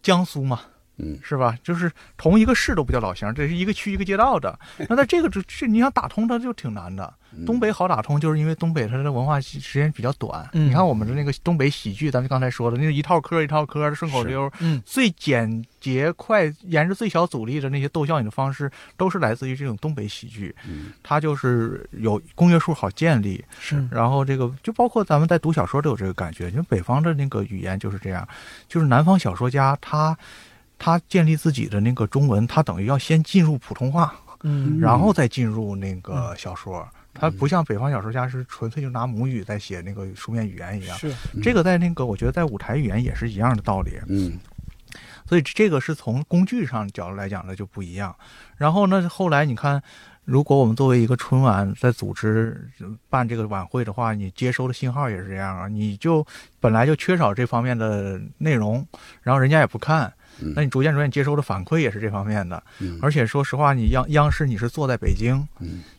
[0.02, 0.60] 江苏嘛。
[0.62, 0.70] 嗯，
[1.22, 1.56] 是吧？
[1.62, 4.58] 就是同一个市都不叫老乡，这是一个区一个街道的。
[4.88, 7.12] 那在这个这这，你想打通它就挺难的。
[7.44, 10.48] 东北好打通，就是因为东北它的文化时间比较短。
[10.52, 20.54] 你看我们的那个东北喜剧，咱们刚才说的那一套嗑一套嗑的顺口溜，嗯，最简洁快，沿着最小阻力的那些逗笑你的方式，都是来自于这种东北喜剧。
[20.66, 23.44] 嗯，它就是有公约数好建立。
[23.60, 28.26] 是，然后这个就包括咱们在读小说都有这个感觉，因为北方的那个语言就是这样，
[28.66, 30.16] 就是南方小说家他。
[30.78, 36.86] 他建立自己的那个中文，他等于要先进入普通话，嗯，然后再进入那个小说。
[37.18, 40.98] 他不像北方小说家是纯粹就拿母语在写那个书面语言一样。
[40.98, 41.10] 是
[41.42, 43.98] 这个在那个我觉得在舞台语言也是一样的道理。
[44.06, 44.38] 嗯，
[45.26, 48.14] 所以这个是从工具上角度来讲的就不一样。
[48.58, 49.82] 然后呢，后来你看，
[50.26, 52.70] 如果我们作为一个春晚在组织
[53.08, 56.22] 办这个晚会的话，你接收的信号也是这样啊，你就
[56.60, 58.86] 本来就缺少这方面的内容，
[59.22, 60.12] 然后人家也不看。
[60.54, 62.62] 那你逐渐逐渐接收的反馈也是这方面的，
[63.00, 65.46] 而且说实话，你央央视你是坐在北京，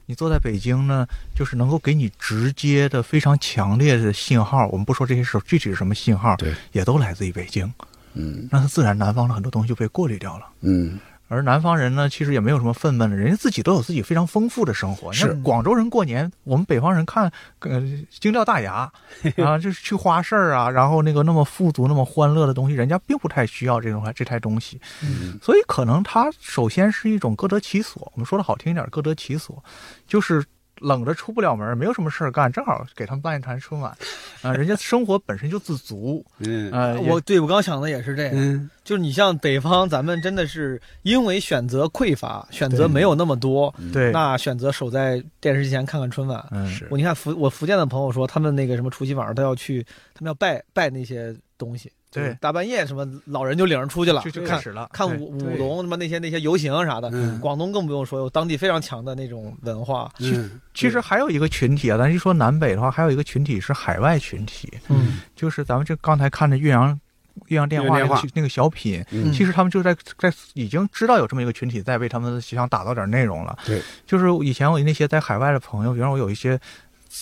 [0.06, 1.06] 你坐在北京呢，
[1.36, 4.68] 就是能够给你直接的非常强烈的信号。
[4.68, 7.72] 我们不说这些是具体是什么信号，对，也都来自于北京。
[8.14, 10.46] 嗯，那它自然南方的很多东西就被过滤掉了。
[10.62, 11.00] 嗯。
[11.28, 15.12] 而南方人呢，其实也没有什么愤懑的，人家自己都有自己非常丰富的生活。
[15.12, 18.92] 是广州人过年，我们北方人看，呃，惊掉大牙
[19.44, 24.80] 啊，就是去花市啊，然后那个那么富足、那么欢乐的东西，人家并不太需要这种这台东西。
[25.04, 28.12] 嗯，所以可能它首先是一种各得其所。
[28.16, 29.64] 我们说的好听一点，各得其所，
[30.08, 30.44] 就是。
[30.80, 33.96] 冷着出不了门，没有什么事儿干，正好给他们办一场春晚，
[34.42, 57.10] 啊，人家生活本身就自足，嗯，呃，我对我刚想的也是这个，就是你像北方，咱们真的是因为选择匮乏，选择没有那么多，对，那选择守在电视机前看看春晚，嗯，我你看福我福建的朋友说，他们那个什么除夕晚上都要去，他们要拜拜那些东西，对，大半夜什么老人就领着出去了，就就开始了，看舞舞龙什么那些那些游行啥的。
[57.12, 57.40] 嗯。
[57.40, 60.10] 广东更不用说，有当地非常强的那种文化。
[60.20, 65.20] 嗯，其实还有一个群体啊，咱一说南北的话，还有一个群体是海外群体，嗯。
[65.36, 67.00] 就是咱们这刚才看的岳阳
[67.48, 69.32] 岳阳电话那个那个小品，嗯。
[69.32, 73.58] 其实他们就在在已经知道有这么一个群体在为他们的想打造点内容了。
[73.66, 76.60] 对，就是以前我那些在海外的朋友，比方我有一些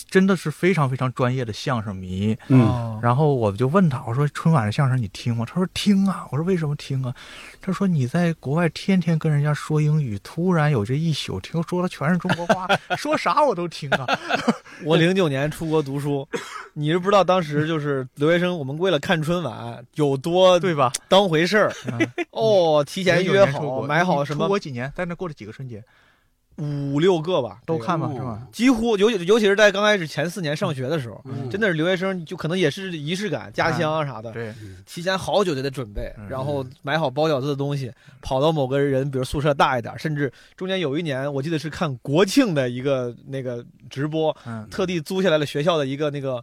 [0.08, 5.44] 真的是非常非常专业的相声迷，嗯哦然后我就问他，我说春晚的相声你听吗？
[5.46, 6.26] 他说听啊。
[6.30, 7.14] 我说为什么听啊？
[7.60, 12.66] 他说你在国外天天跟人家说英语，突然有这一宿听说的全是中国话，
[12.96, 14.06] 说啥我都听啊。
[14.84, 16.26] 我零九年出国读书，
[16.72, 20.92] 你是不知道当时就是留学生，我们为了看春晚有多对吧？
[21.08, 21.98] 当回事儿嗯
[22.30, 25.82] 哦，提前约09年出好买好什么出国几年，在那过了几个春节，
[26.56, 28.14] 五六个吧，都看吧，哦。
[28.14, 28.42] 是吧？
[28.50, 31.50] 几乎尤其尤其是在刚开始前四年上学的时候，嗯。
[31.50, 34.54] 真的是留学生就可能也是仪式感、家乡啊啥的，对，
[34.84, 36.28] 提前好久就得准备，嗯。
[36.28, 44.66] 然后买好包饺子的东西，跑到某个人，比如宿舍大一点，甚至中间有一年我记得是看国庆的一个那个直播，嗯。
[44.70, 46.42] 特地租下来了学校的一个那个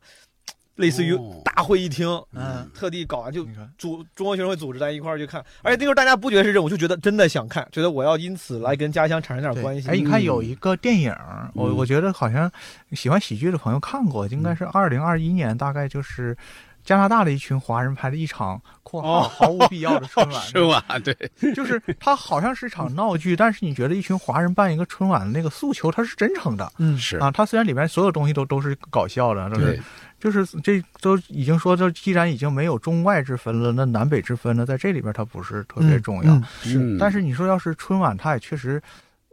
[0.76, 1.42] 类似于哦。
[1.44, 3.46] 大会议厅，嗯，特地搞完就，
[3.78, 9.88] 组中国学生会组织咱一块儿去看，而且那时候大家不觉得是任务，就觉得真的想看，觉得我要因此来跟家乡产生点关系。
[9.88, 10.24] 哎，你看嗯。
[10.24, 11.16] 有一个电影，
[11.54, 11.76] 我嗯。
[11.78, 12.52] 我觉得好像
[12.94, 16.36] 喜欢喜剧的朋友看过，应该是二零二一年，大概就是
[16.84, 19.22] 加拿大的一群华人拍的一场（括号哦。
[19.22, 20.84] 毫无必要的春晚）， 是吧？
[21.04, 21.16] 对，
[21.54, 26.72] 就是它好像是场闹剧，但是你觉得一群华人办一个春晚的那个诉求，它是真诚的。
[26.80, 26.98] 嗯。
[26.98, 29.82] 是啊，它虽然里面所有东西都都是搞笑的，都是对，
[30.24, 36.34] 就是这都已经说，这既然已经没有中外之分了，那南北之分呢，在这里边它不是特别重要。
[36.34, 38.82] 嗯是但是你说要是春晚，它也确实，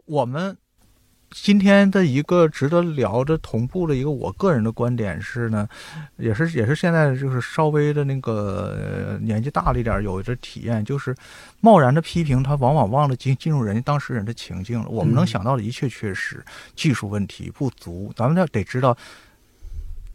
[0.03, 0.57] 我们
[1.29, 5.65] 今天的一个值得聊的同步的一个我个人的观点是呢，
[6.17, 11.15] 也是也是现在就是稍微的那个、呃年纪大了一点，有的体验，就是
[11.61, 14.89] 贸然的批评，他往往忘了进进入人家当事人的情境了。
[14.89, 16.43] 我们能嗯想到的一切缺失，
[16.75, 18.97] 技术问题不足，咱们要得知道。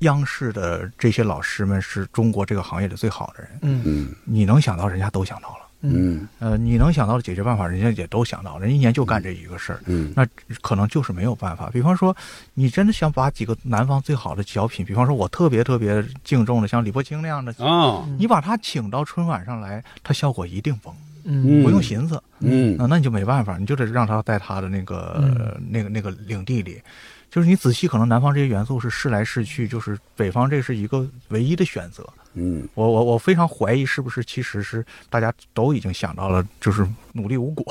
[0.01, 3.83] 央视的这些老师们是中国这个行业里最好的人，嗯。
[3.85, 4.09] 嗯。
[4.25, 5.67] 你能想到，人家都想到了。
[5.81, 6.29] 嗯。
[6.39, 10.13] 呃，你能想到的解决办法，人家也都想到了，人一年就干这一个事儿，嗯。
[10.15, 10.27] 那
[10.61, 11.71] 可能就是没有办法。
[11.71, 12.15] 比方说，
[12.55, 18.07] 你真的想把几个南方最好的小品，比方说我特别特别敬重的，像李伯清那样的，哦。
[18.19, 20.95] 你把他请到春晚上来，他效果一定崩，
[21.25, 21.63] 嗯。
[21.63, 22.23] 不用寻思。
[22.41, 22.77] 嗯。
[22.79, 25.69] 啊，那你就没办法，你就得让他在他的那个、嗯。
[25.71, 26.83] 那个那个领地里。
[27.31, 32.09] 就是你仔细，可能南方这些元素是试来试去，就是北方这是一个唯一的选择。
[32.39, 37.65] 嗯我我我非常怀疑，是不是其实是大家都已经想到了，就是努力无果。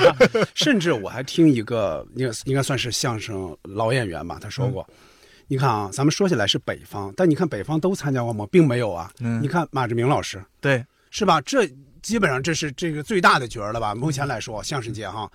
[0.54, 4.86] 甚至我还听一个，应该应该算是相声老演员吧，他说过，
[5.46, 8.46] 你看啊，咱们说起来是北方，但你看北方都参加过吗？
[8.50, 9.10] 并没有啊。
[9.20, 11.40] 嗯你看马志明老师对，是吧？
[11.40, 11.66] 这
[12.02, 13.94] 基本上这是这个最大的角儿了吧？
[13.94, 15.30] 目前来说，相声界哈。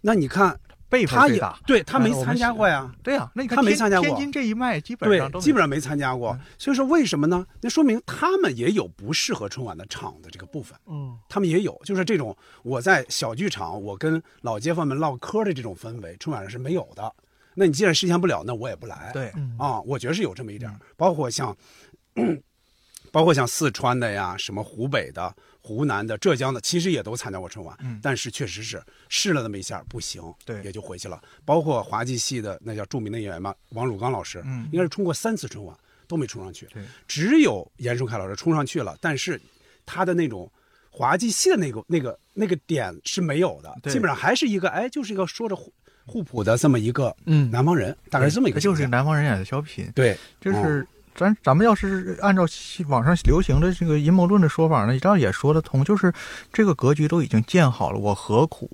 [0.00, 0.58] 那你看
[0.90, 1.58] 辈分他也最大。
[1.66, 6.38] 对他没参加过呀，对呀、那你看他没天参加过天津这一脉基本上都，基本上没参加过。
[6.58, 7.46] 所以说为什么呢？
[7.62, 10.78] 那说明他们也有不适合春晚的场的这个部分。
[10.86, 17.10] 嗯他们也有，就是这种我在小剧场，我跟老街坊们唠嗑的这种氛围，春晚上是没有的。
[17.54, 19.10] 那你既然实现不了，那我也不来。
[19.12, 21.56] 对，嗯啊，我觉得是有这么一点儿，包括像，
[23.12, 25.34] 包括像四川的呀，什么湖北的、
[25.70, 28.00] 湖南的、浙江的，其实也都参加过春晚，嗯。
[28.02, 30.60] 但是确实是试了那么一下不行，对。
[30.64, 31.22] 也就回去了。
[31.44, 34.68] 包括滑稽戏的那叫著名的演员嘛，王汝刚老师，嗯。
[34.72, 35.76] 应该是冲过三次春晚
[36.08, 36.82] 都没冲上去，对。
[37.06, 39.40] 只有严顺凯老师冲上去了，但是
[39.86, 40.50] 他的那种。
[40.92, 43.92] 滑稽戏的那个、那个、那个点是没有的，对。
[43.92, 45.72] 基本上还是一个哎，就是一个说着互
[46.04, 47.48] 互补的这么一个嗯。
[47.48, 50.84] 南方人，大概是这么一个就是南方人演的小品，对，就是。
[51.20, 52.46] 咱咱们要是按照
[52.88, 56.10] 网上流行的这个阴谋论的说法呢，这样也说得通，就是
[56.50, 58.70] 这个格局都已经建好了，我何苦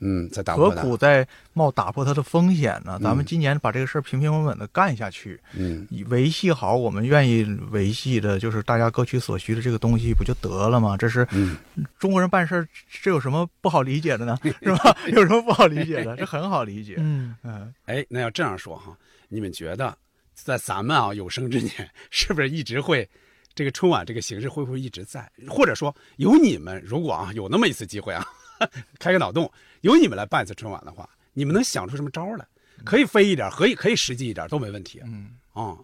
[0.00, 2.98] 嗯，在打何苦在冒打破它的风险呢？
[3.00, 10.96] 咱们嗯今年把这个事儿平平稳稳的干下去，嗯以维系好我们愿意维系的，就是大家各取所需的这个东西，不就得了吗？
[10.96, 11.56] 这是嗯
[11.98, 12.68] 中国人办事儿，
[13.02, 14.36] 这有什么不好理解的呢？
[14.60, 14.96] 是吧？
[15.06, 16.16] 有什么不好理解的？
[16.16, 16.96] 这很好理解。
[16.98, 18.94] 嗯嗯，哎，那要这样说哈，
[19.28, 19.96] 你们觉得
[20.34, 23.08] 在咱们啊有生之年，是不是一直会
[23.54, 25.30] 这个春晚这个形式会不会一直在？
[25.48, 28.26] 或者说有你们如果啊有那么一次机会啊，
[28.98, 29.50] 开个脑洞，
[29.82, 32.46] 由你们来办一次春晚的话，你们能想出什么招儿来？
[32.84, 35.78] 可以飞一点，可以可以实际一点都没问题嗯，啊。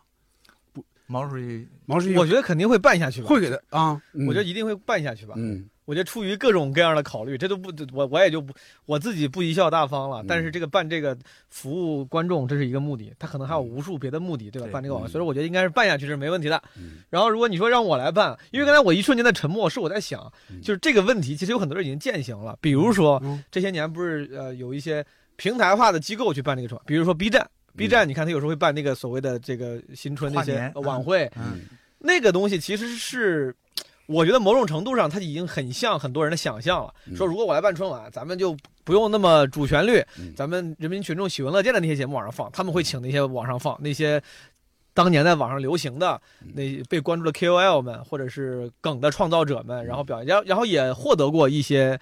[1.06, 3.28] 毛主席，毛主席我觉得肯定会办下去吧。
[3.28, 5.35] 会给他啊，嗯我觉得一定会办下去吧。
[5.36, 8.55] 嗯我觉得出于各种各样的考虑，这都不我我也就不
[8.86, 10.24] 我自己不贻笑大方了。
[10.28, 11.16] 但是这个办这个
[11.48, 14.69] 服务观众，这是一个目的，他可能还有无数别的目的，对吧？
[14.70, 16.62] 办这个网，所以说我觉得应该是办下去是没问题的。
[17.09, 20.32] 然后如果你说让我来办，因为刚才我一瞬间的沉默是我在想，
[20.62, 23.20] 就是这个问题其实有很多人已经践行了，比如说
[23.51, 25.05] 这些年不是呃有一些
[25.35, 27.44] 平台化的机构去办这个什比如说 B 站
[27.77, 31.28] ，B 站你看他有时候会办那个所谓的这个新春那些晚会，
[31.98, 33.52] 那个东西其实是。
[34.12, 36.92] 我觉得某种程度上，它已经很像很多人的想象了。
[37.14, 40.04] 说如果我来办春晚，咱们就不用那么主旋律，
[40.36, 44.20] 咱们人民群众喜闻乐见的那些节目往上放，他们会请那些往上放那些
[44.94, 46.20] 当年在网上流行的
[46.54, 51.96] 那被关注的 KOL 们，或者是梗的创造者们，然后表演，然后然后也获得过一些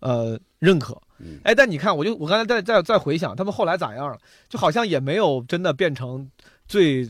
[0.00, 1.00] 呃认可。
[1.44, 4.18] 哎，但你看，我就我刚才在在在回想，他们后来咋样了？
[4.50, 6.30] 就好像也没有真的变成
[6.68, 7.08] 最。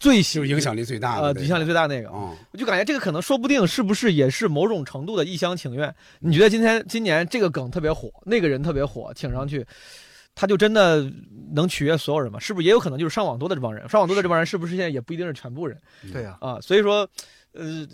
[0.00, 5.94] 最就是影响力最大的，呃，影响力最大那个，我就感觉这个可能说不定是不是也是某种程度的一厢情愿。
[6.18, 9.64] 你觉得今天今年这个梗特别火，那个人特别火，请上去，
[10.34, 11.08] 他就真的
[11.52, 12.40] 能取悦所有人吗？
[12.40, 13.88] 是不是也有可能就是上网多的这帮人？
[13.88, 15.78] 上网多的这帮人是不是现在也不一定是全部人？
[16.12, 17.08] 对呀，啊，所以说，
[17.52, 17.86] 呃。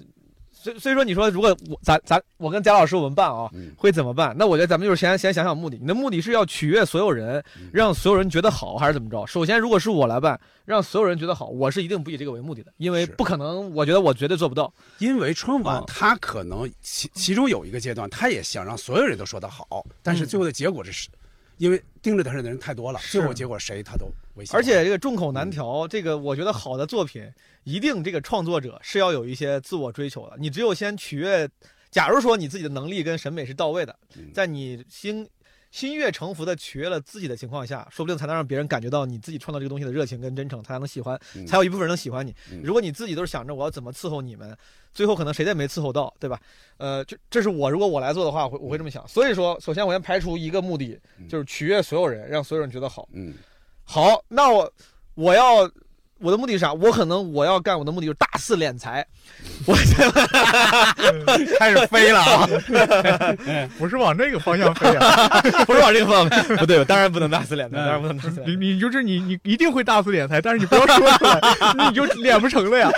[0.58, 4.34] 所所以说，你说如果我咱咱我跟贾老师我们办啊，会怎么办？
[4.36, 5.78] 那我觉得咱们就是先先想想目的。
[5.80, 7.42] 你的目的是要取悦所有人，
[7.72, 9.24] 让所有人觉得好，还是怎么着？
[9.26, 13.72] 首先，如果是我来办，让所有人觉得好，我是一定不以这个为目的的，因为不可能。
[13.74, 14.72] 我觉得我绝对做不到。
[14.98, 21.08] 因为春晚他可能其其中有一个阶段，他也想让所有人都说的好，但是最后的结果是，
[21.58, 24.54] 因为盯着他的人太多了，最后结果谁他都危险。
[24.54, 27.30] 而且这个众口难调，这个我觉得好的作品。
[27.64, 30.36] 一定，这个创作者是要有一些自我追求的。
[30.38, 31.48] 你只有先取悦，
[31.90, 33.98] 假如说你自己的能力跟审美是到位的，
[34.32, 35.28] 在你心
[35.70, 42.34] 心悦诚服的取悦了自己的情况下，说不定才能让别人感觉到你自己创造这个东西的热情跟真诚，他才能喜欢，才有一部分人能喜欢你。
[42.62, 44.56] 如果你自己都是想着我要怎么伺候你们，
[44.94, 46.40] 最后可能谁也没伺候到，对吧？
[46.78, 49.06] 呃，这这是我如果我来做的话，我会我会这么想。
[49.06, 50.98] 所以说，首先我先排除一个目的，
[51.28, 53.08] 就是取悦所有人，让所有人觉得好。
[53.12, 53.34] 嗯，
[53.84, 54.72] 好，那我
[55.14, 55.70] 我要。
[56.18, 56.72] 我的目的是啥？
[56.72, 59.06] 我可能我要干，我的目的就是大肆敛财。
[59.66, 59.74] 我
[61.58, 62.48] 开始飞了啊！
[63.78, 65.28] 不是往这个方向飞啊，
[65.66, 68.42] 不是往这个方向，不对，当然不能大肆敛财，当然不能大肆。
[68.46, 71.40] 你你就是你你一定会大肆敛财，但是你不要说出来，
[71.88, 72.90] 你就敛不成了呀。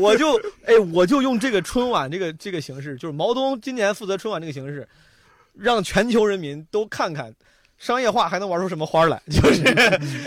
[0.00, 4.88] 我就哎，我就用这个春晚这个这个形式，就是毛东今年负责春晚这个形式，
[5.58, 7.34] 让全球人民都看看。
[7.82, 9.20] 商业化还能玩出什么花来？
[9.28, 9.62] 就是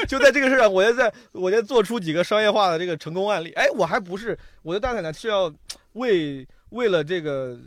[0.07, 3.52] 就在这个事儿上，我要在我要做出几个商业化的这个成功案例。
[3.53, 5.49] 哎，我还不是我的大奶奶是要
[5.94, 7.57] 为为了这个。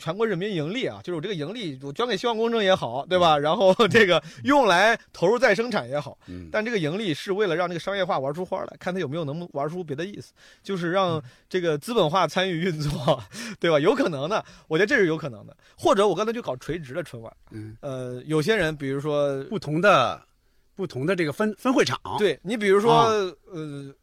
[0.00, 3.38] 全国人民盈利啊，就是我这个盈利，我捐给希望工程也好，对吧？
[3.38, 6.18] 然后 这个用来投入再生产也好，
[6.50, 10.32] 但这个盈利是为了让这个商业化玩出花来，看他有没有能玩出别的意思，
[10.62, 13.22] 就是让这个资本化参与运作，
[13.60, 13.78] 对吧？
[13.78, 15.56] 有可能的，我觉得这是有可能的。
[15.76, 20.20] 或者我刚才就搞垂直的春晚，嗯，呃，有些人比如说不同的
[20.74, 22.92] 不同的这个分分会场，对你比如说
[23.52, 23.94] 呃，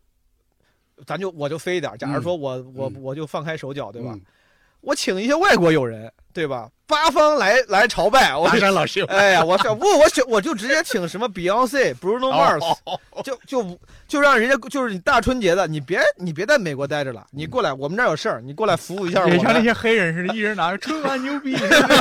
[1.05, 4.17] 咱就我就飞一点，假如说我我我就放开手脚，对吧？
[4.81, 6.69] 我请一些外国友人，对吧？
[6.85, 9.01] 八方来来朝拜，大山老师。
[9.11, 12.77] 哎呀，我不，我选我就直接请什么 Beyonce、Bruno Mars，
[13.23, 13.77] 就就
[14.07, 19.27] 就让人家就是你大春节的，你别你别在美国待着了，你过来，我们这儿有事儿，你过来服务一下我。
[19.27, 21.57] 也像那些黑人似的，一人拿着春晚牛逼，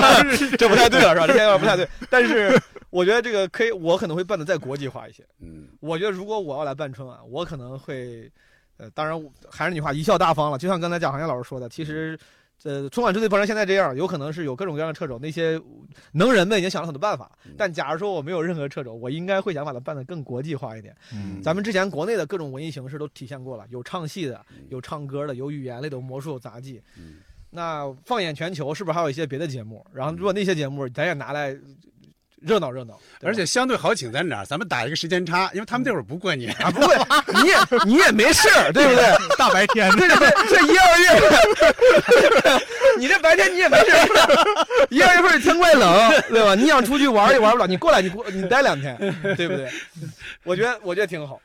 [0.57, 1.27] 这不太对了，是吧？
[1.27, 1.89] 这有点不太对。
[2.09, 2.57] 但是
[2.90, 5.24] 我觉得这个可以，我可能会办的再国际化一些。
[5.40, 8.31] 嗯，我觉得如果我要来办春晚，我可能会，
[8.77, 9.20] 呃，当然
[9.51, 10.59] 还是那句话，贻笑大方了。
[10.59, 12.16] 就像刚才蒋航业老师说的，其实。
[12.62, 15.60] 呃，春晚之所以成现在这样，有可能是有各种各样的掣肘，那些
[16.12, 17.30] 能人们已经想了很多办法。
[17.56, 20.96] 但假如说我没有任何掣肘，我应该会想把它办得更国际化一点。
[21.12, 26.82] 嗯，咱们之前国内的各种文艺形式都体现过了，有唱戏的，有唱歌的，有语言类的，魔术、有杂技。
[26.98, 27.18] 嗯，
[27.50, 29.86] 那放眼全球，是不是还有一些别的节目？
[29.92, 31.56] 然后如果那些节目咱也拿来。
[32.40, 34.44] 热闹热闹，而且相对好请在哪儿？
[34.44, 36.94] 咱们打一个时间差，因为他们这会儿不过年啊，不过，
[37.42, 39.04] 你也你也没事儿，对不对？
[39.38, 41.08] 大白天，对对对，这一二月，
[42.98, 46.55] 你这白天你也没事儿， 一二月份天怪冷，对吧？
[46.55, 48.97] 你想出去玩也玩不了，你过来，你过你待两天，
[49.36, 49.68] 对不对？
[50.44, 51.40] 我觉得我觉得挺好，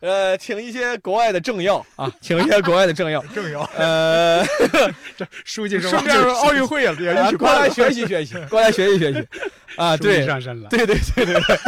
[0.00, 4.44] 呃，请一些国外的政要啊，请一些国外的政要， 政要，呃，
[5.16, 9.26] 这书记顺便奥运会也一起过来学习学习，过来学习学习。
[9.76, 11.58] 啊，对，上身了，对对对对对，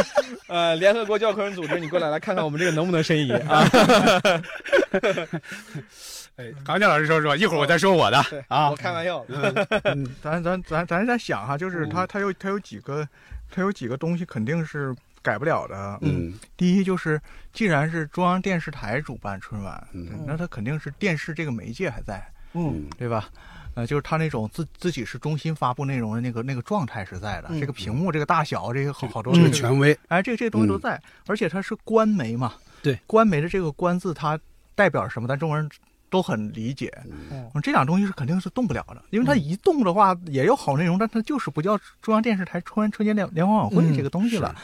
[0.46, 3.68] 呃，联合国教科文组织，你过来来看看我们这个能不能申遗啊？
[6.36, 8.18] 哎，康健老师说说，一会儿我再说我的
[8.48, 8.68] 啊。
[8.70, 13.08] 我开玩笑，嗯，咱咱咱咱在想哈，就是他他有他有几个，
[13.50, 15.98] 他有几个东西肯定是改不了的。
[16.02, 17.18] 嗯，第一就是，
[17.54, 19.88] 既然是中央电视台主办春晚，
[20.26, 22.22] 那他肯定是电视这个媒介还在，
[22.52, 23.30] 嗯，对吧？
[23.72, 34.38] 呃，就是他那种自自己是中心发布内容的那个那个状态是在的，这个屏幕这个大小，这个好好多这个权威，哎，这这东西都在，而且它是官媒嘛，对，官媒的这个官字它
[34.74, 35.26] 代表什么？
[35.26, 35.68] 咱中国人
[36.10, 36.92] 都很理解，
[37.30, 44.54] 嗯，这俩东西是肯定是动不了的，因为它一动的话也有好内容，但它就是不叫中央电视台春春节联联欢晚会这个东西了。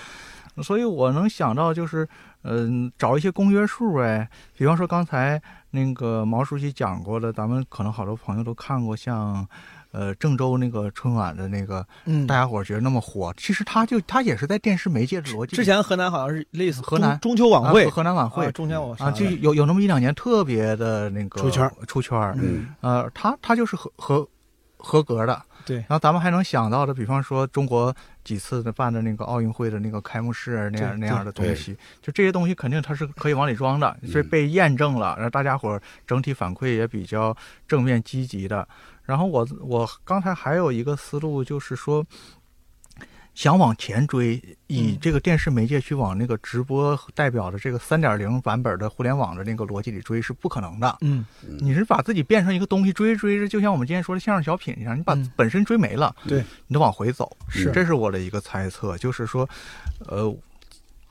[0.63, 2.07] 所以我能想到就是，
[2.43, 5.41] 嗯，找一些公约数呗，比方说刚才
[5.71, 9.49] 那个毛书记讲过的，咱们可能好多朋友都看过，像，
[9.93, 15.55] 呃，郑州那个春晚的那个，嗯，大家伙觉得那么火，其实他就他也是在电视媒介的逻辑。
[15.55, 24.29] 之前河南好像是类似河南中秋晚会，河南晚会，中秋晚会啊，就有有那么一两年特别的那个出圈出圈嗯，呃，他他就是合合
[24.77, 25.41] 合格的。
[25.65, 27.95] 对，然后咱们还能想到的，比方说中国
[28.25, 37.37] 几次的办的那个奥运会的那个开幕式那样那样的东西，就这些东西肯定它是可以往里装的，所以被验证了，然后大家伙整体反馈也比较
[37.69, 38.67] 正面积极的。
[39.05, 42.07] 然后我我刚才还有一个思路就是说。
[43.35, 50.99] 想往前追，以这个电视媒介去往那个直播代表的这个三点零版本的互联网的那个逻辑里追是不可能的。
[51.01, 51.25] 嗯，
[51.59, 57.35] 你是把自己变成一个东西追追着，就像我们今天说的相声小品一样，你把本身追没了，对，你得往回走。
[57.49, 59.49] 是，这是我的一个猜测，就是说，
[60.01, 60.37] 呃。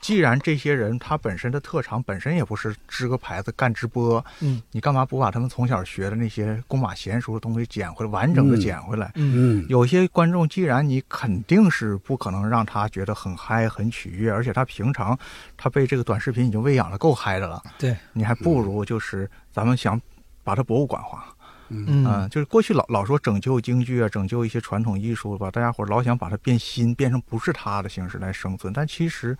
[0.02, 9.12] 既然这些人他本身的特长本身也不是支个牌子干直播，嗯，你干嘛不把他们从小学的那些弓马娴熟的东西捡回来，完整的捡回来？
[9.14, 15.16] 嗯嗯，有些观众既然你肯定是不可能让他觉得很嗨、很取悦，而且他平常
[15.56, 19.98] 他被这个短视频已经喂养的够嗨的了，对，你还不如就是咱们想
[20.42, 21.32] 把它博物馆化，
[21.68, 29.38] 嗯，就是过去老老说拯救京剧啊，拯救一些传统艺术吧，大家伙老想把它变新，变成不是它的形式来生存，但其实。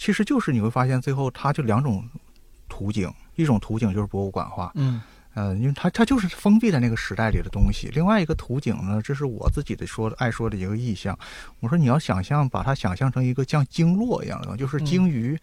[0.00, 2.02] 其实就是你会发现，最后它就两种
[2.70, 4.98] 途径，一种途径就是博物馆化，嗯，
[5.34, 7.90] 呃，因为它它就是封闭在那个时代里的东西。
[7.92, 11.16] 另外一个途径呢，这是我自己的说爱说的一个意象。
[11.60, 15.38] 我说你要想象把它想象成一个像鲸落一样的，就是鲸鱼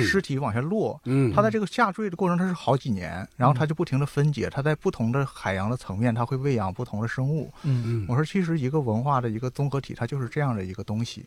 [0.00, 8.06] 尸体往下落，嗯，它在这个下坠的过程它是好几年，然后它就不停的分解，它在不同的海洋的层面，它会喂养不同的生物，嗯嗯。
[8.08, 11.26] 我说其实一个文化的一个综合体，它就是这样的一个东西。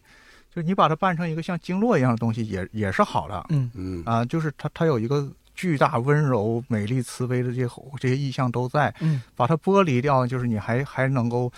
[0.54, 3.44] 就是你把它办成一个像经络一样的东西，也也是好的。
[3.50, 7.68] 嗯嗯啊，就是它它有一个巨大、温柔、美丽、慈悲的这些
[8.00, 8.94] 这些意象都在。
[9.00, 11.52] 嗯，把它剥离掉，就是你还还能够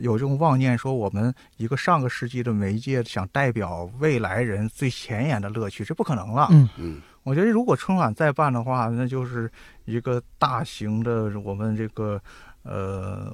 [0.00, 6.48] 有这种妄念，说我们一个上个世纪的媒介想代表未来人最前沿的乐趣，这不可能了。
[6.50, 9.50] 嗯嗯，我觉得如果春晚再办的话，那就是
[9.86, 12.20] 一个大型的我们这个
[12.64, 13.32] 呃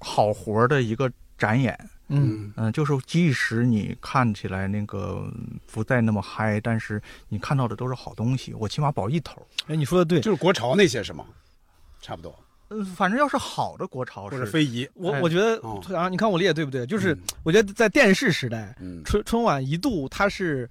[0.00, 1.08] 好活的一个
[1.38, 1.78] 展演。
[2.08, 5.26] 嗯嗯，就是即使你看起来那个
[5.72, 9.46] 不再那么嗨，但是你看到的都是好东西，我起码保一头。
[9.66, 11.24] 哎，你说的对，就是国潮那些是吗？
[12.00, 12.34] 差不多。
[12.70, 15.60] 嗯，反正要是好的国潮或者非遗，我我觉得
[15.96, 16.86] 啊，你看我理解对不对？
[16.86, 18.74] 就是我觉得在电视时代，
[19.04, 20.68] 春春晚一度它是。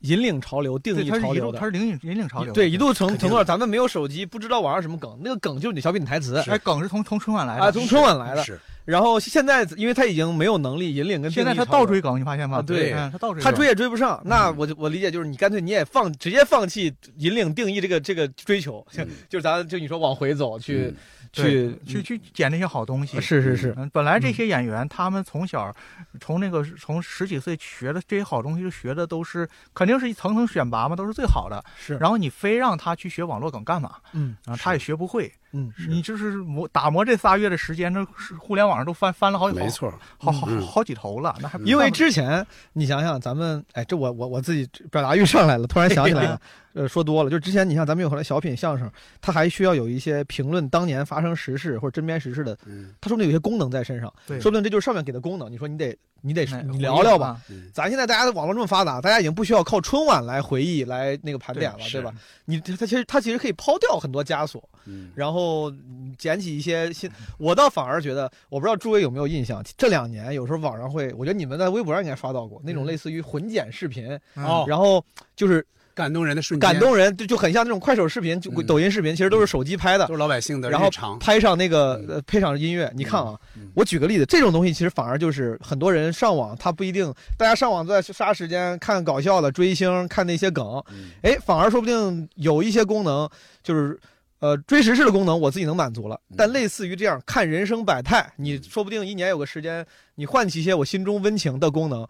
[0.00, 2.52] 引领潮流，定义潮流的，它是引领引领潮流。
[2.52, 6.36] 对，一度成程度，咱们没有手机，不知道网上什么梗，那个梗就是你小品的台词。
[6.48, 8.44] 哎，梗是从从春晚来的，啊，从春晚来的。
[8.44, 8.60] 是。
[8.86, 12.62] 然后现在，因为他已经没有能力引领跟现在他倒追梗，你发现吗？
[12.62, 14.18] 对，他倒追，他追也追不上。
[14.24, 18.86] 那我就我理解就是，你干脆你也放，直接放弃引领定义这个这个追求，
[19.28, 20.94] 就是咱就你说往回走去。
[21.32, 23.76] 去去去捡那些好东西，是是是。
[23.92, 25.70] 本来这些演员他们从小
[26.18, 31.62] 从那个从十几岁学的这些好东西，学的都是肯定是一层层选拔嘛，都是最好的。
[31.76, 31.98] 是。
[31.98, 33.96] 然后你非让他去学网络梗干嘛？
[34.14, 35.30] 嗯啊，他也学不会。
[35.52, 38.04] 嗯，你就是磨打磨这仨月的时间，那
[38.38, 41.34] 互联网上都翻翻了好几没错，好好好几头了。
[41.40, 46.40] 那还因为之前你想想，咱们哎，这我我我自己表达欲上来了，突然想起来了。
[46.76, 48.90] 呃，说多了，就之前你像咱们有很多小品相声，
[49.22, 52.54] 它还需要有一些评论当年发生时事或者针砭时事的，
[53.00, 55.50] 它说不定有些功能在身上，对，说不定这就是上面给的功能。
[55.50, 57.40] 你说你得你得你聊聊吧，
[57.72, 62.12] 咱现在大家的网络这么发达，大家已经不需要靠春晚来回忆来那个盘点了，对吧？
[62.46, 64.68] 你他其实他其实可以抛掉很多枷锁，
[65.14, 65.72] 然后
[66.18, 67.10] 捡起一些新。
[67.38, 75.04] 我倒反而觉得，我不知道诸位有没有印象，这两年有时候网上会，我觉得你们在微博上应该刷到过那种类似于混剪视频，然后
[75.36, 75.66] 就是。
[75.96, 82.92] 感动人的瞬间，感动人就就很像那种快手视频、就抖音视频，其实都是手机拍的，都是老百姓的然后拍上那个配上音乐。
[82.94, 83.34] 你看啊，
[83.74, 90.82] 我举个例子，这种东西其实反而就是很多人上网，他不一定，大家上网在杀时间看搞笑的、追星、看那些梗，
[91.22, 93.26] 哎，反而说不定有一些功能，
[93.62, 93.98] 就是
[94.40, 96.20] 呃追时事的功能，我自己能满足了。
[96.36, 99.86] 但类似于这样看人生百态，你说不定一年有个时间，
[100.16, 102.06] 你唤起一些我心中温情的功能。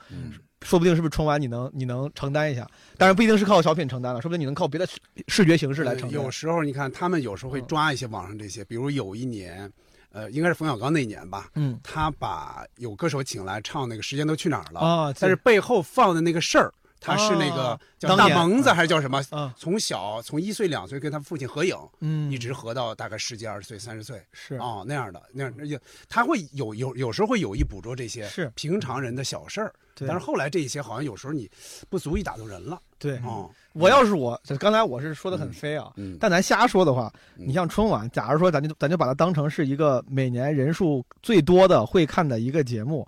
[0.63, 2.67] 说不定是不是春晚你能你能承担一下，
[2.97, 4.89] 当然不一定是靠小品承担了，说不定你能靠别的
[5.29, 6.13] 视觉形式来承担。
[6.13, 9.71] 有时候你看他们有时候会抓一些网上这些，比如有一年，
[10.13, 16.73] 呃，应该是冯小刚那一年吧，嗯，他把有歌手请来唱那个《时间都去哪儿了》啊，但是背后放的那个事儿。
[17.07, 19.23] 他是那个叫大萌子还是叫什么？
[19.57, 25.79] 从小从一岁两岁跟他父亲合影，嗯，一直合到大概十几二十岁、三十岁，是啊那样的那样，就
[26.09, 31.49] 他会有有有时候会有意捕捉这些是平常人的小事儿，但是后来这些好像有时候你
[31.89, 32.81] 不足以打动人了。
[32.99, 43.07] 对，哦我要是我，刚才我是说的很飞啊，但咱瞎说的话，你像春晚，假如说咱就咱就把它当成是一个每年人数最多的会看的一个节目，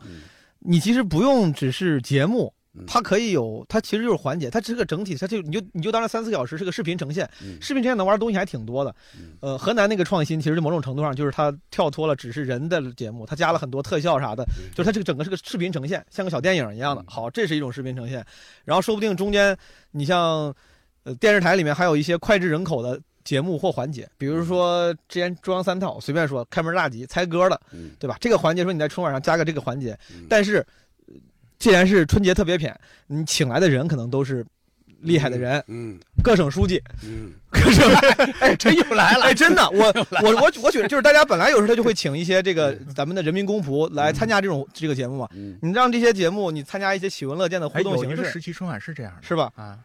[0.58, 2.52] 你其实不用只是节目。
[2.86, 7.28] 它可以有，它其实就是环节，它是个整体，它就你就你就当这三四个小时是个视频呈现，
[7.60, 8.94] 视频呈现能玩的东西还挺多的。
[9.40, 14.44] 呃，河南那个创新其实某种程度上就是它跳脱了只是人的节目，它加了很多特效啥的，
[14.74, 17.05] 就是它这个整个是个视频呈现，像个小电影一样的。
[17.06, 18.24] 好，这是一种视频呈现，
[18.64, 19.56] 然后说不定中间
[19.90, 20.55] 你像
[21.05, 27.60] 呃电视台里面还有一些脍炙人口的节目或环节，比如说之前中央三套随便说开门大吉猜歌的，
[27.98, 28.16] 对吧？
[28.20, 29.98] 这个环节说你在春晚上加个这个环节，
[30.28, 30.64] 但是。
[31.59, 34.44] 既然是春节特别篇，你请来的人可能都是
[35.01, 37.84] 厉害的人，嗯，各省书记，嗯，各省，
[38.40, 39.92] 哎，真又来了，哎，真的，我
[40.22, 45.28] 我我我觉得就是大家本来有时候他就会请一些这个咱们的人民公仆来参加这种这个节目嘛，
[45.60, 49.50] 你让这些节目你参加一些喜闻乐见的互动形式，时期春晚是这样的，是吧？
[49.56, 49.78] 啊，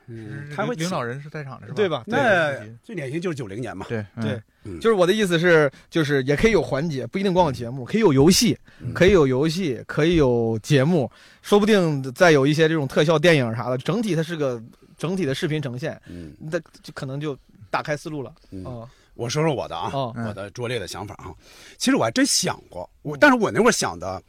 [0.56, 1.76] 他会领导人是在场的，是吧？
[1.76, 2.04] 对吧？
[2.06, 2.54] 那
[2.84, 4.42] 最典型就是九零年嘛，对对。
[4.80, 8.58] 就是我的意思是，就是也可以有环节，不一定光有节目，可以有游戏，
[8.94, 11.12] 可以有游戏，可以有节目，
[11.42, 14.64] 说不定再有一些这种特效电影啥的，整体它是个
[14.98, 17.38] 整体的视频呈现，嗯，那就可能就
[17.74, 18.32] 打开思路了。
[18.52, 18.64] 嗯，
[19.16, 19.90] 我说说我的啊，
[20.28, 21.34] 我的拙劣的想法啊，
[21.80, 24.22] 其实我还真想过，我但是我那会儿想的，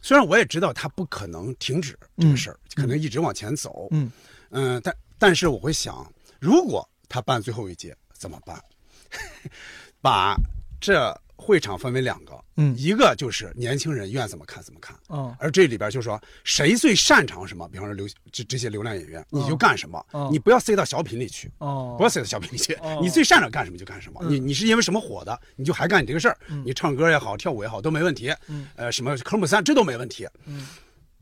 [0.00, 4.10] 虽然我也知道它不可能停止这个事儿，可能一直往前走，嗯。
[4.50, 6.10] 嗯，但但是我会想，
[6.40, 8.58] 如果他办最后一届怎么办？
[10.00, 10.34] 把
[10.80, 30.66] 这会场分为两个，嗯，一个就是年轻人愿怎么看怎么看，嗯，而这里边就说谁最擅长什么，比方说流这这些流量演员，你就干什么，你不要塞到小品里去，哦，不要塞到小品里去，你最擅长干什么就干什么，你你是因为什么火的，你就还干你这个事儿，你唱歌也好，跳舞也好都没问题，嗯，呃，什么科目三这都没问题，嗯，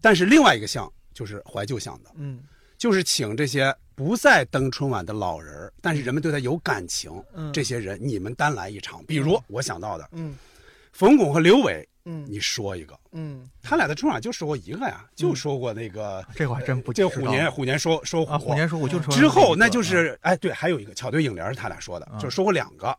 [0.01, 2.43] 但是另外一个项就是怀旧项的，嗯，
[2.78, 3.72] 就是请这些。
[3.97, 7.10] 不再登春晚的老人但是人们对他有感情。
[7.32, 10.36] 嗯，这些人你们单来一场，比如我想到的，嗯，
[10.93, 22.94] 冯巩和刘伟，嗯，你说一个，嗯，他俩的春晚就说过一个呀，就说过那个，这个还真不，这虎年虎年说说虎年说虎就之后那就是哎对，还有一个巧对影联是他俩说的，就说过两个，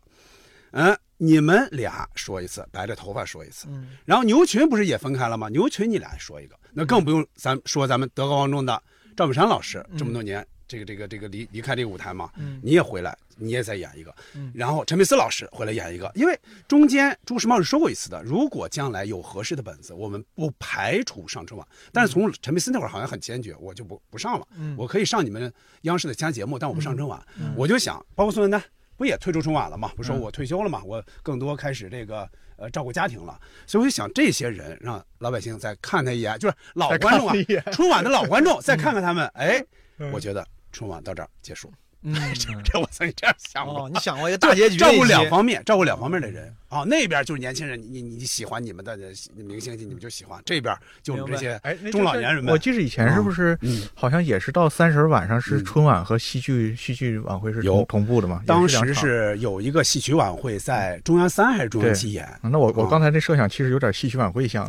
[0.72, 5.48] 嗯，你们俩说一次，白着头发说一次，嗯，然后牛群不是也分开了吗？
[5.48, 8.82] 牛群你俩说一个，那更不用咱说咱们德高望重的
[9.16, 10.44] 赵本山老师这么多年。
[10.68, 12.30] 这个这个这个离离开这个舞台嘛，
[12.62, 14.14] 你也回来，你也再演一个，
[14.54, 16.38] 然后陈佩斯老师回来演一个，因为
[16.68, 21.66] 中间朱时茂是说过一次的，如果将来有合适的本子，我们不排除上春晚。
[21.92, 24.46] 但是从陈佩斯那会儿好像很坚决，我就不不上了，
[24.76, 27.20] 我可以上你们央视的其他节目，但我不上春晚。
[27.56, 28.62] 我就想，包括孙文丹，
[28.96, 29.90] 不也退出春晚了嘛？
[29.96, 30.82] 不说我退休了嘛？
[30.84, 37.34] 我更多开始这个呃照顾家庭了，所以我就想这些人让老百姓再看他一眼，就是老观众啊，
[37.72, 39.64] 春晚的老观众再看看他们，哎，
[40.12, 40.46] 我觉得。
[40.72, 41.72] 春晚到这儿结束，
[42.02, 42.14] 嗯，
[42.64, 43.88] 这我曾经这样想过。
[43.88, 46.84] 你想过一个 大结局，照顾两方面，照顾两方面的人啊。
[46.84, 48.96] 那边就是年轻人，你你喜欢你们的
[49.34, 52.52] 明星，你们就喜欢；这边就我们这些哎中老年人们。
[52.52, 53.58] 我记得以前是不是，
[53.94, 58.42] 好像也是到三十晚上是春晚和戏剧戏剧晚会是有同步的嘛？
[58.46, 62.28] 当时是有一个戏曲晚会在中央三还是中央七演？
[62.42, 64.68] 那我我刚才这设想其实有点戏曲晚会像，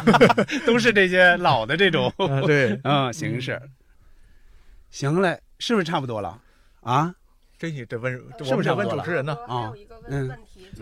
[0.64, 2.10] 都是这些老的这种
[2.46, 3.60] 对嗯形式。
[4.92, 6.38] 行嘞，是不是差不多了？
[6.82, 7.12] 啊，
[7.58, 8.12] 这你得问，
[8.44, 9.36] 是不是问主持人呢？
[9.48, 9.72] 啊，
[10.06, 10.30] 嗯，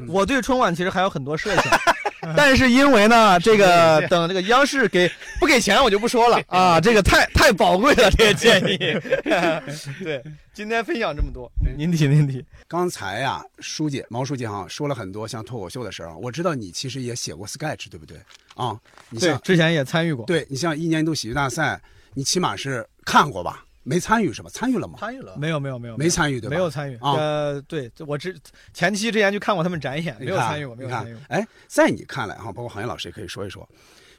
[0.09, 1.65] 我对春晚其实还有很多设想，
[2.37, 5.09] 但是因为呢，这个等这个央视给
[5.39, 8.77] 不给钱，我就不说了 啊，这个太太宝贵了，这个建议。
[10.03, 10.23] 对，
[10.53, 12.45] 今天分享这么多，您提您提。
[12.67, 18.17] 刚才呀，书记毛书记哈说了很多像脱口秀的事儿，我知道你其实也写过 sketch，对不对？
[18.57, 18.77] 啊，
[19.09, 20.27] 你对，之前也参与过。
[20.27, 21.81] 对你像一年一度喜剧大赛，
[22.15, 23.65] 你起码是看过吧？
[23.83, 24.51] 没参与是吧？
[24.53, 24.99] 参与了吗？
[25.01, 26.57] 参与了，没有没有没有没参与对吧？
[26.57, 27.13] 没有参与啊。
[27.13, 28.39] 呃，对我之
[28.75, 31.17] 前期之前去看过他们展演，没有参与过，没有参与。
[31.29, 33.67] 哎，在你看来哈，包括行业老师也可以说一说，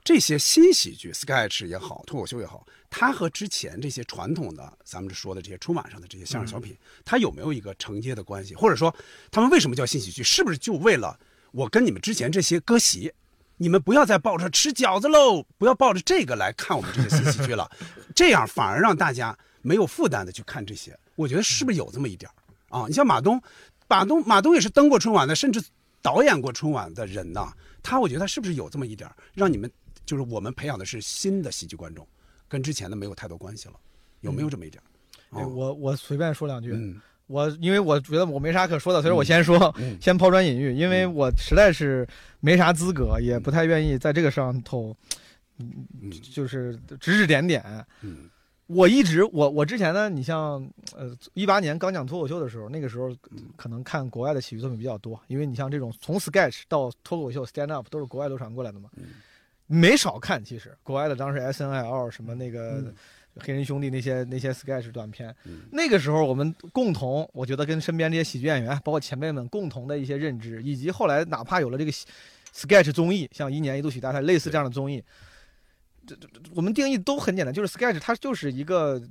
[0.03, 6.75] 这些新喜剧，sketch 也好，脱口秀也好，它和之前这些传统的咱们说的这些春晚上的这些相声小品，
[7.05, 8.55] 它有没有一个承接的关系？
[8.55, 8.93] 或者说，
[9.29, 10.23] 他们为什么叫新喜剧？
[10.23, 11.19] 是不是就为了
[11.51, 13.13] 我跟你们之前这些割席？
[13.57, 17.69] 你们不要再抱着吃饺子喽，不要抱着这个来看我们这些新喜剧了，
[18.15, 19.37] 这样反而让大家。
[19.61, 22.29] 没有负担的去看这些，我觉得是不是有这么一点
[22.69, 22.85] 啊？
[22.87, 23.41] 你像马东，
[23.87, 25.61] 马东，马东也是登过春晚的，甚至
[26.01, 27.53] 导演过春晚的人呐。
[27.83, 29.69] 他我觉得他是不是有这么一点让你们
[30.05, 32.07] 就是我们培养的是新的喜剧观众，
[32.47, 33.75] 跟之前的没有太多关系了，
[34.21, 34.81] 有没有这么一点？
[35.31, 36.71] 哎，我我随便说两句。
[36.73, 36.99] 嗯。
[37.27, 42.05] 我因为我觉得我没啥可说的，所以我先说， 先抛砖引玉，因为我实在是
[42.41, 44.93] 没啥资格，也不太愿意在这个上头，
[45.57, 47.63] 嗯，就是指指点点。
[48.01, 48.29] 嗯，
[48.73, 53.15] 我一直我我之前呢，你像呃一八年刚讲脱口秀的时候，那个时候
[53.55, 58.89] 可能看国外的喜剧作品比较多，因为你像这种从 sketch 到脱口秀 stand up 都是国外流传过来的嘛，
[59.67, 60.43] 没少看。
[60.43, 62.93] 其实国外的当时 S N L 什么那个。
[63.39, 65.33] 黑人兄弟那些那些 sketch 短片，
[65.71, 71.91] 那个时候我们共同，我觉得跟身边这些喜剧演员，包括前辈们共同的一些认知，以及后来哪怕有了这个
[72.53, 75.01] sketch 综艺，像一年一度喜剧大赛类似这样的综艺，
[76.05, 79.01] 这这我们定义都很简单，就是 sketch 它就是一个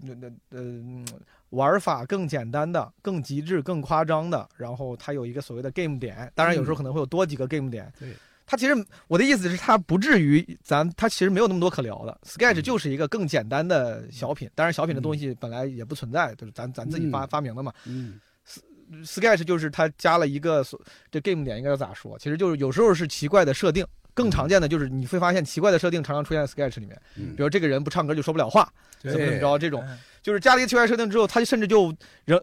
[0.51, 1.05] 呃呃
[1.51, 7.93] 玩法更简单的、更极致、更夸张的，然后它有一个所谓的 game 点，当然有时候可能会有多几个 game 点。
[7.99, 8.15] 对。
[8.47, 8.75] 它其实
[9.07, 12.19] 我的意思是，它不至于咱它其实没有那么多可聊的。
[12.27, 17.73] Sketch 就是一个更简单的小品，当然小品的东西本来也不存在，就是咱咱自己发发明的嘛。
[17.85, 18.19] 嗯
[19.05, 20.67] ，Sketch 就是它加了一个
[21.13, 22.19] 这 game 点，应该咋说？
[22.19, 27.01] 其实就是有时候是奇怪的设定，更常见的就是你会发现奇怪的设定常常出现在 Sketch 里面。
[27.37, 29.85] 比如这个人不唱歌就说不了话，怎么怎么着这种，
[30.23, 32.43] 就是加了一个奇怪设定之后，他甚至就人。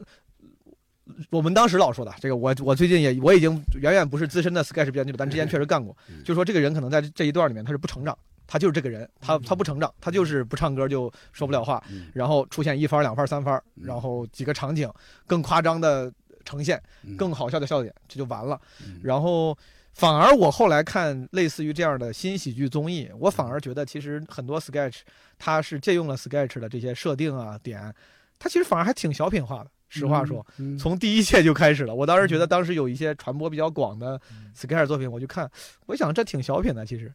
[1.29, 5.95] 我们当时老说的这个，我我最近也我已经远远不是资深的 sketch 编剧了，但之前确实干过。
[6.25, 11.81] 就说这个人可能在这一段里面他是不成长，他就是这个人，他他不成长，他就是不唱歌就说不了话，
[12.13, 14.91] 然后出现一番两番三番，然后几个场景
[15.25, 16.11] 更夸张的
[16.43, 16.77] 呈现，
[17.17, 18.59] 更好笑的笑点，这就完了。
[19.01, 19.57] 然后
[19.97, 24.99] 反而我后来看类似于这样的新喜剧综艺，我反而觉得其实很多 sketch
[25.39, 27.91] 它是借用了 sketch 的这些设定啊点，
[28.37, 29.71] 它其实反而还挺小品化的。
[29.89, 30.45] 实话说，
[30.77, 31.95] 从第一届就开始了。
[31.95, 34.21] 我当时觉得，当时有一些传播比较广的
[34.55, 35.49] sketch 作品，我就看，
[35.87, 37.07] 我想这挺小品的，其实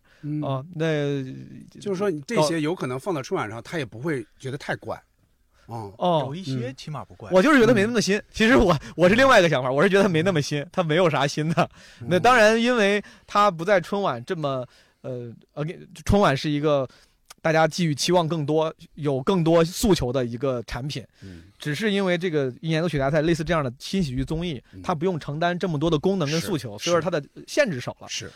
[0.43, 1.23] 啊，那
[1.79, 5.01] 就是说这些有可能放到春晚上，他也不会觉得太怪。
[5.67, 7.31] 哦哦，有一些起码不怪。
[7.33, 8.21] 我就是觉得没那么新。
[8.33, 11.71] 其实我我是另外一个想法，我是觉得没那么新，他没有啥新的。
[12.09, 14.67] 那当然，因为他不在春晚这么
[15.03, 15.65] 呃呃，
[16.05, 16.89] 春晚是一个。
[17.45, 28.07] 大家寄予期望更多，有更多诉求的一个产品，嗯，只是因为这个一年度喜剧大赛类似这样的新喜剧综艺，它不用承担这么多的功能跟诉求，所以说它的限制少了。
[28.09, 28.31] 是，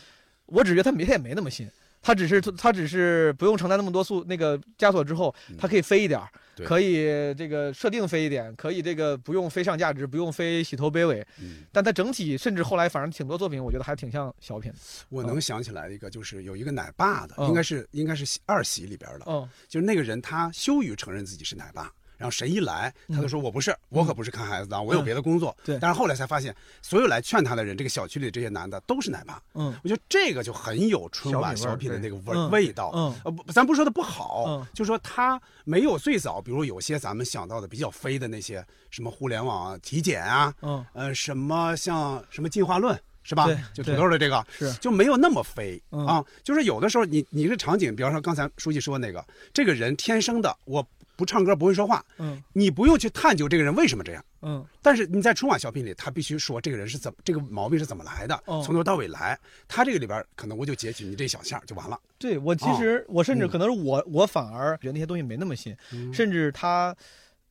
[0.46, 1.70] 我只觉得它没它也没那么新。
[2.02, 6.28] 它只是它只是不用承担那么多速那个枷锁之后，它可以飞一点儿，
[6.64, 11.26] 可以这个设定飞一点，可以这个不用飞上价值，不用飞洗头卑微。
[11.72, 14.72] 但它整体甚至后来反正挺多作品，我觉得还挺像小品。
[15.08, 21.92] 我能想起来一个，就是有一个奶爸的，应该是应该是二喜里边的，嗯，就是那个人他羞于承认自己是奶爸。
[22.16, 25.54] 然后神一来，他就说我不是，我可不是看孩子的，我有别的工作。
[25.64, 29.42] 对，但是后来才发现，所有来劝他的人，这个小区里这些男的都是奶爸。
[29.54, 32.90] 嗯，我觉得这个就很有春晚小品的那个味味道。
[32.94, 43.46] 嗯，呃，不，咱不说他不好，就说他没有最早，比如有些咱们想到的比较飞的那些什么互联网啊体检啊，嗯，呃，什么像什么进化论是吧？
[43.74, 46.24] 就土豆的这个是就没有那么飞啊。
[46.42, 49.22] 就是有的时候你你这场景，比方说刚才书记说那个，
[49.52, 50.86] 这个人天生的我。
[51.16, 61.98] 不唱歌不会说话，嗯，你不用去探究这个人为什么这样，嗯，但是你在春晚小品里，他必须说这个人是怎么这个毛病是怎么来的，从头到尾来，他这个里边可能我就截取你这小项就完了。
[62.18, 65.76] 对我其实我甚至可能是我我反而觉得那些东西没那么新，
[66.12, 66.94] 甚至他。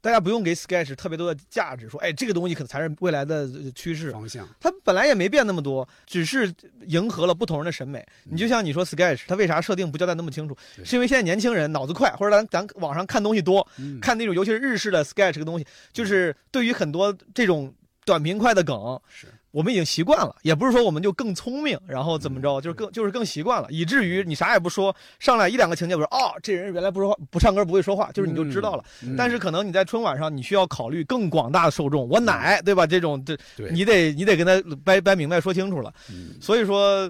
[0.05, 4.47] 大家不用给 Sketch 特别多的价值，说，哎，这个东西可能才是未来的趋势方向。
[4.59, 6.53] 它本来也没变那么多，只是
[6.85, 8.05] 迎合了不同人的审美。
[8.25, 10.55] 你就像你说 Sketch，它为啥设定不交代那么清楚？
[10.83, 13.67] 是因为现在年轻人脑子快，或者咱咱网上看东西多，
[13.99, 17.73] 看那种尤其是日式的 Sketch 这个东西，就是对于很多这种
[18.05, 19.01] 短平快的梗。
[19.09, 19.25] 是。
[19.55, 28.83] 我们已经习惯了，也不是说我们就更聪明，然后怎么着，就是更就是更习惯了，以至于你啥也不说，上来一两个情节，我说哦，这人原来不说话，不唱歌，不会说话，就是你就知道了。
[29.17, 32.85] 但是可能你在春晚上，你需要考虑更广大的受众，我奶对吧？
[32.85, 33.37] 这种这
[33.71, 35.93] 你得你得跟他掰掰明白说清楚了。
[36.41, 37.09] 所以说，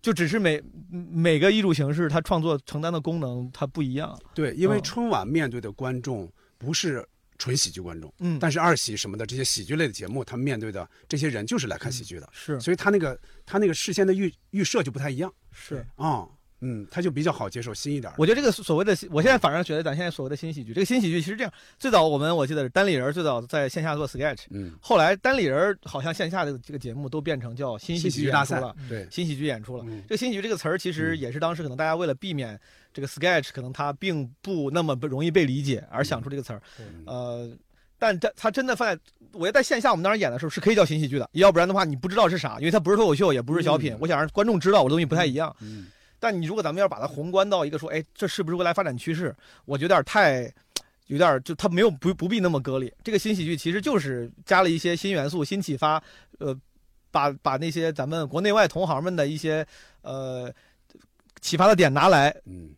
[0.00, 4.18] 就只是每每个艺术形式，它创作承担的功能它不一样。
[4.32, 7.06] 对，因为春晚面对的观众不是。
[7.42, 16.28] 纯喜剧观众，嗯，但是二喜什么的这些喜剧类的节目，他们面对的这些人就是来看喜剧的，是，所以他那个他那个事先的预预设就不太一样，是啊。
[16.64, 18.12] 嗯，他就比较好接受新一点。
[18.16, 21.52] 我觉得这个所谓的，我现在反而觉得咱现在所谓的新喜剧，这个新喜剧其实这样。
[21.76, 29.84] 最早我们我记得是单立人最早在线下做 sketch，嗯，后来单立人好像线下的这个节目都变成叫新喜剧大赛了，对，新喜剧演出了。
[30.06, 32.56] 这个新喜剧这个词儿其实也是当时可能大家为了避免
[32.92, 36.62] 这个 sketch 可能它并不那么不容易被理解而想出这个词儿，
[37.06, 37.50] 呃。
[37.98, 39.00] 但这它真的放在，
[39.30, 43.96] 我要在线下我们当时演的时候是可以叫新喜剧的，要不然的话你不知道是啥，因为它不是脱口秀，也不是小品。
[44.00, 45.54] 我想让观众知道我的东西不太一样。
[45.60, 45.86] 嗯。
[46.18, 49.32] 但你如果咱们要把它宏观到一个说，哎，这是不是未来发展趋势？
[49.66, 50.52] 我觉得有点太，
[51.06, 52.92] 有点就它没有不不必那么割裂。
[53.04, 56.02] 这个新喜剧其实就是加了一些新元素、新启发，
[56.40, 56.52] 呃，
[57.12, 59.64] 把把那些咱们国内外同行们的一些
[60.00, 60.52] 呃
[61.40, 62.70] 启发的点拿来，嗯。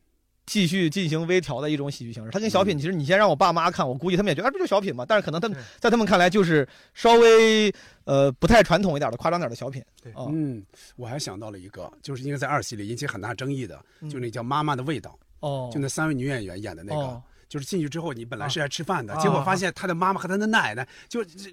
[0.46, 5.04] 继续进行微调的一种喜剧形式，它跟小品其实你先让我爸妈看，我估计他们也觉得这就小品嘛。
[5.06, 7.72] 但是可能他们在他们看来就是稍微
[8.04, 9.82] 呃不太传统一点的、夸张点的小品。
[10.02, 10.64] 对，嗯，
[10.96, 17.22] 我还想到了一个，就是因为在二戏里引起很大争议的，就那叫《妈妈的味道》哦，就那三位女演员演的那个。
[17.48, 21.50] 就是进去之后，你本来是来吃饭的，结果发现他的妈妈和他的奶奶就就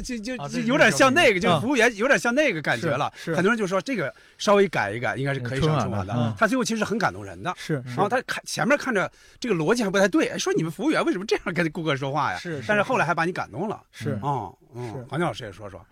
[0.00, 3.12] 就就有点像那个，就是服务员有点像那个感觉了。
[3.16, 6.34] 是很多人就说这个稍微改一改，应该是可以上春晚的。
[6.38, 7.54] 他最后其实很感动人的。
[7.56, 12.38] 是，然后他看前面看着这个逻辑还不太对，说你们服务员为什么这样跟顾客说话呀？
[12.38, 13.80] 是，但是后来还把你感动了。
[13.90, 15.84] 是，嗯嗯，黄老师也说说。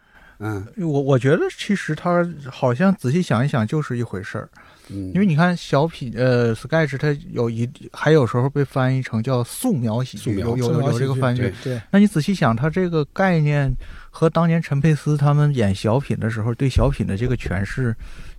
[0.43, 4.49] 嗯，我我觉得其实他好像仔细想一想就是一回事儿。
[4.93, 11.39] 嗯，因为你看小品，呃，sketch 它有一还有时候被翻译成叫素描喜剧，有有有这个翻译。
[11.63, 13.73] 对，那你仔细想，它这个概念
[14.11, 17.95] 和当年陈佩斯他们演小品的时候对小品的这个诠释，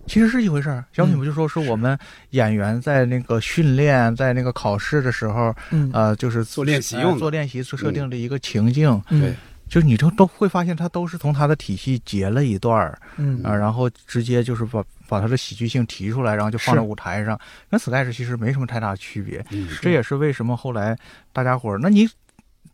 [0.06, 0.84] 其实是一回事儿。
[0.92, 1.98] 小品不就说是我们
[2.30, 5.54] 演员在那个训练，在那个考试的时候，
[5.92, 9.00] 呃，就是做练习用，做练习设定的一个情境。
[9.08, 9.34] 对。
[9.72, 17.40] 就你都都会发现，他都是从他的体系截了一段儿，嗯啊，然后直接就是把把他的喜剧性提出来，然后就放在舞台上，
[17.70, 19.42] 跟 sketch 其实没什么太大区别。
[19.80, 20.94] 这也是为什么后来
[21.32, 22.06] 大家伙儿，那你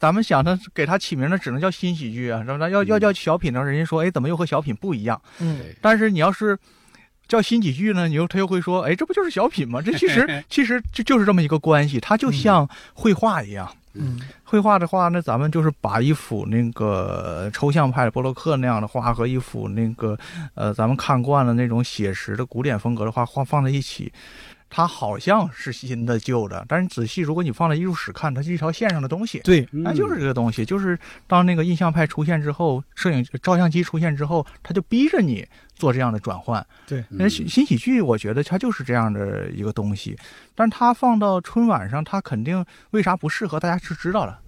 [0.00, 2.68] 咱们想他给他起名那只能叫新喜剧啊，是吧？
[2.68, 5.22] 要要叫小品呢，人家说，哎，怎么又和小品不一样？
[5.38, 6.58] 嗯，但是你要是
[7.28, 9.80] 叫新喜剧呢，你又他又会说，哎，这不就是小品吗？
[9.80, 13.72] 这其实 其实就就是这么一个关系，它就像绘画一样。
[13.98, 20.16] 嗯，绘画的话，那咱们就是把一幅那个抽象派的波洛克那样的画和一幅那个，
[20.54, 24.12] 呃，咱们看惯了那种写实的古典风格的画画放在一起。
[24.70, 29.40] 它好像是新的旧的，但是仔细，如果你放在艺术史看，它是一条线上的东西。
[29.40, 30.64] 对，那就是这个东西。
[30.64, 36.64] 就是当那个印象派出现之后，摄影照相机出现之后，它就逼着你做这样的转换。
[36.86, 40.16] 对，那新新喜剧，我觉得它就是这样的一个东西。
[40.54, 43.58] 但是它放到春晚上，它肯定为啥不适合？
[43.58, 44.38] 大家是知道的。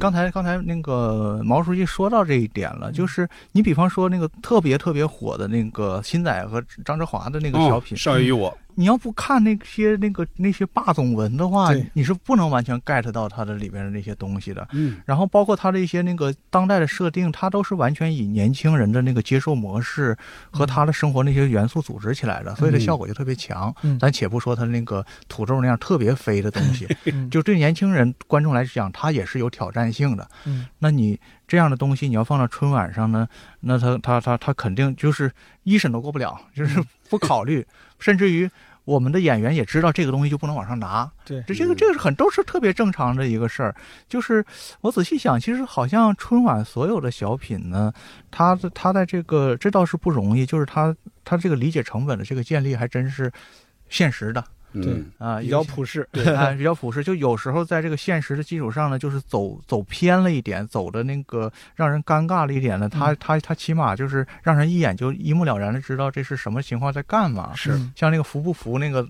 [0.00, 8.50] 刚才刚才那个毛书记说到这一点了，就是你比方说那个特别特别火的那个新仔和张哲华的那个小品《少爷与我》。
[8.76, 14.66] 你要不看那些那个那些霸总文的话，你是不能完全 get 到它的里边的那些东西的。
[14.72, 20.16] 嗯，然后包括它的一些那个当代的设定，它都是完全以年轻人的那个接受模式
[20.50, 23.74] 和他的生活那些元素组织起来的，所以它效果就特别强。
[23.82, 26.86] 嗯，咱且不说它那个土豆那样特别飞的东西，
[27.30, 30.28] 就对年轻人观众来讲，它也是有挑战性的。
[30.44, 33.28] 嗯，那你这样的东西你要放到春晚上呢，
[33.60, 35.30] 那他他他他肯定就是
[35.62, 37.66] 一审都过不了，就是不考虑。
[37.98, 38.50] 甚至于
[38.84, 43.74] 我们的演员也知道这个东西就不能往上拿，对，这这个这个是很都是特别正常的一个事儿。
[44.08, 44.44] 就是
[44.82, 47.90] 我仔细想，其实好像春晚所有的小品呢，
[48.30, 50.94] 它它在这个这倒是不容易，就是它
[51.24, 53.32] 它这个理解成本的这个建立还真是
[53.88, 54.44] 现实的。
[54.82, 57.02] 对啊，比较普世，对啊，比较普世。
[57.02, 62.88] 就有时候在这个现实的基础上呢，就是走走偏了一点，走的那个让人尴尬了一点呢。
[62.88, 67.52] 他他他起码就是让人一眼就一目了然的知道这是什么情况在干嘛。
[67.54, 69.06] 是像那个服不服那个。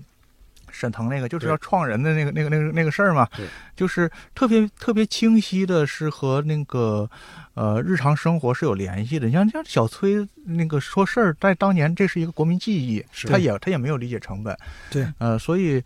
[0.77, 3.27] 沈腾那个就是要创人的那个那个那个那个事儿嘛，
[3.75, 7.09] 就是特别特别清晰的是和那个
[7.53, 9.27] 呃日常生活是有联系的。
[9.27, 14.55] 你像像小崔那个说事儿，在当年这是一个国民记忆，他也他也没有理解成本。
[14.91, 15.81] 对，呃，所以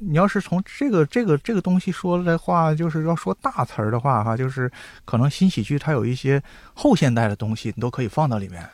[0.00, 4.70] 你要是从这个这个这个东西说的话，就是要说大词儿的话哈，就是
[5.04, 6.42] 可能新喜剧它有一些
[6.74, 8.66] 后现代的东西，你都可以放到里面。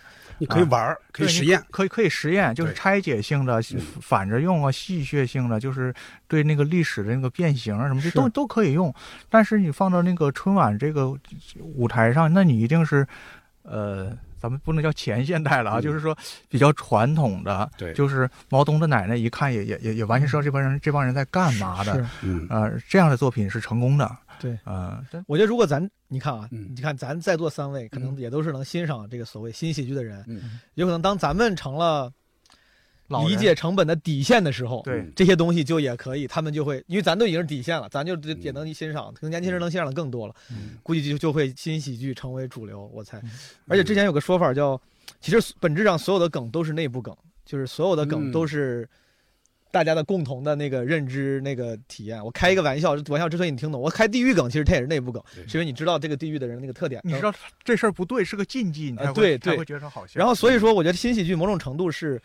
[0.43, 3.63] 你可以玩儿，可以实验，可以可以实验，就是拆解性的、
[4.01, 5.95] 反着用啊，戏谑性的，就是
[6.27, 8.93] 对那个历史的那个变形啊什么，这都都可以用。
[9.31, 11.17] 但是你放到那个春晚这个
[11.61, 13.07] 舞台上，那你一定是，
[13.63, 16.17] 呃，咱们不能叫前现代了啊，就是说
[16.49, 24.11] 比较传统的，对，就是毛东的奶奶一看也也也也完全知道这帮人这帮人在干嘛的，嗯，呃，这样的作品是成功的。
[24.43, 32.13] 对，啊，我觉得如果咱你看啊，你看咱在座三位，可能也都是能欣赏这个所谓新喜剧的人，嗯，有可能当咱们成了
[33.27, 35.09] 理解成本的底线的时候，对。
[35.15, 40.35] 这些东西就也可以，他们就会，因为咱都已经是底线了，咱就也能欣赏，可能年轻人能欣赏的更多了，
[40.83, 43.23] 估计就就会新喜剧成为主流，我猜。
[43.69, 44.81] 而且之前有个说法叫，
[45.21, 48.89] 其实本质上所有的梗都是内部梗，就是所有的梗都是。
[49.73, 52.25] 大家的共同的那个认知那个体验。
[52.25, 57.35] 我开一个玩笑，玩笑之所以你听懂，我开地狱梗，其实它也是内部梗，是因为你知道这个地狱的人那个特点，你知道
[57.65, 60.19] 这事儿不对，是个禁忌，你才会才会觉得好笑。
[60.21, 62.23] 然后所以说，我觉得新喜剧某种程度是。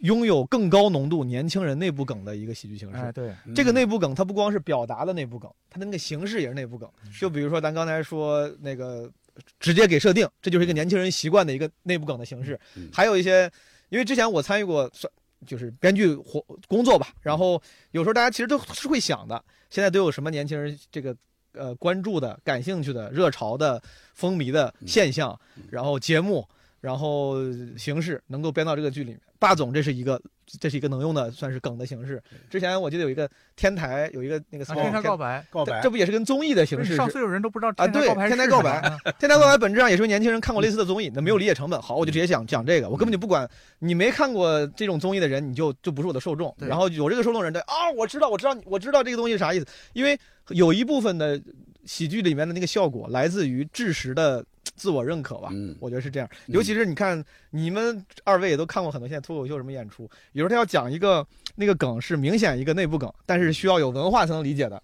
[0.00, 3.12] 拥有更高浓度年轻人内部梗的一个喜剧形式。
[3.12, 6.88] 对，这个内部梗它不光是表达的内部梗，它的那个形式也是内部梗。
[7.20, 9.10] 就比如说咱刚才说那个
[9.58, 12.58] 直接给设定，这就是一个年轻人习惯的一个内部梗的形式。
[12.90, 13.42] 还有一些，
[13.90, 15.12] 因为之前我参与过算
[15.46, 17.60] 就是编剧活工作吧，然后
[17.90, 21.16] 有时候大家其实都是会想的，现在都有什么年轻人这个
[21.52, 23.82] 呃关注的、感兴趣的、热潮的、
[24.14, 25.38] 风靡的现象，
[25.70, 26.48] 然后节目。
[26.80, 27.36] 然后
[27.76, 30.20] 形式能够编到这个剧里面，霸总这是一个，
[30.58, 32.22] 这是一个能用的，算是梗的形式。
[32.48, 36.96] 之前我记得有一个天台，有一个那个天台告白，告白，这不也是跟综艺的形式？
[36.96, 37.86] 上岁数人都不知道啊。
[37.86, 38.80] 对，天台告白，
[39.18, 41.80] 天台告白本质上也是年轻人看过类似的综艺，那没有理解成本。
[41.82, 43.46] 好，我就直接讲讲这个，我根本就不管
[43.80, 46.54] 你没看过这种综艺的人，你就就不是我的受众。
[46.58, 51.38] 然后有这个受众人对啊，我知道，我知道，我知道这个东西是啥意思，因为有一部分的
[51.84, 54.42] 喜剧里面的那个效果来自于知识的。
[54.76, 56.28] 自我认可吧，我觉得是这样。
[56.46, 61.26] 尤其是你看，你们二位也都看过很多现在脱口秀什么演出，有时候他要讲一个
[61.56, 64.82] 那个梗是明显一个内部梗，但是需要有文化才能理解的，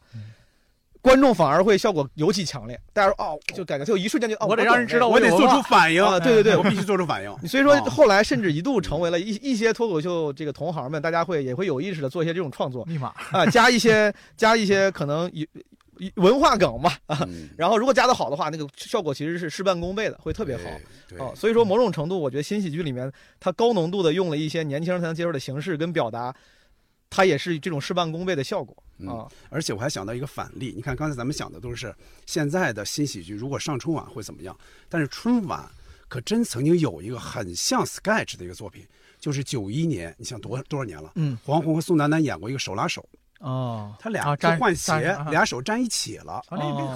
[1.00, 2.78] 观众反而会效果尤其强烈。
[2.92, 6.18] 大家说哦，就感觉就一瞬间就哦，我得让人知道，我得做出反应 啊！
[6.18, 7.30] 对对对，我必须做出反应。
[7.48, 15.46] 所以说后来甚至一度成为了一一些脱口秀这个同行们，大家会也会有意识的做一些这种创作密码啊，加一些加一些可能有。
[16.16, 20.64] 文化梗嘛，啊，然后如果加的好的话，那个效果其实是事半功倍的，会特别好。
[21.18, 23.10] 哦，所以说某种程度，我觉得新喜剧里面
[23.40, 26.34] 它高浓度的用了一些年轻人才能接受的形式跟表达，
[27.08, 29.26] 它也是这种事半功倍的效果啊。
[29.48, 31.94] 而且我还想到一个反例，你看刚才咱们想的都是
[32.26, 34.56] 现在的新喜剧，如果上春晚会怎么样？
[34.88, 35.68] 但是春晚
[36.08, 38.86] 可真曾经有一个很像 sketch 的一个作品，
[39.18, 41.12] 就是九一年，你想多多少年了？
[41.14, 43.08] 嗯，黄宏和宋丹丹演过一个手拉手。
[43.40, 46.42] 哦，他俩就换鞋，俩手粘一起了。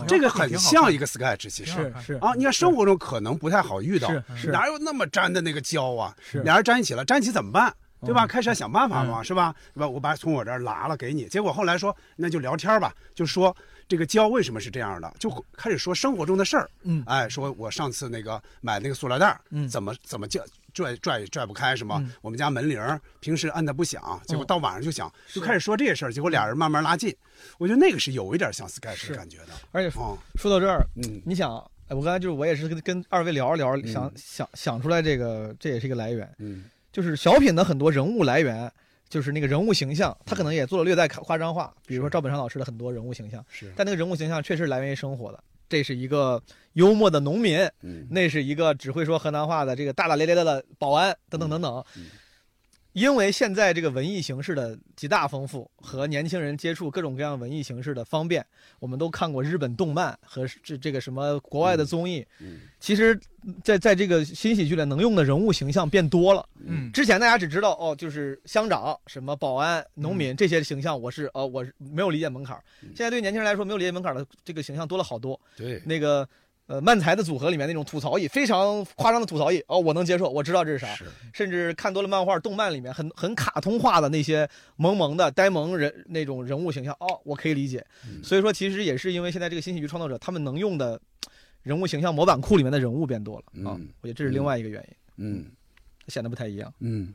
[0.08, 2.32] 这个很像一个 sketch，其实是是啊。
[2.34, 4.08] 你看生活中可能不太好遇到，
[4.46, 6.14] 哪有那么粘的那个胶啊？
[6.44, 7.74] 俩人粘一起了，粘起怎么办？
[8.02, 8.26] 对吧？
[8.26, 9.54] 开始想办法嘛，是吧？
[9.74, 9.86] 是吧？
[9.86, 13.54] 我把从我这儿拿了给你，结果后来说那就聊天吧，就说
[13.90, 15.12] 这个胶为什么是这样的？
[15.18, 16.70] 就开始说生活中的事儿。
[16.84, 20.40] 嗯，哎，说我上次那个买那个塑料袋，嗯，怎么怎么叫？
[20.72, 22.00] 拽拽拽不开是吗？
[22.22, 22.80] 我们家门铃
[23.18, 27.12] 平时摁的不响，结果到晚上就响，就开始说这些事儿，结果俩人慢慢拉近。
[27.58, 29.46] 我觉得那个是有一点像 sketch 的感觉的。
[29.72, 31.50] 而且说到这儿，嗯，你想，
[31.88, 36.32] 我刚才就是我也是跟跟二位聊着聊着，想想想出来这个，这也是一个来源。
[36.38, 38.72] 嗯，就是小品的很多人物来源，
[39.10, 45.44] 就是那个人物形象，他可能也做了略带夸张化，比如说赵本山老师的很多人物形象，是，但那个人物形象确实来源于生活的。
[45.68, 46.42] 这是一个
[46.72, 47.58] 幽默的农民，
[48.08, 51.84] 那是一个只会说河南话的这个大大咧咧的保安，等等等等。
[52.92, 58.44] 因为现在这个文艺形式的极大丰富和年轻人接触各种各样文艺形式的方便，
[58.78, 62.26] 我们都看过日本动漫和这这个什么国外的综艺。
[62.40, 63.18] 嗯，其实，
[63.62, 66.44] 在在这个新喜剧里能用的人物形象变多了。
[66.64, 72.60] 嗯，之前大家只知道哦，就是乡长、什么保安、农民这些形象，我是呃我是没有理解门槛。
[72.80, 75.40] 现在对年轻人来说，没有理解门槛的这个形象多了好多。
[75.56, 76.28] 对，那个。
[76.70, 80.86] 呃，漫才的组合里面那种吐槽艺，非常夸张的吐槽艺哦，我能接受，我知道这是啥。
[81.32, 87.84] 甚至看多了漫画、动漫里面很很卡通化的那些萌萌的呆萌人那种人物形象哦，我可以理解。
[88.22, 91.00] 所以说，其实也是因为现在这个新喜剧创作者他们能用的
[91.64, 94.96] 人物形象模板库里面的人物变多了啊，我觉得这是另外一个原因。
[95.16, 95.46] 嗯，
[96.06, 96.72] 显得不太一样。
[96.78, 97.12] 嗯，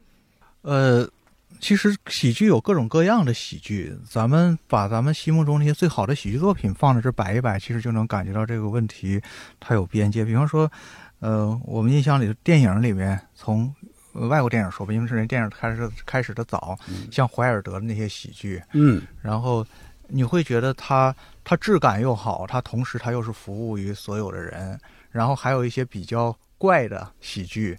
[0.64, 1.10] 呃。
[1.60, 9.20] 其实喜剧有各种各样的喜剧，咱们把咱们心目中那些最好的喜剧作品放在这摆一摆，其实就能感觉到这个问题
[9.60, 10.24] 它有边界。
[10.24, 10.72] 比方说，
[11.20, 13.74] 呃，我们印象里的电影里面，从
[14.14, 16.78] 外国电影说吧，因为是人电影开始开始的早，
[17.12, 19.66] 像怀尔德的那些喜剧，嗯，然后
[20.08, 27.78] 你会觉得它它质感又好，它同时它又是服务于所有的人，然后还有一些比较怪的喜剧。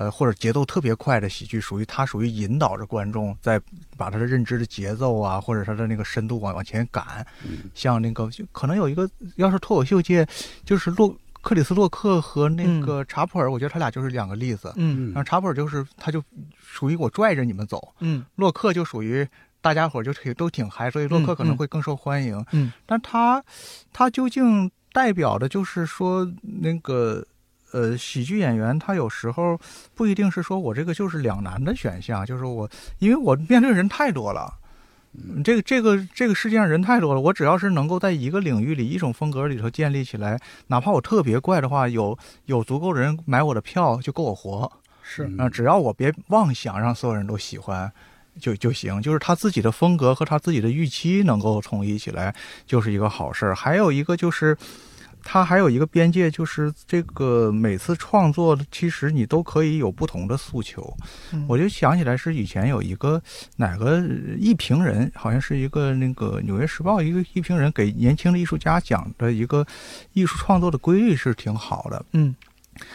[0.00, 3.60] 呃，或者节奏特别快的喜剧，属于它属于引导着观众在
[3.98, 7.26] 把他的认知的节奏啊，或者他的那个深度往往前赶。
[7.74, 9.06] 像那个可能有一个，
[9.36, 10.26] 要是脱口秀界，
[10.64, 14.72] 就是洛克里斯洛克和那个查普尔，我觉得他俩就是两个例子。
[14.76, 16.24] 嗯，然后查普尔就是他就
[16.58, 17.92] 属于我拽着你们走。
[17.98, 19.28] 嗯，洛克就属于
[19.60, 22.42] 大家伙就挺都挺嗨，所以洛克可能会更受欢迎。
[22.52, 23.44] 嗯，但他
[23.92, 27.22] 他究竟代表的就是说那个。
[27.72, 29.58] 呃，喜剧演员他有时候
[29.94, 32.68] 不一定是说我这个就是两难的选项，就是我
[32.98, 34.52] 因为我面对人太多了，
[35.44, 44.70] 这个这个这个世界上人太多了，我只要是能够在一个领域里一种风格里头建立起来，哪怕我特别怪的话，有有足够人买我的票就够我活。
[45.02, 47.90] 是啊，只要我别妄想让所有人都喜欢，
[48.40, 52.34] 就就行，就是他自己的风格和他自己的预期能够统一起来，
[52.66, 53.54] 就是一个好事儿。
[53.54, 54.56] 还有一个就是。
[55.22, 60.96] 它还有一个边界，就是这个每次创作，其实你都可以有不同的诉求。
[61.46, 63.22] 我就想起来是以前有一个
[63.56, 64.02] 哪个
[64.38, 69.66] 艺评人，好像是一个那个《纽约时报》一个艺评人给年轻的艺术家讲的一个
[70.12, 72.04] 艺术创作的规律是挺好的。
[72.12, 72.34] 嗯，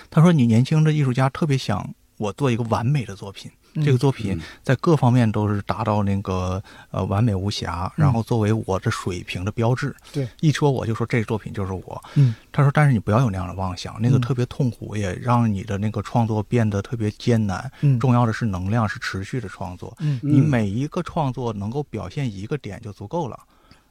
[0.09, 1.87] 他说你年轻的艺术家特别想
[2.17, 3.51] 我做一个完美的作品。
[3.83, 9.93] 这个作品在各方面都是达到那个呃完美无瑕，然后作为我的水平的标志。
[10.13, 12.01] 对，一说我就说这个作品就是我。
[12.13, 17.69] 嗯，他说，但是你不要有那样的妄想，那个特别痛苦，也让你的那个创作变得特别艰难。
[17.81, 19.93] 嗯，重要的是能量是持续的创作。
[19.99, 23.37] 嗯，你每一个创作能够表现一个点就足够了。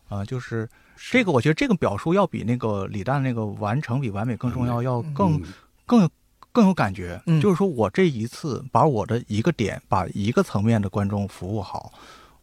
[0.09, 5.39] 啊，就是这个，我觉得这个表述要比那个李诞那个完成比完美更重要，要更
[5.85, 6.09] 更有。
[6.55, 11.93] 更有感觉，就是说我这一次把我的一个点，把一个层面的观众服务好，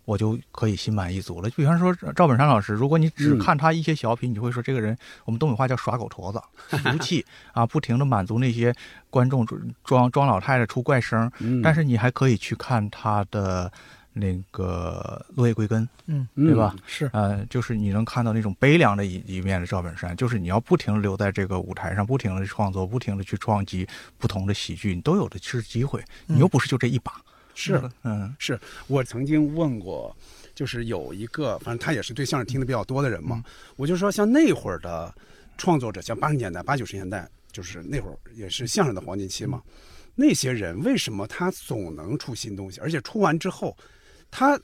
[0.03, 1.49] 我就可以心满意足了。
[1.51, 6.41] 比方说赵本山老师，如果你只看他一些小品，你就会说这个人，我们东北话叫耍狗驼子，
[6.77, 8.75] 俗气 啊，不停的满足那些
[9.09, 9.47] 观众
[9.85, 11.31] 装装老太太出怪声。
[11.63, 13.71] 但是你还可以去看他的。
[14.13, 16.75] 那个落叶归根，嗯，对吧？
[16.85, 26.03] 是，呃，就是你能看到那种悲凉的一一面的赵本山，就是你要不停的留在这个舞台上，不停的创作，不停的去创击不同的喜剧，你都有的是机会。
[26.25, 27.13] 你又不是就这一把，
[27.55, 30.13] 是，嗯，是我曾经问过，
[30.53, 33.41] 就是有一个，反正他也是对相声听的比较多的人嘛，
[33.77, 35.13] 我就说像那会儿的
[35.57, 39.61] 创作者，像八十年代、八九十年代，就是那会儿也是相声的黄金期嘛，
[40.15, 43.73] 那些人为什么他总能出新东西，而且出完之后。
[44.31, 44.59] 他，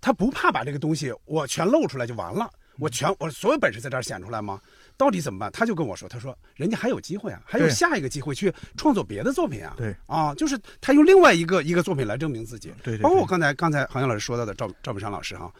[0.00, 4.60] 他不怕把这个东西我全露出来就完了，我全我所有本事在这儿显出来吗？
[4.96, 5.50] 到底怎么办？
[5.52, 9.74] 他就跟我说，他说人家还有机会啊，还有下一个机会去创作别的作品啊。
[9.76, 12.72] 对啊，就是他用另外一个一个作品来证明自己。
[12.82, 15.50] 对，包括我刚才刚才杭阳老师说到的赵赵本山老师哈，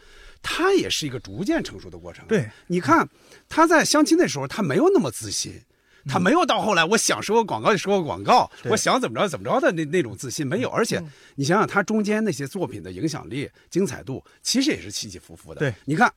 [0.43, 2.23] 他也是一个逐渐成熟的过程。
[2.27, 3.07] 对，你看
[3.49, 5.59] 他在相亲的时候，他没有那么自信。
[6.07, 10.69] 他没有到后来，我想说个广告就说个广告，我想怎么着怎么着的那那种自信没有。
[10.69, 11.01] 而且
[11.35, 15.59] 你想想他中间那些作品的影响力、精彩度，其实也是起起伏伏的。
[15.59, 16.11] 对，你看，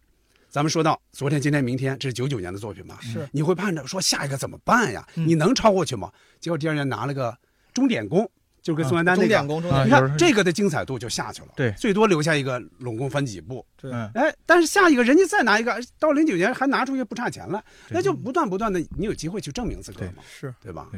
[0.51, 2.98] 咱们说到昨天、今天、明天，这是九九年的作品吧？
[3.02, 5.06] 是，你会盼着说下一个怎么办呀？
[5.15, 6.11] 你能超过去吗？
[6.40, 7.36] 结果第二年拿了个
[7.73, 8.31] 钟点工。
[8.65, 20.55] 就跟宋丹丹那个，你看这个的精彩度就下去了，对，最多留下一个拢共分几步，对，哎，但是下一个人家再拿一个，到零九年还拿出去不差钱来，那就不断不断的，你有机会去证明自个嘛，是。
[20.62, 20.89] 对吧？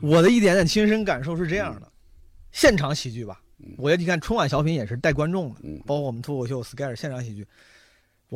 [0.00, 1.86] 我的一点点亲身感受是这样的，
[2.50, 3.40] 现场喜剧吧，
[3.78, 7.46] 我觉得你看春晚小品也是带观众的，包括我们脱口秀、sketch 现场喜剧。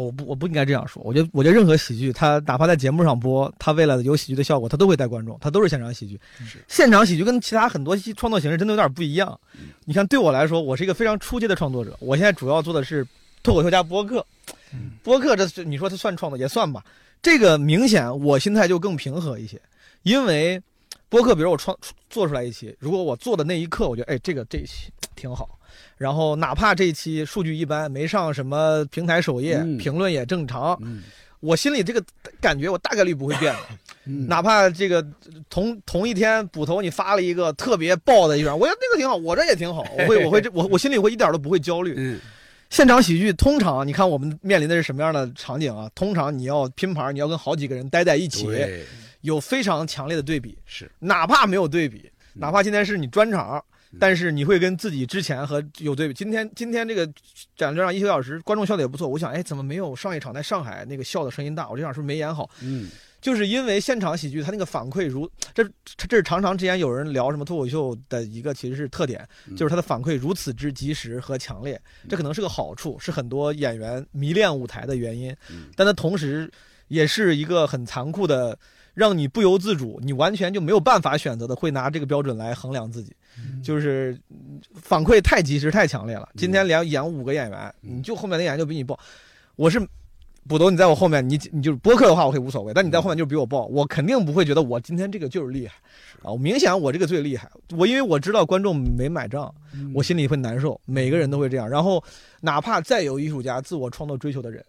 [0.04, 1.02] 我不，我不应该这样说。
[1.02, 6.20] 我觉得，我觉得任何喜剧，它哪怕在节目上播，它为了有喜剧的效果，它都会带观众，它都是现场喜剧。
[6.68, 9.40] 现场喜剧跟其他很多创作形式真的有点不一样。
[9.86, 11.96] 你看，对我来说，我是一个非常初阶的创作者。
[11.98, 13.06] 我现在主要做的是
[13.42, 14.24] 脱口秀加播客。
[15.02, 16.84] 播客这你说它算创作也算吧。
[17.22, 19.58] 这个明显我心态就更平和一些，
[20.02, 20.60] 因为
[21.08, 21.76] 播客，比如我创
[22.10, 25.58] 做出来一期，如果我做的那一刻，我觉得哎，这个这一期挺好。
[25.96, 30.78] 然后哪怕这一期数据一般，没上什么平台首页，评论也正常，
[31.40, 32.02] 我心里这个
[32.40, 33.60] 感觉我大概率不会变的。
[34.28, 35.04] 哪怕这个
[35.50, 42.18] 同同一天捕头你发了一个特别爆的一段，我觉得那个挺好，我这也挺好，我会 我会我我心里会一点都不会焦虑。
[42.68, 45.88] 现场喜剧通常你看我们面临的是什么样的场景啊？
[45.94, 48.46] 通常你要拼盘，你要跟好几个人待在一起，
[49.20, 50.58] 有非常强烈的对比。
[50.66, 53.64] 是，哪怕没有对比，哪怕今天是你专场。
[53.98, 56.14] 但是你会跟自己之前和有对比。
[56.14, 57.06] 今天今天这个
[57.56, 59.08] 展这上一个小时，观众笑的也不错。
[59.08, 61.68] 我想，哎，怎么没有上一场在上海那个笑的声音大？
[61.68, 62.50] 我这场是不是没演好？
[62.62, 62.88] 嗯，
[63.20, 65.64] 就是因为现场喜剧它那个反馈如这
[65.96, 69.26] 这是常常之前有人聊什么脱口秀的一个其实是特点，
[69.56, 71.80] 就是它的反馈如此之及时和强烈。
[72.08, 75.34] 这可能是个好处，是很多演员迷恋舞台的原因。
[75.74, 76.50] 但它同时
[76.88, 78.58] 也是一个很残酷的。
[78.96, 83.14] 让你不由自主，你完全就没有办法选择的，会拿这个标准来衡量自己，
[83.62, 84.18] 就是
[84.74, 86.28] 反馈太及时、太强烈了。
[86.36, 88.98] 今天连演五个演员，你就后面的演员就比你爆。
[89.56, 89.80] 我是
[90.48, 92.72] 补头，你在我后面，你你就是播客的话，我可以无所谓。
[92.72, 95.74] 但你在后面就比我爆，我肯定不会觉得我今天这个就是厉害
[96.22, 96.30] 啊！
[96.30, 99.52] 我明显我这个最厉害，我因为我知道观众没买账，
[99.92, 100.80] 我心里会难受。
[100.84, 101.68] 每个人都会这样。
[101.68, 102.02] 然后，
[102.42, 104.64] 哪怕再有艺术家自我创作追求的人，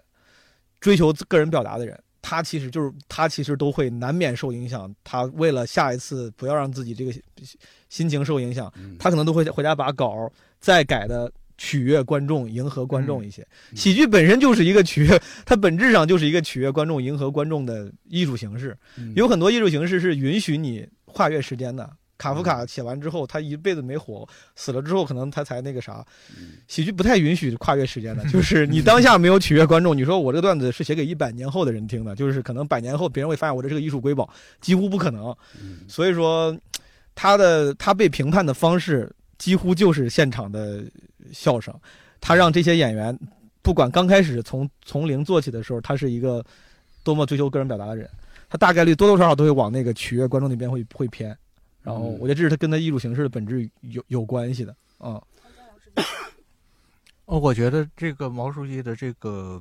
[0.79, 1.97] 追求个人表达的人。
[2.23, 4.93] 他其实就是他，其实都会难免受影响。
[5.03, 7.13] 他为了下一次不要让自己这个
[7.89, 13.45] 心情受影响，他可能都会回家把稿再改的取悦观众、迎合观众一些。
[13.75, 18.77] 喜剧本身就是一个取悦，它本质上就是一个取悦观众、迎合观众的艺术形式。
[19.15, 26.05] 有很多艺术形式是允许你跨越时间的，卡夫卡写完之后，他一辈子没火，死了之后可能他才那个啥。
[26.67, 34.29] 喜剧不太允许跨越时间的， 就是你当下没有取悦观众，你说我这个段子是写给一百年后的人听的，就是可能百年后别人会发现我这是个艺术瑰宝，
[34.61, 35.35] 几乎不可能。
[35.87, 36.55] 所以说，
[37.17, 40.85] 他的他被评判的方式几乎就是现场的
[41.33, 41.73] 笑声。
[42.21, 43.17] 他让这些演员，
[43.63, 46.45] 不管刚开始从从零做起的时候，他是一个
[47.03, 48.07] 多么追求个人表达的人，
[48.47, 51.35] 他大概率多多少少都会往那个取悦观众那边会会偏。
[51.81, 55.19] 然后我觉得这是他跟他艺术形式的本质有有关系的啊。
[57.25, 59.59] 哦，我觉得这个毛书记的这个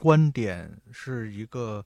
[0.00, 1.84] 观点是一个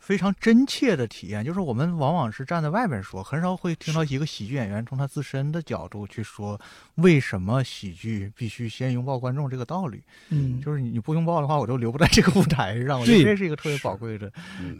[0.00, 6.60] 非常真切的体验，就是我们往往是站在外边说，很少会听到一个喜剧演员从他自身的角度去说
[6.96, 10.02] 为什么喜剧必须先拥抱观众这个道理。
[10.30, 12.98] 嗯，就是你不拥抱的话，我就留不在这个舞台上。
[12.98, 14.32] 我觉得这是一个特别宝贵的，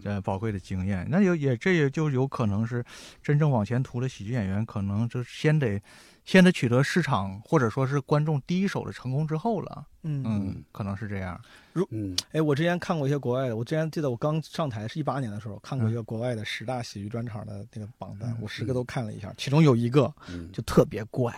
[0.03, 1.07] 呃，宝贵的经验。
[1.09, 2.85] 那有也这也就有可能是
[3.23, 5.81] 真正往前突的喜剧演员，可能就先得。
[6.25, 11.41] 先在取得市场或者说是观众第一手的成功之后了，嗯嗯，可能是这样。
[11.73, 20.13] 如嗯，哎，我之前看过一些国外的，我之前记得我刚上台是一八年的时候看过一个国外的十大喜剧专场的那个榜单，我十个都看了一下，其中有一个
[20.53, 21.35] 就特别怪，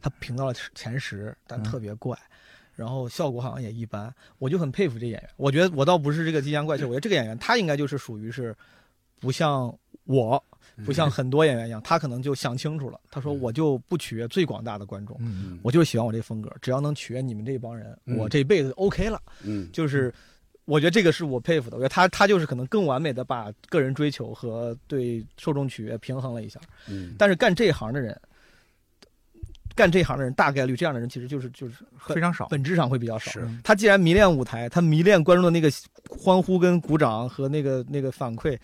[0.00, 2.16] 他评到了前十，但特别怪，
[2.76, 5.30] 然后效果好像也一般，我就很佩服这演员。
[5.36, 8.54] 我觉得我倒不是这个吉祥怪气，我觉得这个演员他应该就是属于是
[9.18, 10.44] 不像我。
[10.84, 13.00] 不像很多演员一样，他可能就想清楚了。
[13.10, 15.18] 他说：“我就不取悦最广大的观众，
[15.62, 20.14] 我就是喜欢我这风格，只要能取悦你们这帮人，我这辈子 OK 了。”嗯，就是
[20.66, 21.76] 我觉得这个是我佩服的。
[21.76, 26.60] 我觉得他他就是可能更完美的把个人追求和对受众取悦平衡了一下。
[26.88, 28.18] 嗯，但是干这行的人，
[29.74, 33.40] 干这行的人大概率这样的人其实就是就是非常少，本质上会比较少。
[33.64, 35.70] 他既然迷恋舞台，他迷恋观众的那个
[36.08, 38.56] 欢呼跟鼓掌和那个那个反馈。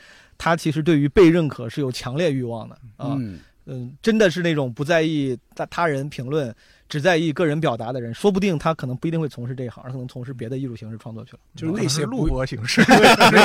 [0.44, 3.16] 他其实对于被认可是有强烈欲望的啊，
[3.64, 6.54] 嗯，真的是那种不在意他他人评论，
[6.94, 11.40] 只在意个人表达的人，说不定他可能不一定会从事这一行，而可能从事别的艺术形式创作去了。
[11.56, 13.36] 就是那些录播形式， 你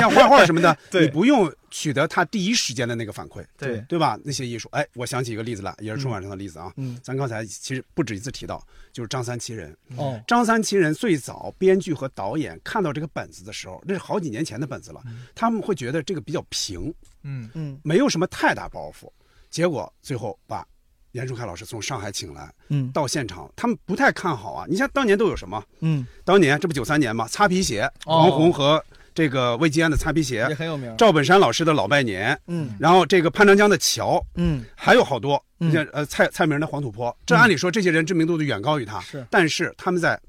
[0.00, 4.18] 像画画什么的， 你不用取得他第一时间的那个反馈，对对吧？
[4.24, 6.72] 那些艺术，哎，我想起一个例子来，也是春晚上的例子啊。
[6.76, 8.60] 嗯，咱刚才其实不止一次提到，
[8.92, 9.72] 就是张三七人。
[9.96, 15.00] 哦，张三七人最早编剧和导演看到这个本子的时候，那是好几年前的本子了，
[15.36, 16.92] 他们会觉得这个比较平，
[17.22, 19.08] 嗯嗯，没有什么太大包袱。
[19.50, 20.66] 结果最后把
[21.12, 24.66] 严树开老师从上海请来，嗯，到现场，他们不太看好啊。
[24.68, 25.62] 你像当年都有什么？
[25.80, 28.82] 嗯，当年这不九三年嘛，擦皮鞋，王红和
[29.14, 30.94] 这个魏吉安的擦皮鞋也很有名。
[30.96, 40.20] 赵本山老师的老拜年，嗯，然后这个潘长江的桥，嗯，还有好多，你像呃蔡蔡明的黄土坡，这按理说这些人知名度就远高于他，是，但是他们在。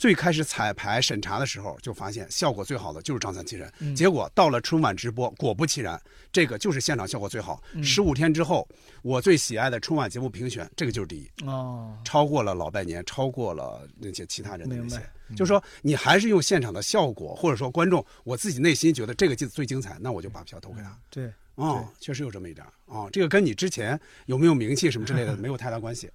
[0.00, 3.70] 最开始彩排审查的时候，就发现效果最好的就是张三七人。
[3.94, 6.00] 结果到了春晚直播，果不其然，
[6.32, 7.62] 这个就是现场效果最好。
[7.82, 8.66] 十五天之后，
[9.02, 14.98] 我最喜爱的春晚节目评选，这个就是第一哦，超过了老拜年，超过了那些其他人的那些。
[15.36, 20.98] 就是说，你还是用现场的效果，或者说观众，我自己内心觉得这个镜子最精彩，那我就把票投给他。
[21.10, 23.06] 对，哦，确实有这么一点啊。
[23.12, 26.10] 这个跟你之前有没有名气什么之类的 没有太大关系。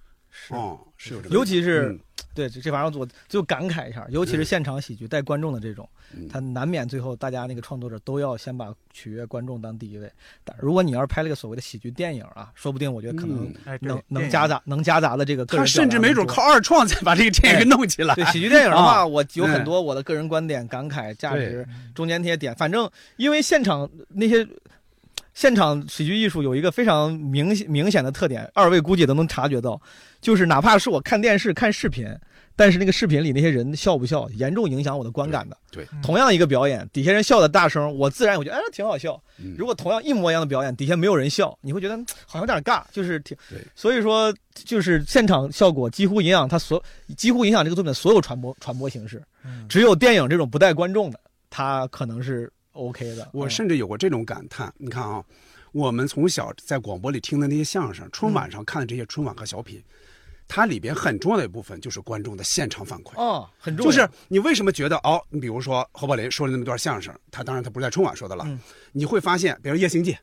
[0.50, 1.98] 哦，是有这，尤其是，
[2.34, 5.88] 对这这玩意儿，我就感慨一下，尤其是现场喜剧带观众的这种，
[6.30, 10.10] 他难免最后大家那个创作者都要先把取悦观众当第一位。
[10.44, 18.14] 但如果你要是拍了个所谓的喜剧电影啊，说不定我觉得可能能能夹杂能夹杂的这个，他甚至没准靠二创再把这个电影给弄起来。
[18.14, 24.46] 对喜剧电影的话，我有很多我的个人观点、感慨、价值、中间那些点，反正因为现场那些。
[25.36, 29.78] 现场喜剧艺术有一个非常明显明显的特点，二位估计都能察觉到，
[30.18, 32.08] 就是哪怕是我看电视看视频，
[32.56, 35.54] 但是那个视频里那些人笑不笑，严重影响我的观感的。
[35.70, 39.22] 对，同样一个表演，底下人笑的大声，我自然我觉得哎挺好笑。
[39.58, 41.94] 如果同样一模一样的表演，底下没有人笑，你会觉得
[42.24, 43.36] 好像有点尬，就是挺。
[43.50, 43.58] 对。
[43.74, 46.82] 所以说，就是现场效果几乎影响他所，
[47.14, 49.22] 几乎影响这个作品的所有传播传播形式。
[49.68, 52.50] 只有电影这种不带观众的，它可能是。
[52.76, 54.72] OK 的，我甚至有过这种感叹。
[54.76, 55.24] 你看啊，
[55.72, 59.82] 我们从小在广播里听的那些相声，春晚上看的这些春晚和小品，
[60.46, 63.90] 它里边很重要的一部分就是观众的现场反馈哦，很重要。
[63.90, 65.20] 就是你为什么觉得哦？
[65.30, 68.46] 你比如说侯宝林说了那么段相声，他当然他不是在春晚说的了，
[68.92, 70.16] 你会发现，比如《夜行记》，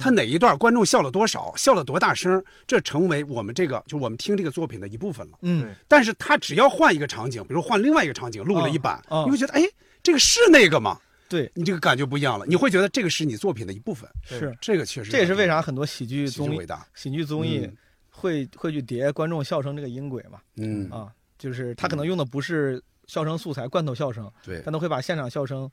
[0.00, 5.38] 他哪一段观众笑了多少，笑了多大声，这成为我们这个就我们听这个作品的一部分了。
[5.42, 9.62] 嗯，但是他只要换一个场景，比如换另外一个场景录了一版，你会觉得哎，
[10.02, 10.98] 这个是那个吗？
[11.28, 14.08] 对你这个感觉不一样了，你会觉得这个是你作品的一部分。
[14.24, 17.70] 是这个确实，这也是为啥很多喜剧综艺、喜剧综艺
[18.10, 20.40] 会会去叠观众笑声这个音轨嘛？
[20.56, 25.70] 嗯啊，就是他可能用的不是笑声素材、罐头笑声，对，但都会把现场笑声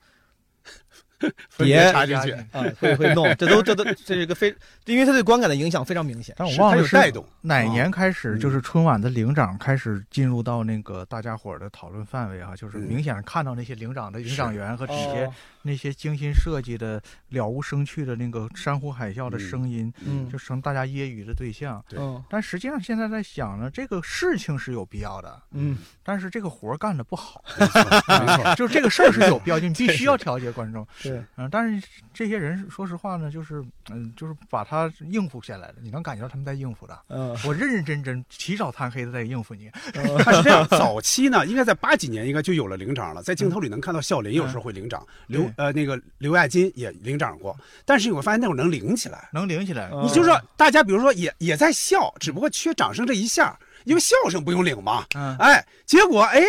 [1.58, 4.54] 叠插进去啊，会会弄，这都这都 这是一个非，
[4.86, 6.36] 因为它对观感的影响非常明显。
[6.38, 15.30] 但我忘了是带动哪年开始，就是春晚的领长开始进入到那个大家伙的讨论范围啊，就是明显看到那些领长的领长员和底下
[15.64, 21.84] 那些精心设计的了无生趣的那个山呼海啸的声音，嗯，就成大家揶揄的对象。
[21.90, 30.86] 对，但实际上现在在想呢，这个事情是有必要的，嗯，但是这个活干的不好，没错， 就是这个事儿是有必要，你必须要调节观众。
[31.10, 37.00] 是，嗯，但是这些人说实话呢，就是嗯，就是把他应付下来了，你能感觉到他们在应付的。
[37.10, 39.70] 嗯，我认认真真起早贪黑的在应付你。
[40.24, 47.56] 他是这样， 早期呢，应该在八几年应该就有了领涨了，在镜头里能看到笑林有时候会领涨，刘呃那个刘亚金也领涨过，
[47.86, 49.90] 但是你会发现那会儿能领起来，能领起来。
[50.04, 55.06] 你就说大家比如说也也在笑，只不过缺掌声这一下，因为笑声不用领嘛。
[55.16, 56.42] 嗯，哎，结果哎。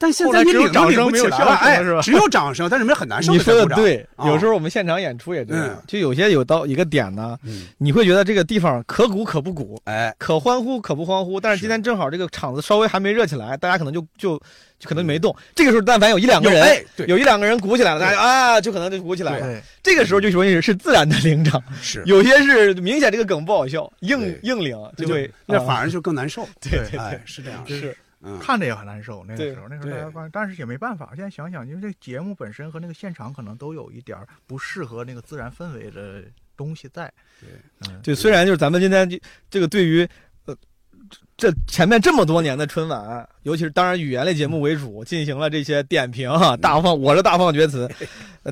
[0.00, 2.00] 但现在你领掌声没有笑哎，是吧？
[2.00, 3.30] 只有掌声，但是没很难受。
[3.34, 11.38] 你说的对，有时候我们现场演出也这样，就有些有到一个点呢，嗯你会觉得这个地方可鼓可不鼓，哎，可欢呼可不欢呼。
[11.38, 14.40] 但是今天正好这个场子稍微还没热起来，大家可能就就
[14.78, 15.36] 就可能没动。
[15.54, 19.62] 这个时候，但凡有一两个人，有一两个人鼓起来了，大家啊，就可能就鼓起来了。
[19.82, 26.48] 这个时候就容易是自然的领长，是有些是明显这个梗不好笑，硬硬领就会，那反而就更难受。
[26.58, 27.94] 对对对，是这样，是。
[28.38, 31.12] 看着也很难受，那个时候，那时候大家关，但是也没办法。
[31.14, 36.22] 现在想想，因为这节目本身和那个现场可能都有一点不适合那个自然氛围的
[36.54, 37.10] 东西在。
[37.40, 37.48] 对，
[37.88, 38.14] 嗯，对。
[38.14, 39.08] 虽然就是咱们今天
[39.48, 40.06] 这个对于
[40.44, 40.54] 呃
[41.36, 47.90] 这前面这么多年的春晚，尤其是当然语言类节目为主，进行了这些点评哈，大放我是大放厥词，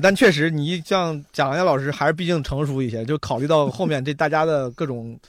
[0.01, 5.19] 但确实你像蒋洋老师还是毕竟成熟一些，就考虑到后面这大家的各种。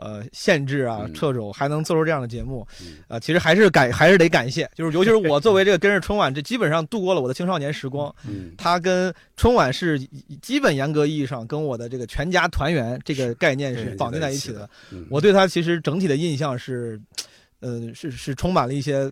[0.00, 2.66] 呃，限制啊，掣肘还能做出这样的节目，
[3.06, 8.12] 啊，其实还是感还是得感谢，就是尤其是 我作为这个跟着春晚，这基本上度过了我的青少年时光。
[8.26, 9.98] 嗯，它跟春晚是
[10.40, 14.68] 基本严格意义上跟我的这个全家团圆这个概念是绑定在一起的。
[15.10, 16.98] 我对它其实整体的印象是，
[17.60, 19.10] 呃，是是充满了一些。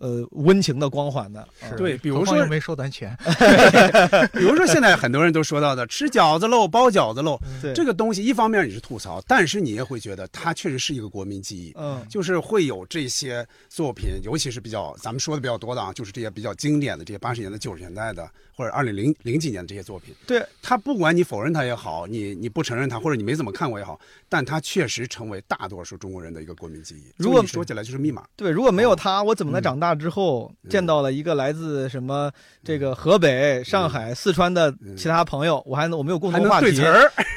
[0.00, 1.46] 呃，温情的光环的，
[1.76, 3.16] 对，比如说没收咱钱，
[4.32, 7.72] 比如说现在很多人都说到的吃饺子喽，包饺子喽，对。
[7.74, 23.98] 这个东西，一方面你是吐槽，但是你也会觉得它确实是一个国民记忆，嗯，就是会有这些作品，尤其是比较咱们说的比较多的啊，就是这些比较经典的这些八十年代、九十年代的，或者二零零零几年的这些作品，对，他不管你否认它也好，你你不承认它，或者你没怎么看过也好，
[24.28, 27.12] 但它确实成为大多数中国人的一个国民记忆。
[27.16, 30.52] 如果说起来就是密码，对，如果没有它，我怎么能长大之后？
[30.68, 32.30] 见到了一个来自什么
[32.62, 36.66] 这个河北、上海、四川的其他朋友，我还能我们有共同话题。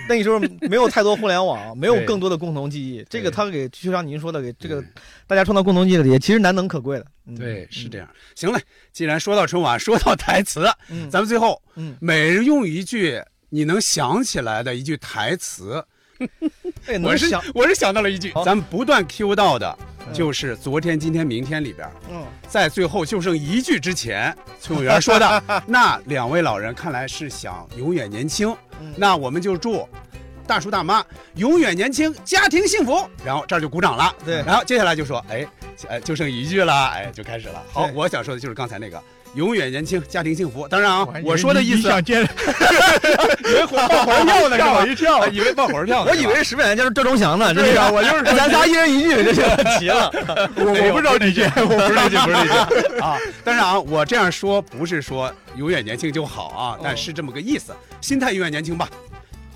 [0.10, 3.06] 那个时候没有太多互联网，没有更多的共同记忆。
[3.10, 4.84] 这个他给就像您说的，给这个
[5.28, 7.06] 大家创造共同记忆的也其实难能可贵的。
[7.38, 8.10] 对，是这样。
[8.36, 8.60] 行了，
[8.92, 10.66] 既然说到春晚，说到台词，
[11.10, 11.62] 咱们最后
[12.00, 15.84] 每人用一句你能想起来的一句台词。
[17.04, 19.78] 我是我是想到了一句，咱们不断 Q 到的，
[20.14, 28.56] 就是昨天、今天、明天里边，嗯，在最后就剩一句之前，崔永元说的， 那两位老人看来是想永远年轻，
[28.96, 29.88] 那我们就祝
[30.48, 31.06] 大叔大妈
[31.36, 33.08] 永远年轻，家庭幸福。
[33.24, 35.48] 然后这儿就鼓掌了，对，然后接下来就说，哎，
[35.88, 37.62] 哎，就剩一句了，哎，就开始了。
[37.72, 39.02] 好，我想说的就是刚才那个。
[39.36, 40.68] 永远年轻，家庭幸福。
[40.68, 42.22] 当然啊，我说的意思，想见，
[43.48, 46.04] 以为爆火车票呢，吓我一跳，以为爆火车票。
[46.04, 49.34] 我以为十百年就是赵忠祥呢，对呀，我就是咱仨一人一句，这
[49.64, 50.12] 就齐了。
[50.56, 53.18] 我我不知道这句，我不知道这句，不是这句 啊。
[53.44, 58.90] 当然啊，我这样说不是说永远年轻就好啊，但是这么个意思，心态永远年轻吧。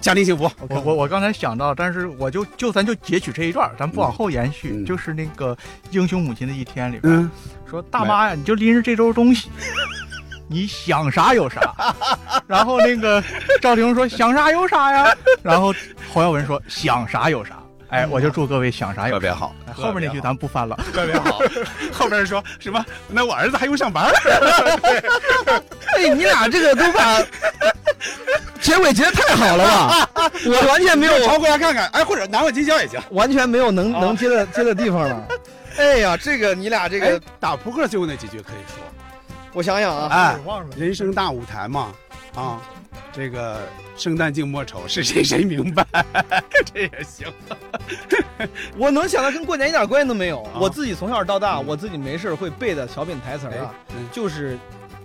[0.01, 0.49] 家庭幸福。
[0.69, 4.83] 我我我刚才想到，但是我就就咱就截取这一段，咱不往后延续。
[4.83, 5.55] 就是那个
[5.91, 7.29] 《英雄母亲的一天》里边
[7.69, 9.49] 说：“大妈呀，你就拎着这周东西，
[10.47, 11.73] 你想啥有啥。
[12.45, 13.23] ”然后那个
[13.59, 15.73] 赵婷说：“想啥有啥呀。”然后
[16.13, 17.57] 侯耀文说：“想啥有啥。”
[17.89, 19.55] 哎，我就祝各位想啥有特别好。
[19.73, 21.39] 后面那句咱不翻了，特别好。
[21.93, 22.83] 后面说什么？
[23.07, 24.05] 那我儿子还用上班？
[25.97, 27.21] 哎，你俩这个都把。
[28.61, 30.09] 结尾结的太好了吧！
[30.45, 35.27] 我完全没有朝过来看看，哎，或者拿个金胶也行，完全没有能能接的接的地方了。
[35.77, 38.83] 哎呀，这个你俩这个打扑克最后那几句可以说，
[39.53, 40.35] 我想想啊，哎，
[40.75, 41.91] 人生大舞台嘛，
[42.35, 42.59] 啊，
[43.11, 43.59] 这个
[43.97, 45.85] 圣诞静默丑，是谁谁明白？
[46.73, 47.27] 这也行。
[48.77, 50.47] 我能想到跟过年一点关系都没有。
[50.55, 53.73] 我自己从小到大，我自己没事会背的小品台词啊，
[54.11, 54.57] 就是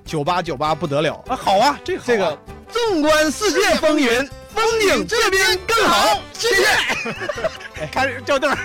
[0.04, 1.36] 九八九八不得了啊！
[1.36, 2.38] 好啊，这这个。
[2.72, 4.08] 纵观世界风云，
[4.54, 6.22] 风景这边更好。
[6.32, 7.86] 谢谢。
[7.90, 8.56] 开始吊凳，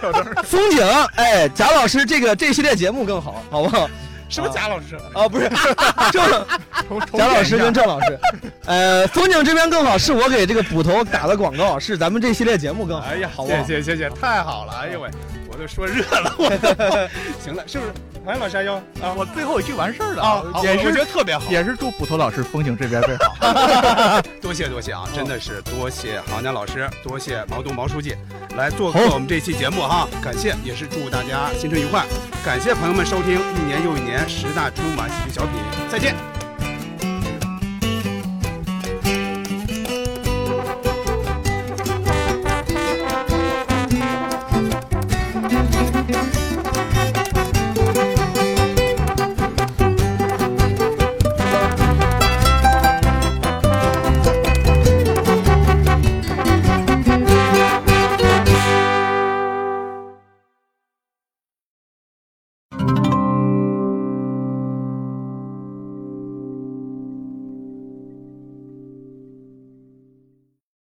[0.00, 0.22] 吊凳。
[0.44, 0.86] 风景，
[1.16, 3.88] 哎，贾老师这个这系列节目更好，好不好？
[4.34, 5.28] 什么贾老师啊？
[5.28, 5.48] 不是
[6.10, 6.46] 郑
[7.12, 8.18] 贾老师跟郑老师。
[8.66, 13.06] 呃，风景这边更好，是我给这个捕头打的广告，是咱们这系列节目更好。
[13.06, 14.72] 哎呀，好，谢谢谢谢，太好了！
[14.72, 15.08] 哎呦喂，
[15.54, 16.50] 我都说热了，我
[17.40, 17.92] 行了，是不是？
[18.26, 24.20] 哎，老师要啊，我最后一句完事儿了啊，也是我觉得特别好，也是祝捕头老师风景这边最好。
[24.42, 28.16] 多谢多谢啊，真的是多谢郝江老师，多谢毛东毛书记
[28.56, 32.04] 来做客我们这期节目哈，感谢，也是祝大家新春愉快，
[32.44, 35.52] 感谢朋友们收听一年又一年十大春晚喜剧小品，
[35.88, 36.43] 再见。